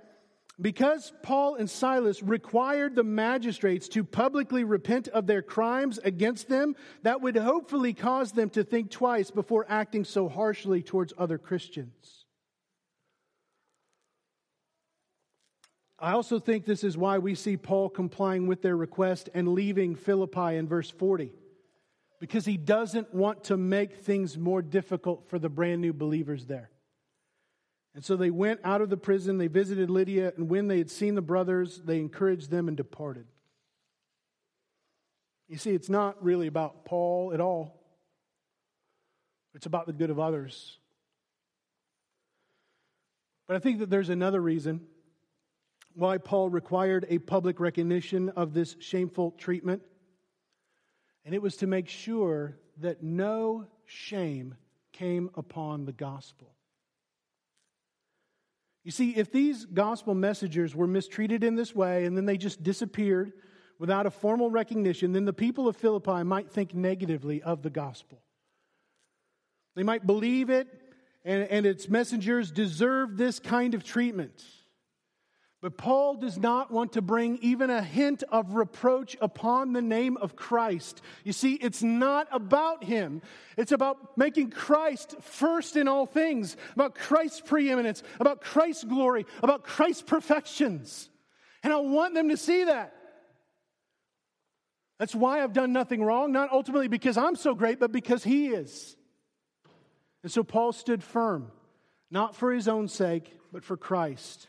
because 0.62 1.14
Paul 1.24 1.56
and 1.56 1.70
Silas 1.70 2.22
required 2.22 2.96
the 2.96 3.04
magistrates 3.04 3.88
to 3.90 4.04
publicly 4.04 4.64
repent 4.64 5.08
of 5.10 5.26
their 5.26 5.42
crimes 5.42 6.00
against 6.04 6.50
them, 6.50 6.76
that 7.04 7.22
would 7.22 7.38
hopefully 7.38 7.94
cause 7.94 8.34
them 8.34 8.50
to 8.52 8.64
think 8.64 8.92
twice 8.92 9.32
before 9.32 9.66
acting 9.70 10.04
so 10.04 10.28
harshly 10.28 10.82
towards 10.82 11.14
other 11.18 11.38
Christians. 11.38 12.26
I 15.98 16.14
also 16.14 16.40
think 16.40 16.66
this 16.66 16.84
is 16.84 16.98
why 16.98 17.18
we 17.18 17.36
see 17.36 17.58
Paul 17.58 17.90
complying 17.90 18.48
with 18.48 18.62
their 18.62 18.78
request 18.78 19.30
and 19.34 19.50
leaving 19.50 19.96
Philippi 19.96 20.56
in 20.56 20.68
verse 20.68 20.90
40. 20.90 21.34
Because 22.20 22.46
he 22.46 22.58
doesn't 22.58 23.14
want 23.14 23.46
to 23.46 23.58
make 23.58 23.98
things 23.98 24.38
more 24.38 24.62
difficult 24.62 25.30
for 25.30 25.40
the 25.40 25.50
brand 25.50 25.82
new 25.82 25.94
believers 25.94 26.46
there. 26.46 26.70
And 28.00 28.06
so 28.06 28.16
they 28.16 28.30
went 28.30 28.62
out 28.64 28.80
of 28.80 28.90
the 28.90 28.96
prison, 28.96 29.40
they 29.40 29.48
visited 29.48 29.90
Lydia, 29.90 30.32
and 30.38 30.48
when 30.48 30.70
they 30.70 30.78
had 30.78 30.90
seen 30.90 31.16
the 31.16 31.22
brothers, 31.22 31.82
they 31.84 32.00
encouraged 32.00 32.50
them 32.50 32.70
and 32.70 32.78
departed. 32.78 33.26
You 35.50 35.58
see, 35.58 35.72
it's 35.72 35.90
not 35.90 36.24
really 36.24 36.48
about 36.48 36.86
Paul 36.86 37.34
at 37.34 37.42
all, 37.42 37.84
it's 39.54 39.66
about 39.66 39.86
the 39.86 39.92
good 39.92 40.12
of 40.12 40.18
others. 40.18 40.78
But 43.48 43.58
I 43.58 43.60
think 43.60 43.80
that 43.80 43.90
there's 43.90 44.08
another 44.08 44.40
reason 44.40 44.88
why 45.94 46.20
Paul 46.20 46.50
required 46.50 47.06
a 47.10 47.18
public 47.18 47.60
recognition 47.60 48.30
of 48.30 48.54
this 48.54 48.78
shameful 48.80 49.32
treatment. 49.32 49.82
And 51.26 51.36
it 51.36 51.42
was 51.42 51.58
to 51.58 51.68
make 51.68 51.90
sure 51.90 52.56
that 52.78 53.04
no 53.04 53.68
shame 53.84 54.56
came 54.94 55.32
upon 55.36 55.84
the 55.84 55.92
gospel. 55.92 56.56
You 58.84 58.92
see, 58.92 59.12
if 59.12 59.32
these 59.32 59.66
gospel 59.66 60.16
messengers 60.16 60.76
were 60.76 60.88
mistreated 60.88 61.44
in 61.44 61.56
this 61.56 61.76
way 61.76 62.06
and 62.06 62.16
then 62.16 62.26
they 62.26 62.38
just 62.38 62.64
disappeared 62.64 63.34
without 63.78 64.06
a 64.06 64.12
formal 64.12 64.50
recognition, 64.50 65.12
then 65.12 65.26
the 65.26 65.34
people 65.34 65.68
of 65.68 65.76
Philippi 65.76 66.24
might 66.24 66.50
think 66.52 66.74
negatively 66.74 67.42
of 67.42 67.62
the 67.62 67.70
gospel. 67.70 68.22
They 69.76 69.84
might 69.84 70.06
believe 70.06 70.50
it, 70.50 70.68
and, 71.24 71.44
and 71.44 71.66
its 71.66 71.88
messengers 71.88 72.52
deserve 72.52 73.18
this 73.18 73.40
kind 73.40 73.74
of 73.74 73.84
treatment. 73.84 74.44
But 75.62 75.76
Paul 75.76 76.16
does 76.16 76.38
not 76.38 76.72
want 76.72 76.94
to 76.94 77.02
bring 77.02 77.38
even 77.42 77.70
a 77.70 77.84
hint 77.84 78.24
of 78.30 78.56
reproach 78.56 79.18
upon 79.20 79.74
the 79.74 79.82
name 79.82 80.16
of 80.16 80.38
Christ. 80.38 81.02
You 81.26 81.34
see, 81.34 81.56
it's 81.56 81.84
not 81.84 82.30
about 82.32 82.84
him. 82.84 83.22
It's 83.58 83.74
about 83.74 84.18
making 84.18 84.52
Christ 84.52 85.16
first 85.20 85.76
in 85.76 85.90
all 85.90 86.06
things, 86.06 86.56
about 86.76 86.96
Christ's 86.96 87.42
preeminence, 87.42 88.04
about 88.22 88.40
Christ's 88.40 88.86
glory, 88.86 89.26
about 89.44 89.66
Christ's 89.66 90.04
perfections. 90.04 91.10
And 91.62 91.74
I 91.74 91.78
want 91.78 92.14
them 92.14 92.30
to 92.30 92.38
see 92.38 92.64
that. 92.64 92.96
That's 94.98 95.16
why 95.16 95.44
I've 95.44 95.54
done 95.54 95.74
nothing 95.74 96.02
wrong, 96.02 96.32
not 96.32 96.54
ultimately 96.54 96.88
because 96.88 97.18
I'm 97.18 97.36
so 97.36 97.54
great, 97.54 97.82
but 97.82 97.92
because 97.92 98.24
he 98.24 98.48
is. 98.48 98.96
And 100.24 100.32
so 100.32 100.42
Paul 100.44 100.72
stood 100.72 101.04
firm, 101.04 101.52
not 102.10 102.36
for 102.36 102.54
his 102.54 102.70
own 102.70 102.88
sake, 102.88 103.38
but 103.52 103.66
for 103.66 103.76
Christ. 103.76 104.48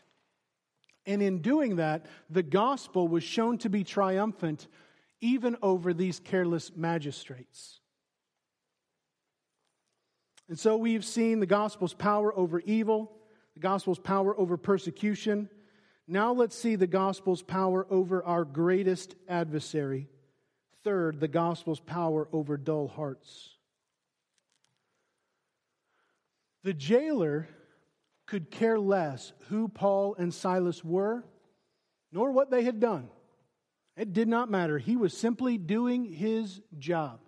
And 1.11 1.21
in 1.21 1.39
doing 1.39 1.75
that, 1.75 2.05
the 2.29 2.41
gospel 2.41 3.05
was 3.09 3.21
shown 3.21 3.57
to 3.59 3.69
be 3.69 3.83
triumphant 3.83 4.69
even 5.19 5.57
over 5.61 5.93
these 5.93 6.21
careless 6.21 6.71
magistrates. 6.73 7.81
And 10.47 10.57
so 10.57 10.77
we've 10.77 11.03
seen 11.03 11.41
the 11.41 11.45
gospel's 11.45 11.93
power 11.93 12.33
over 12.33 12.61
evil, 12.61 13.11
the 13.55 13.59
gospel's 13.59 13.99
power 13.99 14.39
over 14.39 14.55
persecution. 14.55 15.49
Now 16.07 16.31
let's 16.31 16.57
see 16.57 16.77
the 16.77 16.87
gospel's 16.87 17.41
power 17.41 17.85
over 17.89 18.23
our 18.23 18.45
greatest 18.45 19.15
adversary. 19.27 20.07
Third, 20.85 21.19
the 21.19 21.27
gospel's 21.27 21.81
power 21.81 22.29
over 22.31 22.55
dull 22.55 22.87
hearts. 22.87 23.49
The 26.63 26.73
jailer 26.73 27.49
could 28.31 28.49
care 28.49 28.79
less 28.79 29.33
who 29.49 29.67
Paul 29.67 30.15
and 30.17 30.33
Silas 30.33 30.85
were, 30.85 31.25
nor 32.13 32.31
what 32.31 32.49
they 32.49 32.63
had 32.63 32.79
done. 32.79 33.09
It 33.97 34.13
did 34.13 34.29
not 34.29 34.49
matter. 34.49 34.77
He 34.77 34.95
was 34.95 35.17
simply 35.17 35.57
doing 35.57 36.05
his 36.05 36.61
job. 36.79 37.19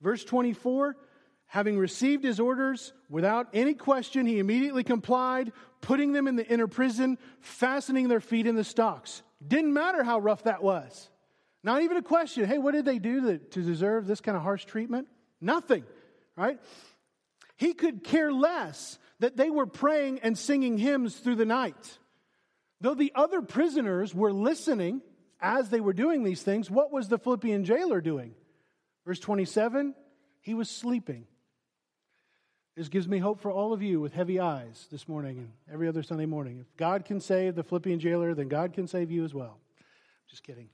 Verse 0.00 0.24
24 0.24 0.96
having 1.44 1.78
received 1.78 2.24
his 2.24 2.40
orders 2.40 2.94
without 3.10 3.48
any 3.52 3.74
question, 3.74 4.24
he 4.24 4.38
immediately 4.38 4.82
complied, 4.82 5.52
putting 5.82 6.12
them 6.12 6.26
in 6.26 6.36
the 6.36 6.46
inner 6.48 6.66
prison, 6.66 7.18
fastening 7.40 8.08
their 8.08 8.18
feet 8.18 8.46
in 8.46 8.56
the 8.56 8.64
stocks. 8.64 9.22
Didn't 9.46 9.74
matter 9.74 10.02
how 10.02 10.20
rough 10.20 10.44
that 10.44 10.62
was. 10.62 11.10
Not 11.62 11.82
even 11.82 11.98
a 11.98 12.02
question. 12.02 12.46
Hey, 12.46 12.56
what 12.56 12.72
did 12.72 12.86
they 12.86 12.98
do 12.98 13.38
to, 13.38 13.62
deserve 13.62 14.06
this 14.06 14.22
kind 14.22 14.38
of 14.38 14.42
harsh 14.42 14.64
treatment? 14.64 15.06
Nothing, 15.38 15.84
right? 16.34 16.58
He 17.56 17.74
could 17.74 18.02
care 18.02 18.32
less 18.32 18.98
that 19.20 19.36
they 19.36 19.50
were 19.50 19.66
praying 19.66 20.20
and 20.20 20.36
singing 20.36 20.78
hymns 20.78 21.16
through 21.16 21.36
the 21.36 21.44
night. 21.44 21.98
Though 22.80 22.94
the 22.94 23.12
other 23.14 23.42
prisoners 23.42 24.14
were 24.14 24.32
listening 24.32 25.00
as 25.40 25.70
they 25.70 25.80
were 25.80 25.92
doing 25.92 26.22
these 26.22 26.42
things, 26.42 26.70
what 26.70 26.92
was 26.92 27.08
the 27.08 27.18
Philippian 27.18 27.64
jailer 27.64 28.00
doing? 28.00 28.34
Verse 29.06 29.20
27 29.20 29.94
he 30.44 30.52
was 30.52 30.68
sleeping. 30.68 31.26
This 32.76 32.88
gives 32.88 33.08
me 33.08 33.18
hope 33.18 33.40
for 33.40 33.50
all 33.50 33.72
of 33.72 33.80
you 33.80 33.98
with 33.98 34.12
heavy 34.12 34.38
eyes 34.38 34.86
this 34.90 35.08
morning 35.08 35.38
and 35.38 35.48
every 35.72 35.88
other 35.88 36.02
Sunday 36.02 36.26
morning. 36.26 36.58
If 36.60 36.76
God 36.76 37.06
can 37.06 37.18
save 37.18 37.54
the 37.54 37.62
Philippian 37.62 37.98
jailer, 37.98 38.34
then 38.34 38.48
God 38.48 38.74
can 38.74 38.86
save 38.86 39.10
you 39.10 39.24
as 39.24 39.32
well. 39.32 39.58
Just 40.28 40.42
kidding. 40.42 40.68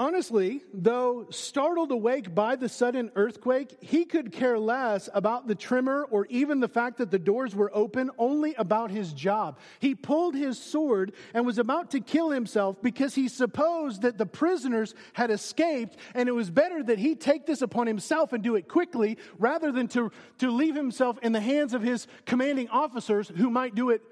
Honestly, 0.00 0.62
though 0.72 1.26
startled 1.30 1.90
awake 1.90 2.32
by 2.32 2.54
the 2.54 2.68
sudden 2.68 3.10
earthquake, 3.16 3.76
he 3.80 4.04
could 4.04 4.30
care 4.30 4.56
less 4.56 5.08
about 5.12 5.48
the 5.48 5.56
tremor 5.56 6.06
or 6.12 6.24
even 6.26 6.60
the 6.60 6.68
fact 6.68 6.98
that 6.98 7.10
the 7.10 7.18
doors 7.18 7.52
were 7.52 7.68
open, 7.74 8.08
only 8.16 8.54
about 8.54 8.92
his 8.92 9.12
job. 9.12 9.58
He 9.80 9.96
pulled 9.96 10.36
his 10.36 10.56
sword 10.56 11.14
and 11.34 11.44
was 11.44 11.58
about 11.58 11.90
to 11.90 12.00
kill 12.00 12.30
himself 12.30 12.80
because 12.80 13.16
he 13.16 13.26
supposed 13.26 14.02
that 14.02 14.18
the 14.18 14.26
prisoners 14.26 14.94
had 15.14 15.32
escaped, 15.32 15.96
and 16.14 16.28
it 16.28 16.32
was 16.32 16.48
better 16.48 16.80
that 16.84 17.00
he 17.00 17.16
take 17.16 17.44
this 17.44 17.60
upon 17.60 17.88
himself 17.88 18.32
and 18.32 18.40
do 18.40 18.54
it 18.54 18.68
quickly 18.68 19.18
rather 19.36 19.72
than 19.72 19.88
to, 19.88 20.12
to 20.38 20.52
leave 20.52 20.76
himself 20.76 21.18
in 21.24 21.32
the 21.32 21.40
hands 21.40 21.74
of 21.74 21.82
his 21.82 22.06
commanding 22.24 22.68
officers 22.68 23.32
who 23.36 23.50
might 23.50 23.74
do 23.74 23.90
it 23.90 24.02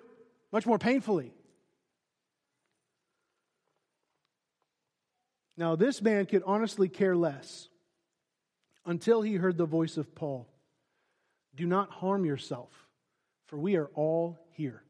much 0.50 0.66
more 0.66 0.80
painfully. 0.80 1.32
Now, 5.56 5.74
this 5.76 6.02
man 6.02 6.26
could 6.26 6.42
honestly 6.44 6.88
care 6.88 7.16
less 7.16 7.68
until 8.84 9.22
he 9.22 9.34
heard 9.34 9.56
the 9.56 9.66
voice 9.66 9.96
of 9.96 10.14
Paul 10.14 10.48
Do 11.54 11.66
not 11.66 11.90
harm 11.90 12.24
yourself, 12.24 12.70
for 13.46 13.58
we 13.58 13.76
are 13.76 13.90
all 13.94 14.38
here. 14.52 14.82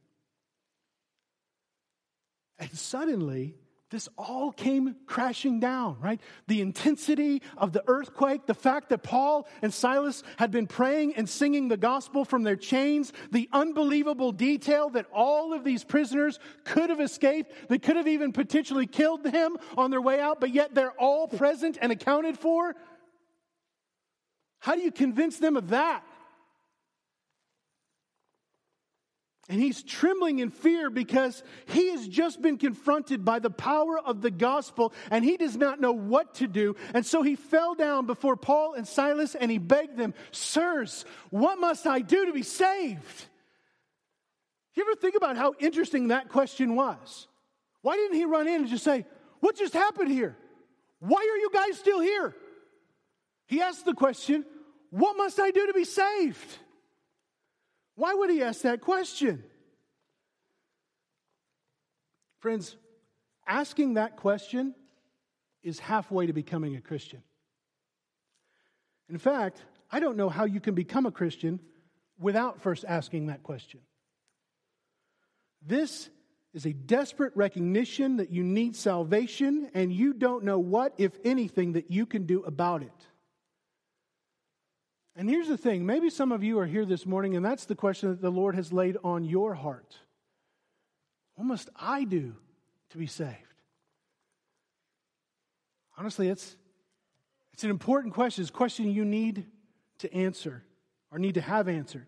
And 2.59 2.71
suddenly, 2.73 3.55
this 3.91 4.09
all 4.19 4.51
came 4.51 4.97
crashing 5.07 5.61
down, 5.61 5.97
right? 6.01 6.21
The 6.49 6.61
intensity 6.61 7.41
of 7.57 7.73
the 7.73 7.85
earthquake, 7.87 8.47
the 8.47 8.55
fact 8.55 8.89
that 8.89 9.05
Paul 9.05 9.47
and 9.63 9.73
Silas 9.73 10.25
had 10.39 10.51
been 10.51 10.67
praying 10.67 11.15
and 11.15 11.29
singing 11.29 11.69
the 11.69 11.77
gospel 11.77 12.25
from 12.25 12.43
their 12.43 12.57
chains, 12.57 13.13
the 13.31 13.49
unbelievable 13.53 14.33
detail 14.33 14.91
that 14.91 15.07
all 15.13 15.53
of 15.53 15.63
these 15.63 15.85
prisoners 15.85 16.41
could 16.65 16.91
have 16.91 17.01
escaped, 17.01 17.53
they 17.69 17.79
could 17.79 17.97
have 17.97 18.09
even 18.09 18.33
potentially 18.33 18.89
killed 18.89 19.25
him 19.25 19.57
on 19.77 19.93
their 19.93 20.03
way 20.03 20.19
out, 20.19 20.41
but 20.41 20.53
yet 20.53 20.75
they're 20.75 20.99
all 21.01 21.29
present 21.29 21.79
and 21.81 21.93
accounted 21.93 22.37
for. 22.37 22.75
How 24.59 24.75
do 24.75 24.81
you 24.81 24.91
convince 24.91 25.39
them 25.39 25.57
of 25.57 25.69
that? 25.69 26.03
And 29.49 29.61
he's 29.61 29.83
trembling 29.85 30.41
in 30.41 30.51
fear 30.51 30.91
because 30.91 31.45
he 31.67 31.91
has 31.93 32.09
just 32.09 32.43
been 32.43 32.59
confronted 32.59 33.25
by 33.25 33.39
the 33.39 33.51
power 33.51 33.97
of 33.97 34.21
the 34.21 34.31
gospel 34.31 34.93
and 35.09 35.25
he 35.25 35.37
does 35.37 35.57
not 35.57 35.81
know 35.81 35.93
what 35.93 36.35
to 36.37 36.49
do. 36.49 36.75
And 36.95 37.07
so 37.07 37.23
he 37.23 37.37
fell 37.37 37.77
down 37.77 38.07
before 38.07 38.37
Paul 38.37 38.75
and 38.75 38.89
Silas 38.89 39.37
and 39.37 39.49
he 39.49 39.59
begged 39.59 39.97
them, 39.97 40.15
Sirs, 40.33 41.05
what 41.31 41.61
must 41.61 41.87
I 41.87 42.01
do 42.01 42.27
to 42.27 42.33
be 42.33 42.43
saved? 42.43 43.27
You 44.75 44.83
ever 44.83 44.97
think 44.97 45.15
about 45.15 45.37
how 45.37 45.55
interesting 45.61 46.09
that 46.09 46.29
question 46.29 46.75
was? 46.75 47.29
Why 47.83 47.95
didn't 47.95 48.17
he 48.17 48.25
run 48.25 48.49
in 48.49 48.63
and 48.63 48.69
just 48.69 48.85
say, 48.85 49.07
What 49.39 49.57
just 49.57 49.75
happened 49.75 50.11
here? 50.11 50.37
Why 50.99 51.19
are 51.19 51.39
you 51.39 51.51
guys 51.53 51.79
still 51.79 52.01
here? 52.01 52.35
He 53.47 53.63
asked 53.63 53.85
the 53.85 53.95
question, 53.95 54.45
What 54.91 55.17
must 55.17 55.39
I 55.39 55.53
do 55.53 55.69
to 55.69 55.73
be 55.73 55.85
saved? 55.85 56.59
Why 57.97 58.15
would 58.15 58.31
he 58.31 58.43
ask 58.43 58.63
that 58.63 58.81
question? 58.81 59.43
Friends, 62.41 62.77
asking 63.47 63.95
that 63.95 64.17
question 64.17 64.75
is 65.63 65.81
halfway 65.81 66.27
to 66.27 66.33
becoming 66.33 66.77
a 66.77 66.81
Christian. 66.81 67.23
In 69.09 69.19
fact, 69.19 69.63
I 69.91 70.01
don't 70.01 70.17
know 70.17 70.29
how 70.29 70.45
you 70.45 70.61
can 70.61 70.75
become 70.75 71.07
a 71.07 71.11
Christian 71.11 71.61
without 72.19 72.61
first 72.61 72.85
asking 72.87 73.27
that 73.27 73.43
question. 73.43 73.81
This 75.67 76.09
is 76.53 76.67
a 76.67 76.73
desperate 76.73 77.33
recognition 77.35 78.17
that 78.17 78.31
you 78.31 78.43
need 78.43 78.77
salvation 78.77 79.71
and 79.75 79.93
you 79.93 80.13
don't 80.13 80.45
know 80.45 80.59
what, 80.59 80.95
if 80.99 81.13
anything, 81.25 81.73
that 81.73 81.91
you 81.91 82.07
can 82.07 82.27
do 82.27 82.43
about 82.43 82.83
it. 82.83 83.07
And 85.19 85.31
here's 85.31 85.49
the 85.49 85.57
thing 85.57 85.87
maybe 85.87 86.11
some 86.11 86.31
of 86.31 86.45
you 86.45 86.59
are 86.59 86.67
here 86.67 86.85
this 86.85 87.07
morning, 87.07 87.37
and 87.37 87.45
that's 87.45 87.65
the 87.65 87.75
question 87.75 88.11
that 88.11 88.21
the 88.21 88.31
Lord 88.31 88.55
has 88.55 88.73
laid 88.73 88.99
on 89.03 89.25
your 89.25 89.55
heart. 89.55 89.97
What 91.37 91.47
must 91.47 91.71
I 91.75 92.05
do 92.05 92.35
to 92.91 92.99
be 92.99 93.07
saved? 93.07 93.33
Honestly, 95.97 96.29
it's, 96.29 96.57
it's 97.55 97.65
an 97.65 97.71
important 97.71 98.13
question. 98.13 98.43
It's 98.43 98.51
a 98.51 98.53
question 98.53 98.91
you 98.91 99.07
need 99.07 99.47
to 99.99 100.13
answer 100.15 100.63
or 101.11 101.19
need 101.19 101.35
to 101.35 101.41
have 101.41 101.69
answered. 101.69 102.07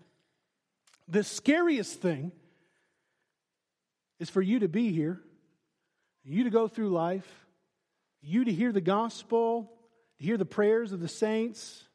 The 1.08 1.24
scariest 1.24 2.02
thing 2.02 2.32
is 4.20 4.28
for 4.28 4.42
you 4.42 4.58
to 4.58 4.68
be 4.68 4.92
here, 4.92 5.22
you 6.24 6.44
to 6.44 6.50
go 6.50 6.68
through 6.68 6.90
life, 6.90 7.46
you 8.20 8.44
to 8.44 8.52
hear 8.52 8.72
the 8.72 8.82
gospel, 8.82 9.72
to 10.18 10.24
hear 10.24 10.36
the 10.36 10.44
prayers 10.44 10.92
of 10.92 11.00
the 11.00 11.08
saints, 11.08 11.87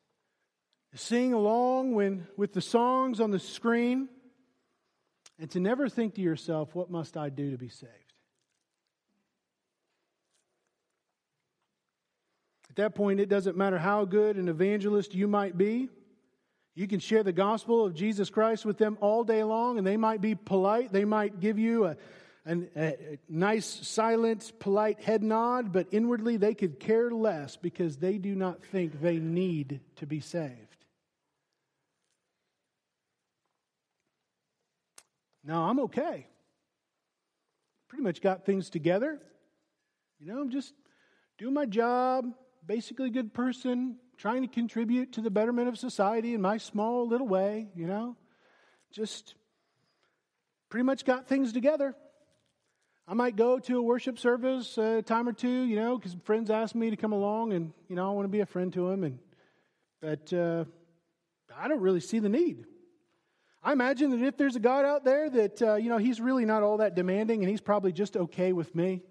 sing 0.95 1.33
along 1.33 1.93
when, 1.93 2.27
with 2.37 2.53
the 2.53 2.61
songs 2.61 3.19
on 3.19 3.31
the 3.31 3.39
screen, 3.39 4.09
and 5.39 5.49
to 5.51 5.59
never 5.59 5.89
think 5.89 6.15
to 6.15 6.21
yourself, 6.21 6.75
what 6.75 6.91
must 6.91 7.17
I 7.17 7.29
do 7.29 7.51
to 7.51 7.57
be 7.57 7.69
saved? 7.69 7.91
At 12.69 12.77
that 12.77 12.95
point, 12.95 13.19
it 13.19 13.29
doesn't 13.29 13.55
matter 13.55 13.77
how 13.77 14.05
good 14.05 14.35
an 14.35 14.47
evangelist 14.47 15.13
you 15.13 15.27
might 15.27 15.57
be. 15.57 15.89
You 16.75 16.87
can 16.87 16.99
share 16.99 17.21
the 17.21 17.31
gospel 17.31 17.85
of 17.85 17.93
Jesus 17.93 18.31
Christ 18.31 18.65
with 18.65 18.79
them 18.79 18.97
all 18.99 19.23
day 19.23 19.43
long, 19.43 19.77
and 19.77 19.85
they 19.85 19.97
might 19.97 20.21
be 20.21 20.33
polite. 20.33 20.91
They 20.91 21.05
might 21.05 21.39
give 21.39 21.59
you 21.59 21.85
a, 21.85 21.97
a, 22.47 22.57
a 22.75 23.19
nice, 23.29 23.65
silent, 23.65 24.53
polite 24.57 24.99
head 25.01 25.21
nod, 25.21 25.71
but 25.71 25.87
inwardly 25.91 26.37
they 26.37 26.55
could 26.55 26.79
care 26.79 27.11
less 27.11 27.57
because 27.57 27.97
they 27.97 28.17
do 28.17 28.33
not 28.33 28.63
think 28.63 29.01
they 29.01 29.17
need 29.17 29.81
to 29.97 30.07
be 30.07 30.19
saved. 30.19 30.72
Now 35.43 35.63
I'm 35.63 35.79
okay. 35.81 36.27
Pretty 37.89 38.03
much 38.03 38.21
got 38.21 38.45
things 38.45 38.69
together. 38.69 39.19
You 40.19 40.27
know, 40.27 40.41
I'm 40.41 40.49
just 40.49 40.73
doing 41.37 41.53
my 41.53 41.65
job, 41.65 42.25
basically 42.65 43.07
a 43.07 43.11
good 43.11 43.33
person, 43.33 43.97
trying 44.17 44.41
to 44.43 44.47
contribute 44.47 45.13
to 45.13 45.21
the 45.21 45.29
betterment 45.29 45.67
of 45.67 45.77
society 45.77 46.33
in 46.33 46.41
my 46.41 46.57
small 46.57 47.07
little 47.07 47.27
way, 47.27 47.67
you 47.75 47.87
know. 47.87 48.15
Just 48.91 49.35
pretty 50.69 50.83
much 50.83 51.03
got 51.03 51.27
things 51.27 51.51
together. 51.51 51.95
I 53.05 53.15
might 53.15 53.35
go 53.35 53.59
to 53.59 53.77
a 53.77 53.81
worship 53.81 54.17
service 54.17 54.77
a 54.77 55.01
time 55.01 55.27
or 55.27 55.33
two, 55.33 55.63
you 55.63 55.75
know, 55.75 55.97
because 55.97 56.15
friends 56.23 56.49
ask 56.49 56.73
me 56.73 56.89
to 56.89 56.95
come 56.95 57.11
along, 57.11 57.51
and 57.51 57.73
you 57.89 57.97
know 57.97 58.07
I 58.07 58.13
want 58.13 58.25
to 58.25 58.29
be 58.29 58.39
a 58.39 58.45
friend 58.45 58.71
to 58.73 58.89
them, 58.89 59.03
and 59.03 59.19
but 59.99 60.31
uh, 60.31 60.63
I 61.55 61.67
don't 61.67 61.81
really 61.81 61.99
see 61.99 62.19
the 62.19 62.29
need. 62.29 62.65
I 63.63 63.71
imagine 63.71 64.09
that 64.11 64.21
if 64.21 64.35
there's 64.35 64.57
a 64.57 64.59
God 64.59 64.83
out 64.83 65.05
there 65.05 65.29
that, 65.29 65.61
uh, 65.61 65.75
you 65.75 65.89
know, 65.89 65.97
he's 65.97 66.19
really 66.19 66.43
not 66.43 66.63
all 66.63 66.77
that 66.77 66.95
demanding 66.95 67.41
and 67.41 67.49
he's 67.49 67.61
probably 67.61 67.93
just 67.93 68.17
okay 68.17 68.51
with 68.51 68.75
me. 68.75 69.01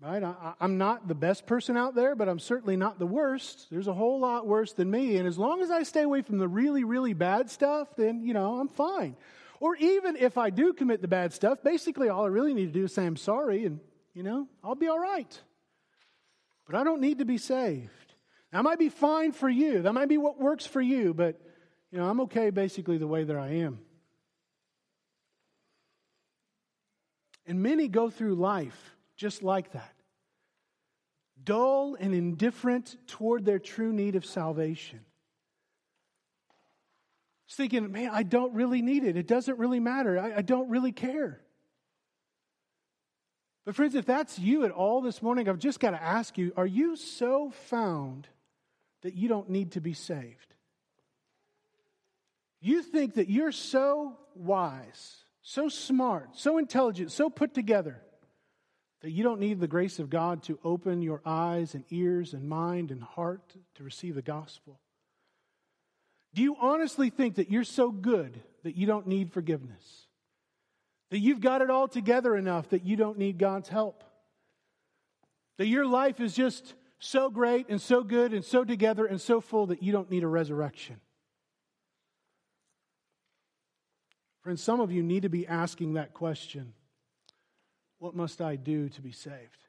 Right? 0.00 0.22
I, 0.22 0.54
I'm 0.60 0.78
not 0.78 1.08
the 1.08 1.14
best 1.14 1.46
person 1.46 1.76
out 1.76 1.94
there, 1.94 2.14
but 2.14 2.28
I'm 2.28 2.38
certainly 2.38 2.76
not 2.76 2.98
the 2.98 3.06
worst. 3.06 3.68
There's 3.70 3.88
a 3.88 3.92
whole 3.92 4.20
lot 4.20 4.46
worse 4.46 4.72
than 4.72 4.90
me. 4.90 5.16
And 5.16 5.26
as 5.26 5.38
long 5.38 5.62
as 5.62 5.70
I 5.70 5.82
stay 5.82 6.02
away 6.02 6.22
from 6.22 6.38
the 6.38 6.48
really, 6.48 6.84
really 6.84 7.12
bad 7.12 7.50
stuff, 7.50 7.88
then, 7.96 8.22
you 8.22 8.34
know, 8.34 8.60
I'm 8.60 8.68
fine. 8.68 9.16
Or 9.58 9.76
even 9.76 10.16
if 10.16 10.38
I 10.38 10.50
do 10.50 10.72
commit 10.72 11.02
the 11.02 11.08
bad 11.08 11.32
stuff, 11.32 11.62
basically 11.62 12.08
all 12.08 12.24
I 12.24 12.28
really 12.28 12.54
need 12.54 12.66
to 12.66 12.72
do 12.72 12.84
is 12.84 12.94
say 12.94 13.06
I'm 13.06 13.16
sorry 13.16 13.64
and, 13.64 13.80
you 14.14 14.22
know, 14.22 14.48
I'll 14.62 14.74
be 14.74 14.88
all 14.88 14.98
right. 14.98 15.40
But 16.66 16.76
I 16.76 16.84
don't 16.84 17.00
need 17.00 17.18
to 17.18 17.24
be 17.24 17.38
saved. 17.38 17.90
That 18.52 18.62
might 18.64 18.78
be 18.78 18.88
fine 18.90 19.32
for 19.32 19.48
you. 19.48 19.82
That 19.82 19.92
might 19.92 20.08
be 20.08 20.18
what 20.18 20.38
works 20.38 20.66
for 20.66 20.80
you, 20.80 21.14
but 21.14 21.40
you 21.92 21.98
know, 21.98 22.08
I'm 22.08 22.20
okay 22.22 22.50
basically 22.50 22.98
the 22.98 23.06
way 23.06 23.22
that 23.22 23.36
I 23.36 23.48
am. 23.48 23.78
And 27.46 27.62
many 27.62 27.86
go 27.86 28.08
through 28.08 28.34
life 28.36 28.96
just 29.16 29.42
like 29.42 29.72
that 29.72 29.94
dull 31.44 31.96
and 31.98 32.14
indifferent 32.14 32.96
toward 33.06 33.44
their 33.44 33.58
true 33.58 33.92
need 33.92 34.16
of 34.16 34.24
salvation. 34.24 35.00
Just 37.48 37.56
thinking, 37.56 37.90
man, 37.92 38.10
I 38.12 38.22
don't 38.22 38.54
really 38.54 38.80
need 38.80 39.04
it. 39.04 39.16
It 39.16 39.26
doesn't 39.26 39.58
really 39.58 39.80
matter. 39.80 40.18
I, 40.18 40.36
I 40.36 40.42
don't 40.42 40.70
really 40.70 40.92
care. 40.92 41.40
But, 43.64 43.76
friends, 43.76 43.94
if 43.94 44.06
that's 44.06 44.38
you 44.38 44.64
at 44.64 44.70
all 44.70 45.00
this 45.00 45.22
morning, 45.22 45.48
I've 45.48 45.58
just 45.58 45.80
got 45.80 45.90
to 45.90 46.02
ask 46.02 46.38
you 46.38 46.52
are 46.56 46.66
you 46.66 46.96
so 46.96 47.50
found 47.50 48.28
that 49.02 49.14
you 49.14 49.28
don't 49.28 49.50
need 49.50 49.72
to 49.72 49.80
be 49.80 49.94
saved? 49.94 50.51
You 52.62 52.82
think 52.82 53.14
that 53.14 53.28
you're 53.28 53.52
so 53.52 54.16
wise, 54.36 55.16
so 55.42 55.68
smart, 55.68 56.30
so 56.34 56.58
intelligent, 56.58 57.10
so 57.10 57.28
put 57.28 57.54
together 57.54 58.00
that 59.00 59.10
you 59.10 59.24
don't 59.24 59.40
need 59.40 59.58
the 59.58 59.66
grace 59.66 59.98
of 59.98 60.08
God 60.08 60.44
to 60.44 60.60
open 60.62 61.02
your 61.02 61.20
eyes 61.26 61.74
and 61.74 61.84
ears 61.90 62.34
and 62.34 62.48
mind 62.48 62.92
and 62.92 63.02
heart 63.02 63.56
to 63.74 63.82
receive 63.82 64.14
the 64.14 64.22
gospel? 64.22 64.78
Do 66.34 66.42
you 66.42 66.56
honestly 66.58 67.10
think 67.10 67.34
that 67.34 67.50
you're 67.50 67.64
so 67.64 67.90
good 67.90 68.40
that 68.62 68.76
you 68.76 68.86
don't 68.86 69.08
need 69.08 69.32
forgiveness? 69.32 70.06
That 71.10 71.18
you've 71.18 71.40
got 71.40 71.62
it 71.62 71.68
all 71.70 71.88
together 71.88 72.36
enough 72.36 72.70
that 72.70 72.86
you 72.86 72.94
don't 72.94 73.18
need 73.18 73.38
God's 73.38 73.68
help? 73.68 74.04
That 75.58 75.66
your 75.66 75.84
life 75.84 76.20
is 76.20 76.32
just 76.32 76.74
so 77.00 77.28
great 77.28 77.68
and 77.68 77.80
so 77.80 78.04
good 78.04 78.32
and 78.32 78.44
so 78.44 78.62
together 78.62 79.04
and 79.04 79.20
so 79.20 79.40
full 79.40 79.66
that 79.66 79.82
you 79.82 79.90
don't 79.90 80.12
need 80.12 80.22
a 80.22 80.28
resurrection. 80.28 81.00
Friends, 84.42 84.60
some 84.60 84.80
of 84.80 84.90
you 84.90 85.04
need 85.04 85.22
to 85.22 85.28
be 85.28 85.46
asking 85.46 85.94
that 85.94 86.14
question 86.14 86.74
What 87.98 88.16
must 88.16 88.40
I 88.40 88.56
do 88.56 88.88
to 88.90 89.00
be 89.00 89.12
saved? 89.12 89.64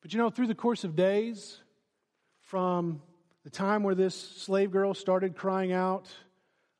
But 0.00 0.12
you 0.12 0.18
know, 0.18 0.30
through 0.30 0.46
the 0.46 0.54
course 0.54 0.84
of 0.84 0.96
days, 0.96 1.60
from 2.40 3.02
the 3.44 3.50
time 3.50 3.82
where 3.82 3.94
this 3.94 4.14
slave 4.14 4.70
girl 4.70 4.94
started 4.94 5.36
crying 5.36 5.72
out 5.72 6.08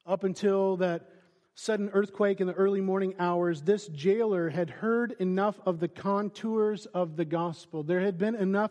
up 0.06 0.24
until 0.24 0.76
that 0.78 1.10
sudden 1.54 1.90
earthquake 1.92 2.40
in 2.40 2.46
the 2.46 2.54
early 2.54 2.80
morning 2.80 3.14
hours, 3.18 3.62
this 3.62 3.88
jailer 3.88 4.48
had 4.48 4.70
heard 4.70 5.16
enough 5.18 5.60
of 5.66 5.80
the 5.80 5.88
contours 5.88 6.86
of 6.86 7.16
the 7.16 7.24
gospel. 7.24 7.82
There 7.82 8.00
had 8.00 8.18
been 8.18 8.34
enough 8.36 8.70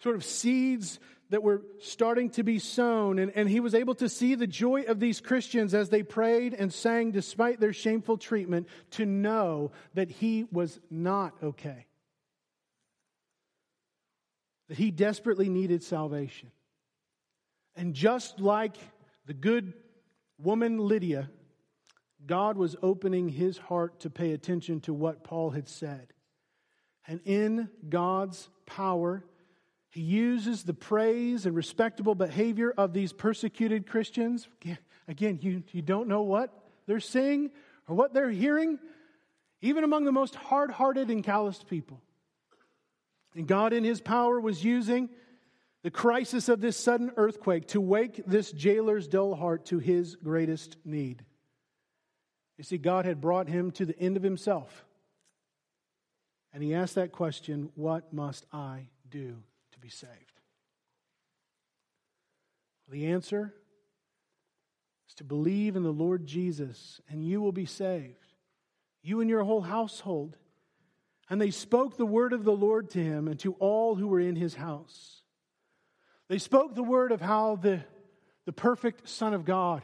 sort 0.00 0.16
of 0.16 0.24
seeds 0.24 0.98
that 1.30 1.42
were 1.42 1.62
starting 1.80 2.30
to 2.30 2.42
be 2.42 2.58
sown, 2.58 3.18
and, 3.18 3.32
and 3.34 3.48
he 3.48 3.60
was 3.60 3.74
able 3.74 3.94
to 3.96 4.08
see 4.08 4.34
the 4.34 4.46
joy 4.46 4.82
of 4.82 5.00
these 5.00 5.20
Christians 5.20 5.74
as 5.74 5.88
they 5.88 6.02
prayed 6.02 6.54
and 6.54 6.72
sang 6.72 7.10
despite 7.10 7.60
their 7.60 7.72
shameful 7.72 8.18
treatment 8.18 8.68
to 8.92 9.06
know 9.06 9.72
that 9.94 10.10
he 10.10 10.44
was 10.52 10.78
not 10.90 11.34
okay. 11.42 11.86
That 14.68 14.78
he 14.78 14.90
desperately 14.90 15.48
needed 15.48 15.82
salvation. 15.82 16.50
And 17.76 17.94
just 17.94 18.40
like 18.40 18.76
the 19.26 19.34
good 19.34 19.72
woman 20.38 20.78
Lydia, 20.78 21.30
God 22.26 22.56
was 22.56 22.76
opening 22.82 23.28
his 23.28 23.58
heart 23.58 24.00
to 24.00 24.10
pay 24.10 24.32
attention 24.32 24.80
to 24.82 24.94
what 24.94 25.24
Paul 25.24 25.50
had 25.50 25.68
said. 25.68 26.12
And 27.06 27.20
in 27.24 27.68
God's 27.88 28.48
power, 28.66 29.24
he 29.94 30.00
uses 30.00 30.64
the 30.64 30.74
praise 30.74 31.46
and 31.46 31.54
respectable 31.54 32.16
behavior 32.16 32.74
of 32.76 32.92
these 32.92 33.12
persecuted 33.12 33.86
Christians. 33.86 34.48
Again, 35.06 35.38
you, 35.40 35.62
you 35.70 35.82
don't 35.82 36.08
know 36.08 36.22
what 36.22 36.52
they're 36.86 36.98
saying 36.98 37.52
or 37.86 37.94
what 37.94 38.12
they're 38.12 38.28
hearing, 38.28 38.80
even 39.62 39.84
among 39.84 40.02
the 40.02 40.10
most 40.10 40.34
hard 40.34 40.72
hearted 40.72 41.10
and 41.10 41.22
calloused 41.22 41.68
people. 41.68 42.00
And 43.36 43.46
God, 43.46 43.72
in 43.72 43.84
his 43.84 44.00
power, 44.00 44.40
was 44.40 44.64
using 44.64 45.10
the 45.84 45.92
crisis 45.92 46.48
of 46.48 46.60
this 46.60 46.76
sudden 46.76 47.12
earthquake 47.16 47.68
to 47.68 47.80
wake 47.80 48.20
this 48.26 48.50
jailer's 48.50 49.06
dull 49.06 49.36
heart 49.36 49.66
to 49.66 49.78
his 49.78 50.16
greatest 50.16 50.76
need. 50.84 51.24
You 52.58 52.64
see, 52.64 52.78
God 52.78 53.04
had 53.04 53.20
brought 53.20 53.46
him 53.46 53.70
to 53.72 53.86
the 53.86 53.96
end 53.96 54.16
of 54.16 54.24
himself. 54.24 54.84
And 56.52 56.64
he 56.64 56.74
asked 56.74 56.96
that 56.96 57.12
question 57.12 57.70
What 57.76 58.12
must 58.12 58.44
I 58.52 58.88
do 59.08 59.36
be 59.84 59.90
saved? 59.90 60.40
The 62.88 63.08
answer 63.08 63.52
is 65.06 65.14
to 65.16 65.24
believe 65.24 65.76
in 65.76 65.82
the 65.82 65.92
Lord 65.92 66.26
Jesus, 66.26 67.02
and 67.10 67.22
you 67.22 67.42
will 67.42 67.52
be 67.52 67.66
saved. 67.66 68.32
You 69.02 69.20
and 69.20 69.28
your 69.28 69.44
whole 69.44 69.60
household. 69.60 70.38
And 71.28 71.38
they 71.38 71.50
spoke 71.50 71.98
the 71.98 72.06
word 72.06 72.32
of 72.32 72.44
the 72.44 72.56
Lord 72.56 72.88
to 72.90 72.98
him 73.04 73.28
and 73.28 73.38
to 73.40 73.52
all 73.58 73.94
who 73.94 74.08
were 74.08 74.20
in 74.20 74.36
his 74.36 74.54
house. 74.54 75.20
They 76.28 76.38
spoke 76.38 76.74
the 76.74 76.82
word 76.82 77.12
of 77.12 77.20
how 77.20 77.56
the, 77.56 77.84
the 78.46 78.52
perfect 78.54 79.06
Son 79.06 79.34
of 79.34 79.44
God 79.44 79.82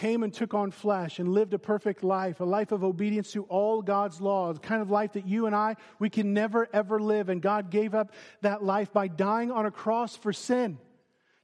came 0.00 0.22
and 0.22 0.32
took 0.32 0.54
on 0.54 0.70
flesh 0.70 1.18
and 1.18 1.28
lived 1.28 1.52
a 1.52 1.58
perfect 1.58 2.02
life, 2.02 2.40
a 2.40 2.44
life 2.44 2.72
of 2.72 2.82
obedience 2.82 3.32
to 3.32 3.42
all 3.44 3.82
God's 3.82 4.18
laws, 4.18 4.54
the 4.56 4.66
kind 4.66 4.80
of 4.80 4.90
life 4.90 5.12
that 5.12 5.26
you 5.26 5.44
and 5.44 5.54
I, 5.54 5.76
we 5.98 6.08
can 6.08 6.32
never 6.32 6.68
ever 6.72 6.98
live. 6.98 7.28
And 7.28 7.42
God 7.42 7.70
gave 7.70 7.94
up 7.94 8.12
that 8.40 8.64
life 8.64 8.94
by 8.94 9.08
dying 9.08 9.50
on 9.50 9.66
a 9.66 9.70
cross 9.70 10.16
for 10.16 10.32
sin 10.32 10.78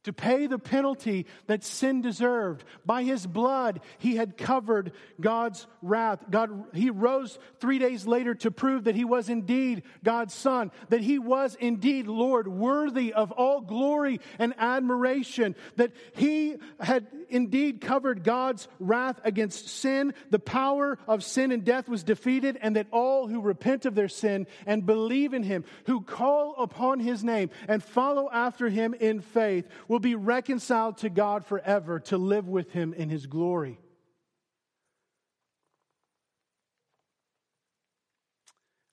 to 0.07 0.13
pay 0.13 0.47
the 0.47 0.59
penalty 0.59 1.27
that 1.49 1.65
sin 1.65 2.01
deserved. 2.01 2.63
By 2.85 3.03
his 3.03 3.27
blood, 3.27 3.81
he 3.99 4.15
had 4.15 4.37
covered 4.37 4.93
God's 5.21 5.67
wrath. 5.83 6.21
God, 6.31 6.65
he 6.73 6.91
rose 6.91 7.41
three 7.59 7.81
days 7.81 8.07
later 8.07 8.37
to 8.37 8.53
prove 8.53 8.85
that 8.85 8.95
he 8.95 9.05
was 9.05 9.29
indeed 9.29 9.83
God's 10.05 10.33
son, 10.33 10.71
that 10.91 11.01
he 11.01 11.19
was 11.19 11.57
indeed 11.57 12.07
Lord, 12.07 12.47
worthy 12.47 13.13
of 13.13 13.33
all 13.33 13.61
glory 13.61 14.21
and 14.39 14.55
admiration, 14.59 15.57
that 15.75 15.91
he 16.15 16.55
had 16.79 17.09
indeed 17.29 17.81
covered 17.81 18.23
God's 18.23 18.69
wrath 18.79 19.21
against 19.25 19.69
sin. 19.69 20.15
The 20.31 20.39
power 20.39 21.01
of 21.09 21.25
sin 21.25 21.51
and 21.51 21.65
death 21.65 21.89
was 21.89 22.05
defeated, 22.05 22.59
and 22.63 22.77
that 22.77 22.87
all 22.93 23.27
who 23.27 23.41
repent 23.41 23.87
of 23.87 23.97
their 23.97 24.09
sin 24.09 24.47
and 24.67 24.87
believe 24.87 25.35
in 25.35 25.43
him, 25.43 25.65
who 25.87 26.01
call 26.01 26.55
upon 26.59 27.01
his 27.01 27.25
name 27.25 27.51
and 27.67 27.83
follow 27.83 28.31
after 28.31 28.69
him 28.69 28.95
in 28.95 29.21
faith, 29.21 29.67
will 29.89 29.96
will 29.97 30.01
be 30.01 30.15
reconciled 30.15 30.99
to 30.99 31.09
God 31.09 31.47
forever 31.47 32.01
to 32.01 32.19
live 32.19 32.47
with 32.47 32.71
him 32.71 32.93
in 32.93 33.09
his 33.09 33.25
glory. 33.25 33.81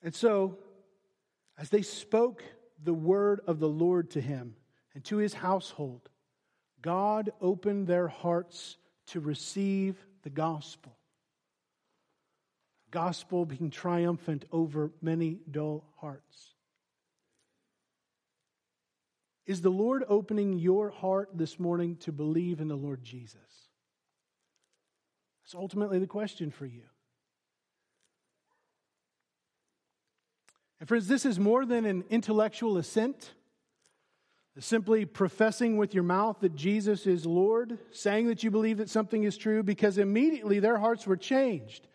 And 0.02 0.16
so, 0.16 0.60
as 1.58 1.68
they 1.70 1.82
spoke 1.82 2.42
the 2.82 2.94
word 2.94 3.42
of 3.48 3.60
the 3.60 3.68
Lord 3.68 4.12
to 4.12 4.22
him 4.22 4.56
and 4.94 5.04
to 5.04 5.18
his 5.18 5.34
household, 5.34 6.08
God 6.82 7.32
opened 7.42 7.86
their 7.86 8.08
hearts 8.08 8.78
to 9.08 9.20
receive 9.20 9.98
the 10.22 10.30
gospel. 10.30 10.96
Gospel 12.92 13.46
being 13.46 13.72
triumphant 13.72 14.46
over 14.54 14.94
many 15.02 15.42
dull 15.52 15.84
hearts. 15.98 16.54
Is 19.46 19.62
the 19.62 19.70
Lord 19.70 20.06
opening 20.08 20.54
your 20.54 20.90
heart 20.90 21.30
this 21.34 21.60
morning 21.60 21.98
to 21.98 22.12
believe 22.12 22.62
in 22.62 22.70
the 22.70 22.78
Lord 22.78 23.04
Jesus? 23.04 23.40
That's 25.44 25.56
ultimately 25.56 26.00
the 26.00 26.08
question 26.08 26.50
for 26.50 26.66
you. 26.66 26.84
And, 30.80 30.88
friends, 30.88 31.08
this 31.08 31.26
is 31.26 31.40
more 31.40 31.66
than 31.66 31.86
an 31.86 32.06
intellectual 32.10 32.78
assent, 32.78 33.34
simply 34.60 35.06
professing 35.06 35.78
with 35.78 35.94
your 35.94 36.04
mouth 36.04 36.38
that 36.42 36.56
Jesus 36.56 37.06
is 37.06 37.26
Lord, 37.26 37.80
saying 37.92 38.28
that 38.28 38.44
you 38.44 38.52
believe 38.52 38.78
that 38.78 38.90
something 38.90 39.24
is 39.24 39.38
true, 39.38 39.64
because 39.64 39.98
immediately 39.98 40.60
their 40.60 40.78
hearts 40.78 41.06
were 41.06 41.18
changed. 41.18 41.88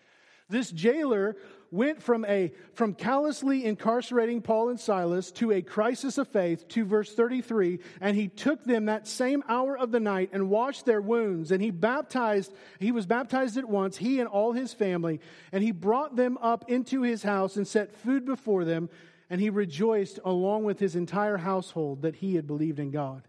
This 0.51 0.71
jailer 0.71 1.37
went 1.71 2.03
from, 2.03 2.25
a, 2.25 2.53
from 2.73 2.95
callously 2.95 3.65
incarcerating 3.65 4.41
Paul 4.41 4.71
and 4.71 4.81
Silas 4.81 5.31
to 5.33 5.53
a 5.53 5.63
crisis 5.63 6.19
of 6.19 6.29
faith 6.29 6.67
to 6.69 6.85
verse 6.85 7.15
33. 7.15 7.81
And 8.01 8.17
he 8.17 8.29
took 8.29 8.65
them 8.65 8.87
that 8.87 9.07
same 9.07 9.43
hour 9.49 9.77
of 9.77 9.91
the 9.91 10.01
night 10.01 10.31
and 10.33 10.51
washed 10.51 10.87
their 10.87 11.01
wounds. 11.01 11.51
And 11.53 11.63
he 11.63 11.71
baptized, 11.71 12.53
he 12.79 12.93
was 12.93 13.07
baptized 13.07 13.57
at 13.57 13.69
once, 13.69 13.97
he 13.97 14.21
and 14.21 14.29
all 14.29 14.53
his 14.53 14.73
family. 14.73 15.21
And 15.53 15.63
he 15.63 15.73
brought 15.73 16.17
them 16.17 16.39
up 16.41 16.65
into 16.69 17.03
his 17.03 17.23
house 17.23 17.57
and 17.57 17.67
set 17.67 17.95
food 17.95 18.25
before 18.25 18.65
them. 18.65 18.89
And 19.31 19.41
he 19.41 19.51
rejoiced 19.51 20.19
along 20.25 20.65
with 20.65 20.79
his 20.79 20.97
entire 20.97 21.37
household 21.37 22.03
that 22.03 22.17
he 22.17 22.35
had 22.35 22.47
believed 22.47 22.79
in 22.79 22.91
God. 22.91 23.23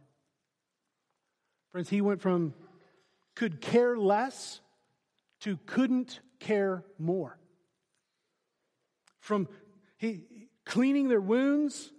Friends, 1.72 1.90
he 1.90 2.02
went 2.02 2.22
from 2.22 2.54
could 3.36 3.62
care 3.62 3.98
less 3.98 4.60
to 5.42 5.58
couldn't 5.66 6.20
care 6.40 6.84
more 6.98 7.38
from 9.20 9.48
he, 9.98 10.24
cleaning 10.66 11.10
their 11.10 11.22
wounds, 11.22 11.92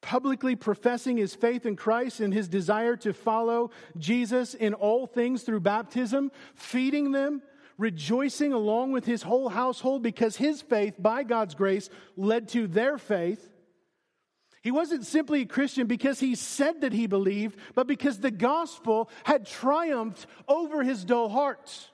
publicly 0.00 0.54
professing 0.54 1.16
his 1.16 1.34
faith 1.34 1.66
in 1.66 1.76
Christ 1.76 2.20
and 2.20 2.32
his 2.32 2.48
desire 2.48 2.96
to 2.98 3.12
follow 3.12 3.70
Jesus 3.98 4.54
in 4.54 4.74
all 4.74 5.06
things 5.06 5.42
through 5.42 5.60
baptism, 5.60 6.30
feeding 6.54 7.12
them, 7.12 7.42
rejoicing 7.76 8.52
along 8.52 8.92
with 8.92 9.04
his 9.04 9.22
whole 9.22 9.48
household 9.48 10.02
because 10.02 10.36
his 10.36 10.62
faith, 10.62 10.94
by 10.98 11.24
God's 11.24 11.54
grace, 11.54 11.90
led 12.16 12.48
to 12.50 12.66
their 12.66 12.98
faith. 12.98 13.52
He 14.62 14.70
wasn't 14.70 15.04
simply 15.06 15.42
a 15.42 15.46
Christian 15.46 15.86
because 15.86 16.20
he 16.20 16.34
said 16.34 16.80
that 16.80 16.92
he 16.92 17.06
believed, 17.06 17.58
but 17.74 17.86
because 17.86 18.18
the 18.18 18.30
gospel 18.30 19.10
had 19.24 19.46
triumphed 19.46 20.26
over 20.48 20.82
his 20.82 21.04
dull 21.04 21.28
hearts. 21.28 21.90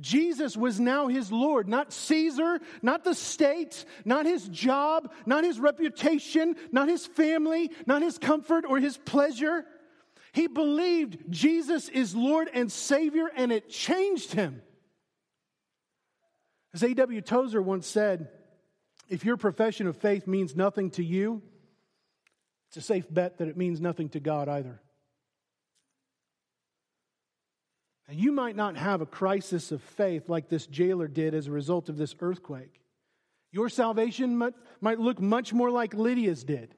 Jesus 0.00 0.56
was 0.56 0.80
now 0.80 1.06
his 1.06 1.30
Lord, 1.30 1.68
not 1.68 1.92
Caesar, 1.92 2.60
not 2.82 3.04
the 3.04 3.14
state, 3.14 3.84
not 4.04 4.26
his 4.26 4.48
job, 4.48 5.12
not 5.24 5.44
his 5.44 5.60
reputation, 5.60 6.56
not 6.72 6.88
his 6.88 7.06
family, 7.06 7.70
not 7.86 8.02
his 8.02 8.18
comfort 8.18 8.64
or 8.68 8.78
his 8.78 8.96
pleasure. 8.96 9.64
He 10.32 10.48
believed 10.48 11.30
Jesus 11.30 11.88
is 11.88 12.16
Lord 12.16 12.50
and 12.52 12.72
Savior, 12.72 13.30
and 13.36 13.52
it 13.52 13.70
changed 13.70 14.32
him. 14.32 14.62
As 16.72 16.82
A.W. 16.82 17.20
Tozer 17.20 17.62
once 17.62 17.86
said, 17.86 18.30
if 19.08 19.24
your 19.24 19.36
profession 19.36 19.86
of 19.86 19.96
faith 19.96 20.26
means 20.26 20.56
nothing 20.56 20.90
to 20.92 21.04
you, 21.04 21.40
it's 22.68 22.78
a 22.78 22.80
safe 22.80 23.06
bet 23.08 23.38
that 23.38 23.46
it 23.46 23.56
means 23.56 23.80
nothing 23.80 24.08
to 24.08 24.18
God 24.18 24.48
either. 24.48 24.80
And 28.08 28.18
you 28.18 28.32
might 28.32 28.56
not 28.56 28.76
have 28.76 29.00
a 29.00 29.06
crisis 29.06 29.72
of 29.72 29.82
faith 29.82 30.28
like 30.28 30.48
this 30.48 30.66
jailer 30.66 31.08
did 31.08 31.34
as 31.34 31.46
a 31.46 31.52
result 31.52 31.88
of 31.88 31.96
this 31.96 32.14
earthquake. 32.20 32.80
Your 33.50 33.68
salvation 33.68 34.36
might, 34.36 34.54
might 34.80 35.00
look 35.00 35.20
much 35.20 35.52
more 35.52 35.70
like 35.70 35.94
Lydia's 35.94 36.44
did. 36.44 36.74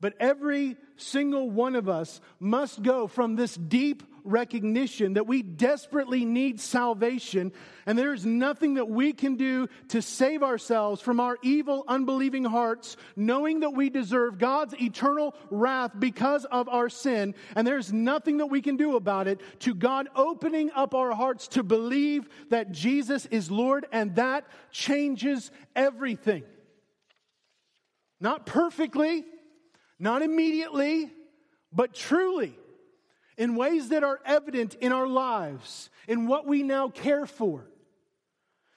But 0.00 0.14
every 0.20 0.76
single 0.96 1.50
one 1.50 1.76
of 1.76 1.88
us 1.88 2.20
must 2.38 2.82
go 2.82 3.06
from 3.06 3.36
this 3.36 3.54
deep 3.54 4.02
recognition 4.24 5.12
that 5.14 5.26
we 5.26 5.42
desperately 5.42 6.24
need 6.24 6.58
salvation, 6.58 7.52
and 7.86 7.98
there 7.98 8.14
is 8.14 8.24
nothing 8.24 8.74
that 8.74 8.88
we 8.88 9.12
can 9.12 9.36
do 9.36 9.68
to 9.88 10.00
save 10.00 10.42
ourselves 10.42 11.00
from 11.00 11.20
our 11.20 11.38
evil, 11.42 11.84
unbelieving 11.86 12.44
hearts, 12.44 12.96
knowing 13.14 13.60
that 13.60 13.74
we 13.74 13.90
deserve 13.90 14.38
God's 14.38 14.74
eternal 14.80 15.34
wrath 15.50 15.92
because 15.98 16.44
of 16.46 16.68
our 16.68 16.88
sin, 16.88 17.34
and 17.54 17.66
there's 17.66 17.92
nothing 17.92 18.38
that 18.38 18.46
we 18.46 18.62
can 18.62 18.76
do 18.76 18.96
about 18.96 19.28
it, 19.28 19.40
to 19.60 19.74
God 19.74 20.08
opening 20.16 20.70
up 20.74 20.94
our 20.94 21.12
hearts 21.12 21.48
to 21.48 21.62
believe 21.62 22.28
that 22.50 22.72
Jesus 22.72 23.26
is 23.26 23.50
Lord, 23.50 23.86
and 23.92 24.16
that 24.16 24.46
changes 24.70 25.50
everything. 25.76 26.42
Not 28.20 28.46
perfectly, 28.46 29.24
not 29.98 30.22
immediately, 30.22 31.10
but 31.72 31.92
truly, 31.92 32.56
in 33.36 33.56
ways 33.56 33.88
that 33.88 34.04
are 34.04 34.20
evident 34.24 34.74
in 34.74 34.92
our 34.92 35.06
lives, 35.06 35.90
in 36.08 36.26
what 36.26 36.46
we 36.46 36.62
now 36.62 36.88
care 36.88 37.26
for. 37.26 37.66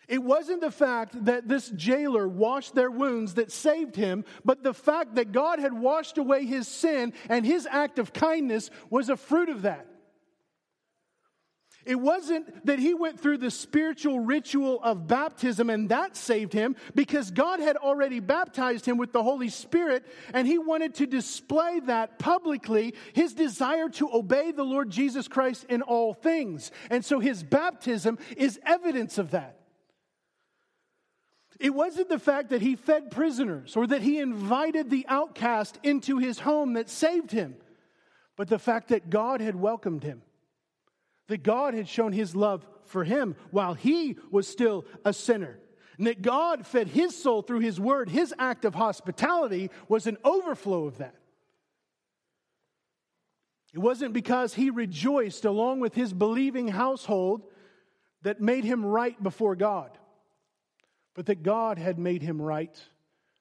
It 0.08 0.24
wasn't 0.24 0.62
the 0.62 0.72
fact 0.72 1.26
that 1.26 1.50
this 1.50 1.70
jailer 1.70 2.28
washed 2.28 2.74
their 2.74 2.90
wounds 2.90 3.34
that 3.34 3.52
saved 3.52 3.96
him, 3.96 4.24
but 4.46 4.64
the 4.64 4.74
fact 4.74 5.16
that 5.16 5.34
God 5.34 5.60
had 5.60 5.74
washed 5.74 6.18
away 6.18 6.46
his 6.46 6.68
sin 6.68 7.14
and 7.28 7.46
his 7.46 7.68
act 7.70 8.00
of 8.00 8.14
kindness 8.14 8.70
was 8.90 9.10
a 9.10 9.18
fruit 9.18 9.50
of 9.50 9.64
that. 9.64 9.86
It 11.88 11.96
wasn't 11.96 12.66
that 12.66 12.80
he 12.80 12.94
went 12.94 13.18
through 13.18 13.38
the 13.38 13.50
spiritual 13.50 14.20
ritual 14.20 14.82
of 14.84 15.08
baptism 15.08 15.70
and 15.70 15.88
that 15.88 16.18
saved 16.18 16.52
him 16.52 16.76
because 16.94 17.32
God 17.32 17.62
had 17.62 17.78
already 17.78 18.20
baptized 18.20 18.86
him 18.86 18.98
with 18.98 19.14
the 19.14 19.24
Holy 19.24 19.48
Spirit 19.48 20.06
and 20.34 20.46
he 20.46 20.58
wanted 20.58 20.96
to 20.96 21.08
display 21.08 21.80
that 21.86 22.20
publicly, 22.20 22.94
his 23.14 23.34
desire 23.34 23.88
to 23.92 24.14
obey 24.14 24.52
the 24.52 24.66
Lord 24.66 24.90
Jesus 24.90 25.30
Christ 25.30 25.66
in 25.70 25.82
all 25.82 26.14
things. 26.14 26.72
And 26.90 27.06
so 27.06 27.22
his 27.22 27.42
baptism 27.42 28.20
is 28.36 28.60
evidence 28.66 29.18
of 29.18 29.32
that. 29.32 29.58
It 31.58 31.74
wasn't 31.74 32.10
the 32.10 32.20
fact 32.20 32.50
that 32.50 32.62
he 32.62 32.76
fed 32.76 33.12
prisoners 33.12 33.78
or 33.78 33.88
that 33.88 34.02
he 34.02 34.20
invited 34.20 34.90
the 34.90 35.06
outcast 35.08 35.80
into 35.84 36.18
his 36.18 36.40
home 36.40 36.74
that 36.74 36.90
saved 36.90 37.32
him, 37.32 37.56
but 38.36 38.50
the 38.50 38.60
fact 38.60 38.90
that 38.90 39.10
God 39.10 39.40
had 39.40 39.56
welcomed 39.56 40.04
him 40.04 40.22
that 41.28 41.44
God 41.44 41.74
had 41.74 41.88
shown 41.88 42.14
his 42.14 42.36
love 42.36 42.66
for 42.86 43.04
him 43.04 43.36
while 43.52 43.74
he 43.74 44.18
was 44.32 44.48
still 44.48 44.86
a 45.06 45.14
sinner. 45.14 45.60
And 45.98 46.08
that 46.08 46.22
God 46.22 46.66
fed 46.66 46.88
his 46.88 47.22
soul 47.22 47.42
through 47.42 47.60
his 47.60 47.80
word, 47.80 48.10
his 48.10 48.34
act 48.38 48.66
of 48.66 48.76
hospitality 48.76 49.72
was 49.90 50.08
an 50.08 50.18
overflow 50.24 50.86
of 50.86 51.00
that. 51.00 51.16
It 53.74 53.80
wasn't 53.80 54.14
because 54.14 54.54
he 54.54 54.70
rejoiced 54.70 55.46
along 55.46 55.82
with 55.82 55.94
his 55.94 56.14
believing 56.14 56.68
household 56.68 57.44
that 58.22 58.42
made 58.42 58.64
him 58.64 58.86
right 58.86 59.22
before 59.22 59.56
God, 59.56 59.92
but 61.14 61.26
that 61.28 61.44
God 61.44 61.78
had 61.78 62.00
made 62.00 62.22
him 62.22 62.42
right 62.42 62.76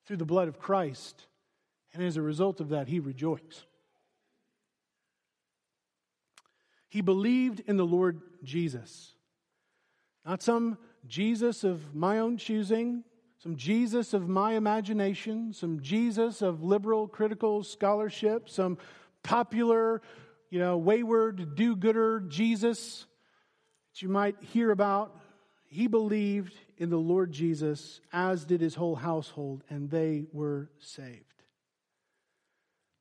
through 0.07 0.19
the 0.19 0.25
blood 0.25 0.49
of 0.49 0.59
Christ. 0.59 1.27
And 1.93 2.03
as 2.03 2.17
a 2.17 2.23
result 2.23 2.61
of 2.61 2.71
that, 2.71 2.89
he 2.89 3.01
rejoiced. 3.01 3.67
He 6.89 7.01
believed 7.01 7.61
in 7.67 7.77
the 7.77 7.87
Lord 7.87 8.21
Jesus. 8.43 9.13
Not 10.25 10.43
some 10.43 10.79
Jesus 11.07 11.65
of 11.65 11.95
my 11.95 12.19
own 12.19 12.37
choosing, 12.37 13.05
some 13.39 13.57
Jesus 13.57 14.15
of 14.15 14.29
my 14.29 14.55
imagination, 14.55 15.53
some 15.53 15.81
Jesus 15.81 16.43
of 16.43 16.63
liberal 16.63 17.07
critical 17.07 17.63
scholarship, 17.63 18.49
some 18.49 18.79
popular, 19.23 20.03
you 20.51 20.59
know, 20.59 20.79
wayward 20.79 21.55
do 21.55 21.77
gooder 21.77 22.21
Jesus 22.21 23.07
that 23.93 24.03
you 24.03 24.09
might 24.09 24.37
hear 24.41 24.71
about. 24.71 25.17
He 25.69 25.87
believed 25.87 26.55
in 26.79 26.91
the 26.91 26.97
Lord 26.97 27.33
Jesus, 27.33 28.01
as 28.13 28.45
did 28.45 28.61
his 28.61 28.75
whole 28.75 28.97
household, 28.97 29.65
and 29.69 29.91
they 29.91 30.25
were 30.33 30.71
saved. 30.79 31.43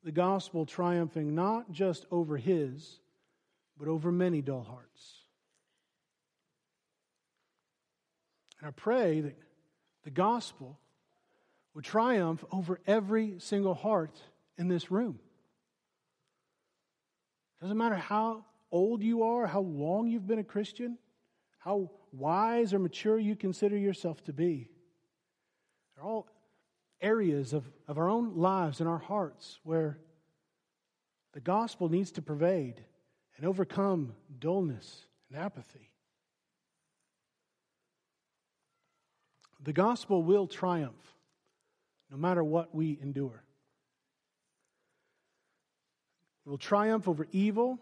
The 0.03 0.11
gospel 0.11 0.65
triumphing 0.65 1.33
not 1.33 1.71
just 1.71 2.05
over 2.11 2.38
his, 2.38 2.99
but 3.78 3.88
over 3.88 4.11
many 4.11 4.41
dull 4.41 4.63
hearts. 4.63 5.13
And 8.59 8.67
I 8.67 8.71
pray 8.71 9.21
that 9.21 9.36
the 10.03 10.11
gospel 10.11 10.80
would 11.73 11.84
triumph 11.84 12.43
over 12.51 12.80
every 12.88 13.36
single 13.39 13.73
heart 13.73 14.17
in 14.57 14.67
this 14.67 14.89
room. 14.89 15.19
Doesn't 17.61 17.78
matter 17.78 17.95
how 17.95 18.45
old 18.71 19.03
you 19.03 19.23
are, 19.23 19.45
how 19.45 19.61
long 19.61 20.07
you've 20.07 20.28
been 20.28 20.39
a 20.39 20.43
Christian, 20.43 20.97
how 21.59 21.89
wise 22.11 22.73
or 22.73 22.80
mature 22.80 23.19
you 23.19 23.36
consider 23.36 23.78
yourself 23.78 24.23
to 24.26 24.34
be. 24.34 24.69
They're 25.95 26.05
all 26.05 26.28
areas 27.01 27.53
of, 27.53 27.65
of 27.88 27.97
our 27.97 28.09
own 28.09 28.38
lives 28.38 28.80
and 28.80 28.89
our 28.89 28.97
hearts 28.97 29.59
where 29.63 29.99
the 31.34 31.39
gospel 31.41 31.89
needs 31.89 32.11
to 32.13 32.21
pervade 32.21 32.82
and 33.38 33.45
overcome 33.45 34.15
dullness 34.39 35.05
and 35.29 35.39
apathy. 35.39 35.91
The 39.63 39.73
gospel 39.73 40.21
will 40.21 40.47
triumph 40.47 41.15
no 42.11 42.17
matter 42.17 42.43
what 42.43 42.73
we 42.73 42.99
endure. 43.01 43.43
It 46.45 46.49
will 46.49 46.57
triumph 46.59 47.07
over 47.07 47.27
evil. 47.31 47.79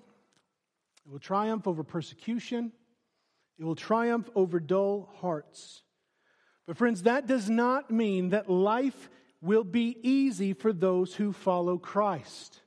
It 1.06 1.12
will 1.12 1.20
triumph 1.20 1.68
over 1.68 1.84
persecution. 1.84 2.72
It 3.60 3.66
will 3.66 3.76
triumph 3.76 4.30
over 4.36 4.60
dull 4.60 5.10
hearts. 5.20 5.84
But, 6.66 6.78
friends, 6.78 7.04
that 7.04 7.28
does 7.28 7.50
not 7.50 7.92
mean 7.92 8.30
that 8.30 8.50
life 8.50 9.10
will 9.42 9.66
be 9.66 9.98
easy 10.02 10.54
for 10.54 10.72
those 10.72 11.16
who 11.16 11.34
follow 11.34 11.78
Christ. 11.78 12.62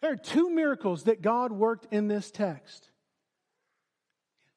There 0.00 0.12
are 0.12 0.16
two 0.16 0.50
miracles 0.50 1.04
that 1.04 1.22
God 1.22 1.52
worked 1.52 1.86
in 1.92 2.08
this 2.08 2.30
text. 2.30 2.90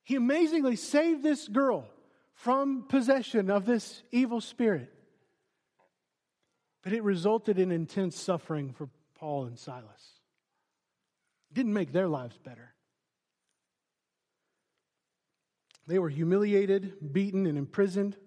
He 0.04 0.16
amazingly 0.16 0.76
saved 0.76 1.24
this 1.24 1.48
girl 1.48 1.86
from 2.34 2.84
possession 2.88 3.50
of 3.50 3.66
this 3.66 4.04
evil 4.12 4.42
spirit. 4.42 4.94
But 6.84 6.94
it 6.94 7.04
resulted 7.04 7.60
in 7.60 7.72
intense 7.72 8.18
suffering 8.18 8.74
for 8.74 8.90
Paul 9.16 9.46
and 9.46 9.58
Silas. 9.58 10.22
It 11.50 11.56
didn't 11.56 11.74
make 11.74 11.92
their 11.92 12.08
lives 12.08 12.38
better. 12.38 12.74
They 15.88 16.00
were 16.00 16.10
humiliated, 16.10 17.14
beaten, 17.14 17.46
and 17.46 17.58
imprisoned. 17.58 18.18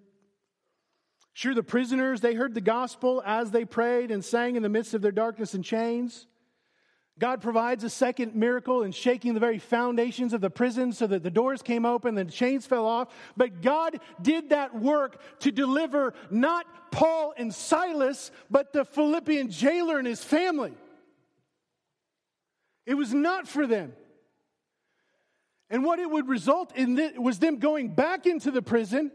Sure, 1.33 1.53
the 1.53 1.63
prisoners, 1.63 2.21
they 2.21 2.33
heard 2.33 2.53
the 2.53 2.61
gospel 2.61 3.23
as 3.25 3.51
they 3.51 3.65
prayed 3.65 4.11
and 4.11 4.25
sang 4.25 4.55
in 4.55 4.63
the 4.63 4.69
midst 4.69 4.93
of 4.93 5.01
their 5.01 5.11
darkness 5.11 5.53
and 5.53 5.63
chains. 5.63 6.27
God 7.21 7.39
provides 7.39 7.83
a 7.83 7.89
second 7.89 8.33
miracle 8.33 8.81
in 8.81 8.91
shaking 8.91 9.35
the 9.35 9.39
very 9.39 9.59
foundations 9.59 10.33
of 10.33 10.41
the 10.41 10.49
prison 10.49 10.91
so 10.91 11.05
that 11.05 11.21
the 11.21 11.29
doors 11.29 11.61
came 11.61 11.85
open 11.85 12.15
the 12.15 12.25
chains 12.25 12.65
fell 12.65 12.87
off. 12.87 13.09
But 13.37 13.61
God 13.61 13.99
did 14.19 14.49
that 14.49 14.73
work 14.73 15.21
to 15.41 15.51
deliver 15.51 16.15
not 16.31 16.65
Paul 16.91 17.35
and 17.37 17.53
Silas, 17.53 18.31
but 18.49 18.73
the 18.73 18.83
Philippian 18.83 19.51
jailer 19.51 19.99
and 19.99 20.07
his 20.07 20.23
family. 20.23 20.73
It 22.87 22.95
was 22.95 23.13
not 23.13 23.47
for 23.47 23.67
them. 23.67 23.93
And 25.69 25.83
what 25.83 25.99
it 25.99 26.09
would 26.09 26.27
result 26.27 26.75
in 26.75 26.99
was 27.21 27.37
them 27.37 27.59
going 27.59 27.93
back 27.93 28.25
into 28.25 28.49
the 28.49 28.63
prison, 28.63 29.11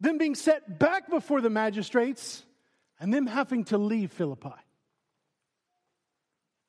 them 0.00 0.18
being 0.18 0.34
set 0.34 0.80
back 0.80 1.08
before 1.08 1.40
the 1.40 1.50
magistrates, 1.50 2.44
and 2.98 3.14
them 3.14 3.28
having 3.28 3.62
to 3.66 3.78
leave 3.78 4.10
Philippi 4.10 4.63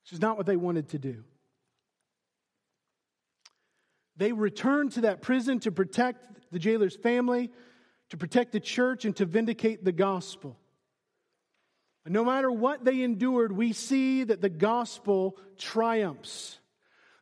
which 0.05 0.13
is 0.13 0.21
not 0.21 0.37
what 0.37 0.45
they 0.45 0.55
wanted 0.55 0.89
to 0.89 0.99
do. 0.99 1.23
They 4.17 4.33
returned 4.33 4.91
to 4.93 5.01
that 5.01 5.23
prison 5.23 5.59
to 5.61 5.71
protect 5.71 6.27
the 6.51 6.59
jailer's 6.59 6.95
family, 6.95 7.49
to 8.11 8.17
protect 8.17 8.51
the 8.51 8.59
church, 8.59 9.05
and 9.05 9.15
to 9.15 9.25
vindicate 9.25 9.83
the 9.83 9.91
gospel. 9.91 10.59
And 12.05 12.13
no 12.13 12.23
matter 12.23 12.51
what 12.51 12.85
they 12.85 13.01
endured, 13.01 13.51
we 13.51 13.73
see 13.73 14.23
that 14.23 14.41
the 14.41 14.49
gospel 14.49 15.37
triumphs. 15.57 16.59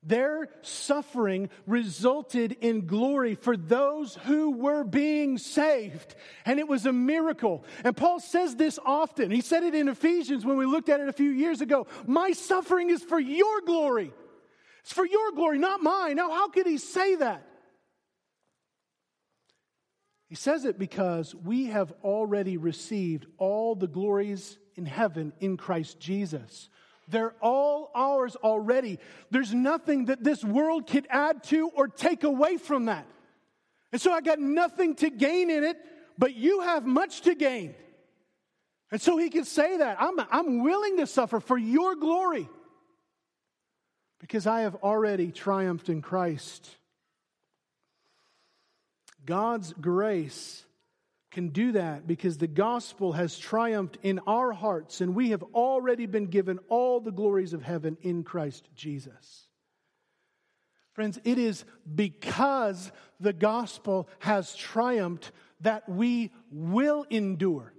Their 0.05 0.49
suffering 0.61 1.49
resulted 1.65 2.57
in 2.59 2.87
glory 2.87 3.35
for 3.35 3.55
those 3.55 4.15
who 4.15 4.51
were 4.51 4.83
being 4.83 5.37
saved. 5.37 6.15
And 6.45 6.59
it 6.59 6.67
was 6.67 6.85
a 6.85 6.93
miracle. 6.93 7.63
And 7.83 7.95
Paul 7.95 8.19
says 8.19 8.55
this 8.55 8.79
often. 8.85 9.31
He 9.31 9.41
said 9.41 9.63
it 9.63 9.73
in 9.73 9.87
Ephesians 9.87 10.45
when 10.45 10.57
we 10.57 10.65
looked 10.65 10.89
at 10.89 10.99
it 10.99 11.07
a 11.07 11.13
few 11.13 11.29
years 11.29 11.61
ago. 11.61 11.87
My 12.05 12.31
suffering 12.31 12.89
is 12.89 13.01
for 13.01 13.19
your 13.19 13.61
glory. 13.61 14.11
It's 14.81 14.91
for 14.91 15.05
your 15.05 15.31
glory, 15.31 15.57
not 15.59 15.81
mine. 15.81 16.17
Now, 16.17 16.29
how 16.31 16.49
could 16.49 16.67
he 16.67 16.77
say 16.77 17.15
that? 17.15 17.47
He 20.27 20.35
says 20.35 20.65
it 20.65 20.77
because 20.77 21.33
we 21.33 21.67
have 21.67 21.93
already 22.03 22.57
received 22.57 23.27
all 23.37 23.75
the 23.75 23.87
glories 23.87 24.57
in 24.75 24.85
heaven 24.85 25.31
in 25.39 25.57
Christ 25.57 25.99
Jesus. 25.99 26.69
They're 27.07 27.35
all 27.41 27.91
ours 27.93 28.35
already. 28.35 28.99
There's 29.31 29.53
nothing 29.53 30.05
that 30.05 30.23
this 30.23 30.43
world 30.43 30.87
could 30.87 31.07
add 31.09 31.43
to 31.45 31.69
or 31.69 31.87
take 31.87 32.23
away 32.23 32.57
from 32.57 32.85
that. 32.85 33.05
And 33.91 34.01
so 34.01 34.11
I 34.11 34.21
got 34.21 34.39
nothing 34.39 34.95
to 34.95 35.09
gain 35.09 35.49
in 35.49 35.63
it, 35.63 35.77
but 36.17 36.35
you 36.35 36.61
have 36.61 36.85
much 36.85 37.21
to 37.21 37.35
gain. 37.35 37.75
And 38.91 39.01
so 39.01 39.17
he 39.17 39.29
can 39.29 39.45
say 39.45 39.77
that 39.77 39.97
I'm, 39.99 40.19
I'm 40.31 40.63
willing 40.63 40.97
to 40.97 41.07
suffer 41.07 41.39
for 41.39 41.57
your 41.57 41.95
glory 41.95 42.47
because 44.19 44.47
I 44.47 44.61
have 44.61 44.75
already 44.75 45.31
triumphed 45.31 45.89
in 45.89 46.01
Christ. 46.01 46.69
God's 49.25 49.73
grace 49.73 50.63
can 51.33 51.49
do 51.49 51.73
that 51.73 52.07
because 52.07 52.37
the 52.37 52.47
gospel 52.47 53.11
has 53.11 53.37
triumphed 53.37 53.97
in 54.03 54.19
our 54.27 54.53
hearts 54.53 55.01
and 55.01 55.15
we 55.15 55.31
have 55.31 55.43
already 55.53 56.05
been 56.05 56.27
given 56.27 56.59
all 56.69 57.01
the 57.01 57.11
glories 57.11 57.53
of 57.53 57.63
heaven 57.63 57.97
in 58.01 58.23
Christ 58.23 58.69
Jesus. 58.75 59.47
Friends, 60.93 61.19
it 61.25 61.39
is 61.39 61.65
because 61.93 62.91
the 63.19 63.33
gospel 63.33 64.07
has 64.19 64.55
triumphed 64.55 65.31
that 65.61 65.89
we 65.89 66.31
will 66.51 67.05
endure. 67.09 67.73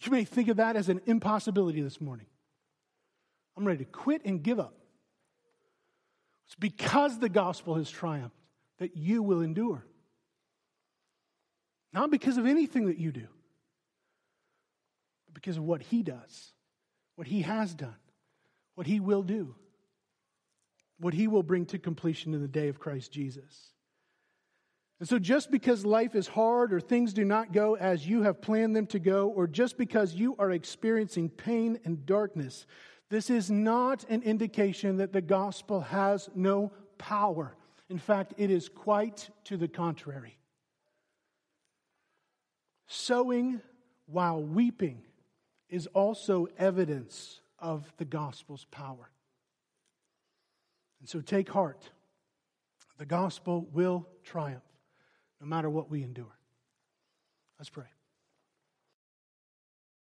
You 0.00 0.12
may 0.12 0.24
think 0.24 0.48
of 0.48 0.56
that 0.56 0.76
as 0.76 0.88
an 0.88 1.00
impossibility 1.04 1.82
this 1.82 2.00
morning. 2.00 2.26
I'm 3.56 3.66
ready 3.66 3.84
to 3.84 3.90
quit 3.90 4.22
and 4.24 4.42
give 4.42 4.60
up. 4.60 4.85
It's 6.46 6.54
because 6.54 7.18
the 7.18 7.28
gospel 7.28 7.74
has 7.74 7.90
triumphed 7.90 8.36
that 8.78 8.96
you 8.96 9.22
will 9.22 9.40
endure. 9.40 9.84
Not 11.92 12.10
because 12.10 12.36
of 12.36 12.46
anything 12.46 12.86
that 12.86 12.98
you 12.98 13.10
do, 13.10 13.26
but 15.26 15.34
because 15.34 15.56
of 15.56 15.64
what 15.64 15.82
he 15.82 16.02
does, 16.02 16.52
what 17.16 17.26
he 17.26 17.42
has 17.42 17.74
done, 17.74 17.96
what 18.74 18.86
he 18.86 19.00
will 19.00 19.22
do, 19.22 19.54
what 20.98 21.14
he 21.14 21.26
will 21.26 21.42
bring 21.42 21.66
to 21.66 21.78
completion 21.78 22.34
in 22.34 22.42
the 22.42 22.48
day 22.48 22.68
of 22.68 22.78
Christ 22.78 23.12
Jesus. 23.12 23.72
And 24.98 25.08
so, 25.08 25.18
just 25.18 25.50
because 25.50 25.84
life 25.84 26.14
is 26.14 26.26
hard 26.26 26.72
or 26.72 26.80
things 26.80 27.12
do 27.12 27.24
not 27.24 27.52
go 27.52 27.76
as 27.76 28.06
you 28.06 28.22
have 28.22 28.40
planned 28.40 28.74
them 28.74 28.86
to 28.88 28.98
go, 28.98 29.28
or 29.28 29.46
just 29.46 29.76
because 29.76 30.14
you 30.14 30.36
are 30.38 30.50
experiencing 30.50 31.28
pain 31.28 31.78
and 31.84 32.06
darkness, 32.06 32.66
this 33.08 33.30
is 33.30 33.50
not 33.50 34.04
an 34.08 34.22
indication 34.22 34.96
that 34.96 35.12
the 35.12 35.20
gospel 35.20 35.80
has 35.80 36.28
no 36.34 36.72
power. 36.98 37.56
In 37.88 37.98
fact, 37.98 38.34
it 38.36 38.50
is 38.50 38.68
quite 38.68 39.30
to 39.44 39.56
the 39.56 39.68
contrary. 39.68 40.36
Sowing 42.88 43.60
while 44.06 44.42
weeping 44.42 45.02
is 45.68 45.86
also 45.88 46.48
evidence 46.58 47.40
of 47.58 47.92
the 47.96 48.04
gospel's 48.04 48.64
power. 48.70 49.10
And 51.00 51.08
so 51.08 51.20
take 51.20 51.48
heart. 51.48 51.90
The 52.98 53.06
gospel 53.06 53.68
will 53.72 54.06
triumph 54.24 54.62
no 55.40 55.46
matter 55.46 55.68
what 55.68 55.90
we 55.90 56.02
endure. 56.02 56.38
Let's 57.58 57.70
pray. 57.70 57.86